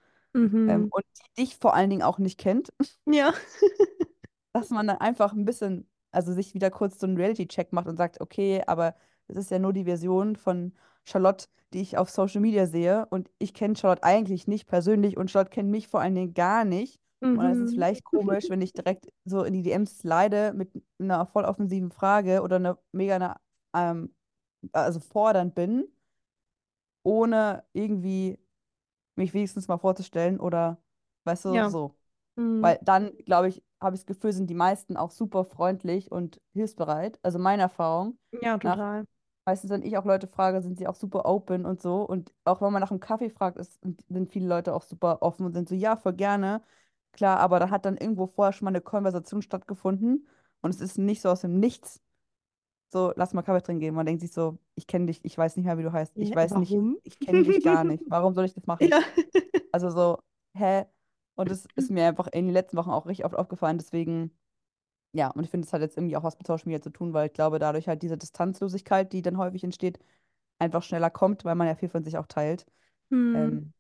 ähm, 0.67 0.85
Mhm. 0.85 0.91
und 0.91 1.03
die 1.37 1.43
dich 1.43 1.57
vor 1.57 1.73
allen 1.75 1.89
Dingen 1.89 2.03
auch 2.03 2.19
nicht 2.19 2.39
kennt, 2.39 2.73
Ja. 3.05 3.33
dass 4.53 4.69
man 4.69 4.87
dann 4.87 4.97
einfach 4.97 5.33
ein 5.33 5.45
bisschen, 5.45 5.89
also 6.11 6.33
sich 6.33 6.53
wieder 6.53 6.71
kurz 6.71 6.99
so 6.99 7.07
einen 7.07 7.17
Reality-Check 7.17 7.73
macht 7.73 7.87
und 7.87 7.97
sagt, 7.97 8.21
okay, 8.21 8.63
aber 8.67 8.95
das 9.27 9.37
ist 9.37 9.51
ja 9.51 9.59
nur 9.59 9.73
die 9.73 9.85
Version 9.85 10.35
von 10.35 10.73
Charlotte, 11.03 11.47
die 11.73 11.81
ich 11.81 11.97
auf 11.97 12.09
Social 12.09 12.41
Media 12.41 12.67
sehe 12.67 13.05
und 13.07 13.29
ich 13.39 13.53
kenne 13.53 13.75
Charlotte 13.75 14.03
eigentlich 14.03 14.47
nicht 14.47 14.67
persönlich 14.67 15.17
und 15.17 15.29
Charlotte 15.31 15.51
kennt 15.51 15.69
mich 15.71 15.87
vor 15.87 15.99
allen 16.01 16.15
Dingen 16.15 16.33
gar 16.33 16.63
nicht. 16.65 16.99
Und 17.33 17.43
dann 17.43 17.51
ist 17.53 17.59
es 17.59 17.71
Mhm. 17.71 17.73
vielleicht 17.73 18.03
komisch, 18.05 18.49
wenn 18.49 18.61
ich 18.61 18.71
direkt 18.73 19.09
so 19.25 19.43
in 19.43 19.53
die 19.53 19.61
DMs 19.63 19.99
slide 19.99 20.53
mit 20.53 20.71
einer 20.99 21.25
voll 21.25 21.43
offensiven 21.43 21.91
Frage 21.91 22.41
oder 22.41 22.55
einer 22.57 22.79
mega, 22.93 23.15
einer, 23.15 23.41
ähm, 23.73 24.13
also 24.73 24.99
fordernd 25.01 25.53
bin, 25.55 25.85
ohne 27.03 27.63
irgendwie 27.73 28.39
mich 29.17 29.33
wenigstens 29.33 29.67
mal 29.67 29.77
vorzustellen 29.77 30.39
oder, 30.39 30.79
weißt 31.25 31.45
du, 31.45 31.63
Ja. 31.63 31.65
so. 31.65 31.95
Mhm. 32.37 32.61
Weil 32.61 32.79
dann, 32.83 33.15
glaube 33.25 33.49
ich, 33.49 33.63
habe 33.81 33.95
ich 33.95 34.01
das 34.01 34.05
Gefühl, 34.07 34.33
sind 34.33 34.49
die 34.49 34.55
meisten 34.55 34.97
auch 34.97 35.11
super 35.11 35.45
freundlich 35.45 36.11
und 36.11 36.41
hilfsbereit. 36.53 37.19
Also 37.23 37.39
meine 37.39 37.63
Erfahrung 37.63 38.17
Ja, 38.41 38.57
nach, 38.61 38.79
total. 38.79 39.05
meistens, 39.45 39.69
wenn 39.71 39.83
ich 39.83 39.97
auch 39.97 40.05
Leute 40.05 40.27
frage, 40.27 40.61
sind 40.61 40.77
sie 40.77 40.87
auch 40.87 40.95
super 40.95 41.25
open 41.25 41.65
und 41.65 41.81
so. 41.81 42.03
Und 42.03 42.33
auch 42.45 42.61
wenn 42.61 42.73
man 42.73 42.81
nach 42.81 42.91
einem 42.91 42.99
Kaffee 42.99 43.29
fragt, 43.29 43.57
ist, 43.57 43.79
sind 44.09 44.31
viele 44.31 44.47
Leute 44.47 44.73
auch 44.73 44.83
super 44.83 45.21
offen 45.21 45.45
und 45.45 45.53
sind 45.53 45.69
so, 45.69 45.75
ja, 45.75 45.95
voll 45.97 46.13
gerne. 46.13 46.61
Klar, 47.13 47.39
aber 47.39 47.59
da 47.59 47.69
hat 47.69 47.85
dann 47.85 47.97
irgendwo 47.97 48.27
vorher 48.27 48.53
schon 48.53 48.65
mal 48.65 48.71
eine 48.71 48.81
Konversation 48.81 49.41
stattgefunden 49.41 50.27
und 50.61 50.69
es 50.73 50.81
ist 50.81 50.97
nicht 50.97 51.21
so 51.21 51.29
aus 51.29 51.41
dem 51.41 51.59
Nichts, 51.59 52.01
so, 52.91 53.13
lass 53.15 53.33
mal 53.33 53.41
Kaffee 53.43 53.61
trinken 53.63 53.81
gehen. 53.81 53.95
Man 53.95 54.05
denkt 54.05 54.21
sich 54.21 54.31
so, 54.33 54.57
ich 54.75 54.87
kenne 54.87 55.07
dich, 55.07 55.19
ich 55.23 55.37
weiß 55.37 55.55
nicht 55.57 55.65
mehr, 55.65 55.77
wie 55.77 55.83
du 55.83 55.91
heißt. 55.93 56.15
Ich 56.19 56.33
Ja, 56.33 56.35
weiß 56.35 56.55
nicht, 56.55 56.79
warum? 56.79 56.97
ich 57.03 57.19
kenne 57.19 57.43
dich 57.43 57.61
gar 57.61 57.83
nicht. 57.85 58.03
Warum 58.09 58.33
soll 58.33 58.45
ich 58.45 58.53
das 58.53 58.65
machen? 58.67 58.89
Ja. 58.89 59.01
Also 59.71 59.89
so, 59.91 60.19
hä? 60.55 60.85
Und 61.35 61.51
das 61.51 61.67
ist 61.75 61.89
mir 61.91 62.07
einfach 62.07 62.27
in 62.27 62.45
den 62.45 62.53
letzten 62.53 62.77
Wochen 62.77 62.91
auch 62.91 63.05
richtig 63.07 63.25
oft 63.25 63.35
aufgefallen. 63.35 63.77
Deswegen, 63.77 64.31
ja, 65.13 65.29
und 65.31 65.43
ich 65.45 65.49
finde, 65.51 65.65
es 65.67 65.73
hat 65.73 65.81
jetzt 65.81 65.97
irgendwie 65.97 66.17
auch 66.17 66.23
was 66.23 66.37
mit 66.37 66.47
Social 66.47 66.65
Media 66.67 66.81
zu 66.81 66.89
tun, 66.91 67.13
weil 67.13 67.27
ich 67.27 67.33
glaube, 67.33 67.59
dadurch 67.59 67.87
halt 67.87 68.01
diese 68.03 68.17
Distanzlosigkeit, 68.17 69.13
die 69.13 69.21
dann 69.21 69.37
häufig 69.37 69.63
entsteht, 69.63 69.99
einfach 70.59 70.83
schneller 70.83 71.09
kommt, 71.11 71.45
weil 71.45 71.55
man 71.55 71.67
ja 71.67 71.75
viel 71.75 71.89
von 71.89 72.03
sich 72.03 72.17
auch 72.17 72.27
teilt. 72.27 72.65
Hm, 73.11 73.31
Ähm, 73.33 73.73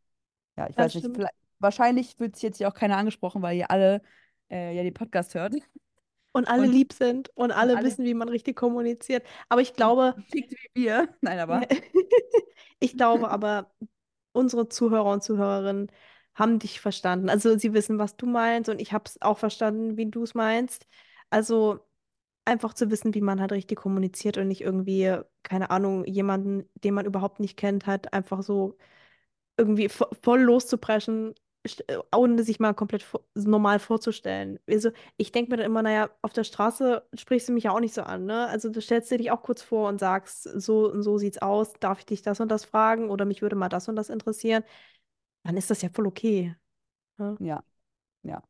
ja, 0.57 0.69
ich 0.69 0.77
das 0.77 0.93
weiß 0.93 0.95
nicht, 0.95 1.09
stimmt. 1.09 1.15
vielleicht, 1.15 1.35
wahrscheinlich 1.59 2.15
fühlt 2.15 2.35
sich 2.35 2.43
jetzt 2.43 2.57
hier 2.57 2.67
auch 2.69 2.73
keiner 2.75 2.97
angesprochen, 2.97 3.41
weil 3.41 3.57
ihr 3.57 3.71
alle 3.71 4.01
äh, 4.51 4.75
ja 4.75 4.83
den 4.83 4.93
Podcast 4.93 5.33
hört 5.35 5.55
Und 6.35 6.49
alle 6.49 6.63
und, 6.63 6.73
lieb 6.73 6.91
sind 6.91 7.29
und 7.29 7.45
und 7.45 7.51
alle 7.51 7.77
alle 7.77 7.85
wissen, 7.85 8.03
wie 8.03 8.13
man 8.13 8.27
richtig 8.27 8.57
kommuniziert. 8.57 9.25
Aber 9.47 9.61
ich 9.61 9.73
glaube, 9.73 10.15
tickt 10.31 10.51
wie 10.51 10.83
wir. 10.83 11.07
Nein, 11.21 11.39
aber 11.39 11.61
ich 12.79 12.97
glaube 12.97 13.29
aber, 13.29 13.73
unsere 14.33 14.67
Zuhörer 14.67 15.11
und 15.13 15.23
Zuhörerinnen 15.23 15.89
haben 16.33 16.59
dich 16.59 16.81
verstanden. 16.81 17.29
Also 17.29 17.57
sie 17.57 17.73
wissen, 17.73 17.99
was 17.99 18.17
du 18.17 18.25
meinst 18.25 18.69
und 18.69 18.81
ich 18.81 18.91
habe 18.91 19.05
es 19.05 19.21
auch 19.21 19.37
verstanden, 19.37 19.95
wie 19.95 20.07
du 20.07 20.23
es 20.23 20.33
meinst. 20.33 20.87
Also 21.29 21.79
einfach 22.43 22.73
zu 22.73 22.91
wissen, 22.91 23.13
wie 23.13 23.21
man 23.21 23.39
halt 23.39 23.53
richtig 23.53 23.77
kommuniziert 23.79 24.37
und 24.37 24.49
nicht 24.49 24.61
irgendwie, 24.61 25.17
keine 25.43 25.69
Ahnung, 25.69 26.05
jemanden, 26.05 26.69
den 26.83 26.93
man 26.93 27.05
überhaupt 27.05 27.39
nicht 27.39 27.57
kennt, 27.57 27.87
hat 27.87 28.13
einfach 28.13 28.43
so 28.43 28.77
irgendwie 29.57 29.89
vo 29.89 30.07
voll 30.21 30.41
loszupreschen, 30.41 31.35
ohne 32.15 32.43
sich 32.43 32.59
mal 32.59 32.73
komplett 32.73 33.03
vo 33.03 33.19
normal 33.35 33.79
vorzustellen. 33.79 34.59
Also 34.69 34.91
ich 35.17 35.31
denke 35.31 35.51
mir 35.51 35.57
dann 35.57 35.65
immer, 35.65 35.81
naja, 35.81 36.09
auf 36.21 36.33
der 36.33 36.43
Straße 36.43 37.03
sprichst 37.17 37.49
du 37.49 37.53
mich 37.53 37.65
ja 37.65 37.71
auch 37.71 37.79
nicht 37.79 37.93
so 37.93 38.03
an, 38.03 38.25
ne? 38.25 38.47
Also 38.47 38.69
du 38.69 38.81
stellst 38.81 39.11
dir 39.11 39.17
dich 39.17 39.31
auch 39.31 39.41
kurz 39.43 39.61
vor 39.61 39.89
und 39.89 39.99
sagst, 39.99 40.43
so 40.43 40.91
und 40.91 41.03
so 41.03 41.17
sieht's 41.17 41.39
aus, 41.39 41.73
darf 41.79 41.99
ich 41.99 42.05
dich 42.05 42.21
das 42.21 42.39
und 42.39 42.49
das 42.49 42.65
fragen 42.65 43.09
oder 43.09 43.25
mich 43.25 43.41
würde 43.41 43.55
mal 43.55 43.69
das 43.69 43.87
und 43.87 43.95
das 43.95 44.09
interessieren, 44.09 44.63
dann 45.43 45.57
ist 45.57 45.69
das 45.69 45.81
ja 45.81 45.89
voll 45.89 46.07
okay. 46.07 46.55
Ne? 47.17 47.37
ja, 47.39 47.63
ja. 48.23 48.43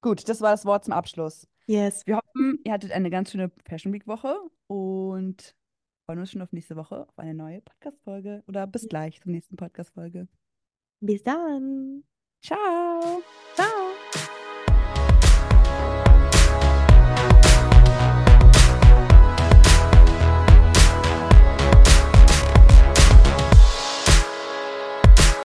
Gut, 0.00 0.28
das 0.28 0.40
war 0.40 0.50
das 0.50 0.64
Wort 0.64 0.84
zum 0.84 0.94
Abschluss. 0.94 1.46
Yes. 1.66 2.06
Wir 2.06 2.16
hoffen, 2.16 2.58
ihr 2.64 2.72
hattet 2.72 2.92
eine 2.92 3.10
ganz 3.10 3.30
schöne 3.30 3.50
Fashion 3.68 3.92
Week 3.92 4.06
Woche 4.06 4.36
und 4.66 5.54
freuen 6.06 6.18
uns 6.18 6.32
schon 6.32 6.42
auf 6.42 6.52
nächste 6.52 6.76
Woche 6.76 7.06
auf 7.08 7.18
eine 7.18 7.34
neue 7.34 7.60
Podcast-Folge. 7.60 8.42
Oder 8.48 8.66
bis 8.66 8.88
gleich 8.88 9.20
zur 9.20 9.32
nächsten 9.32 9.56
Podcast-Folge. 9.56 10.28
Bis 11.00 11.22
dann. 11.22 12.04
Ciao! 12.42 13.22
Ciao. 13.54 13.91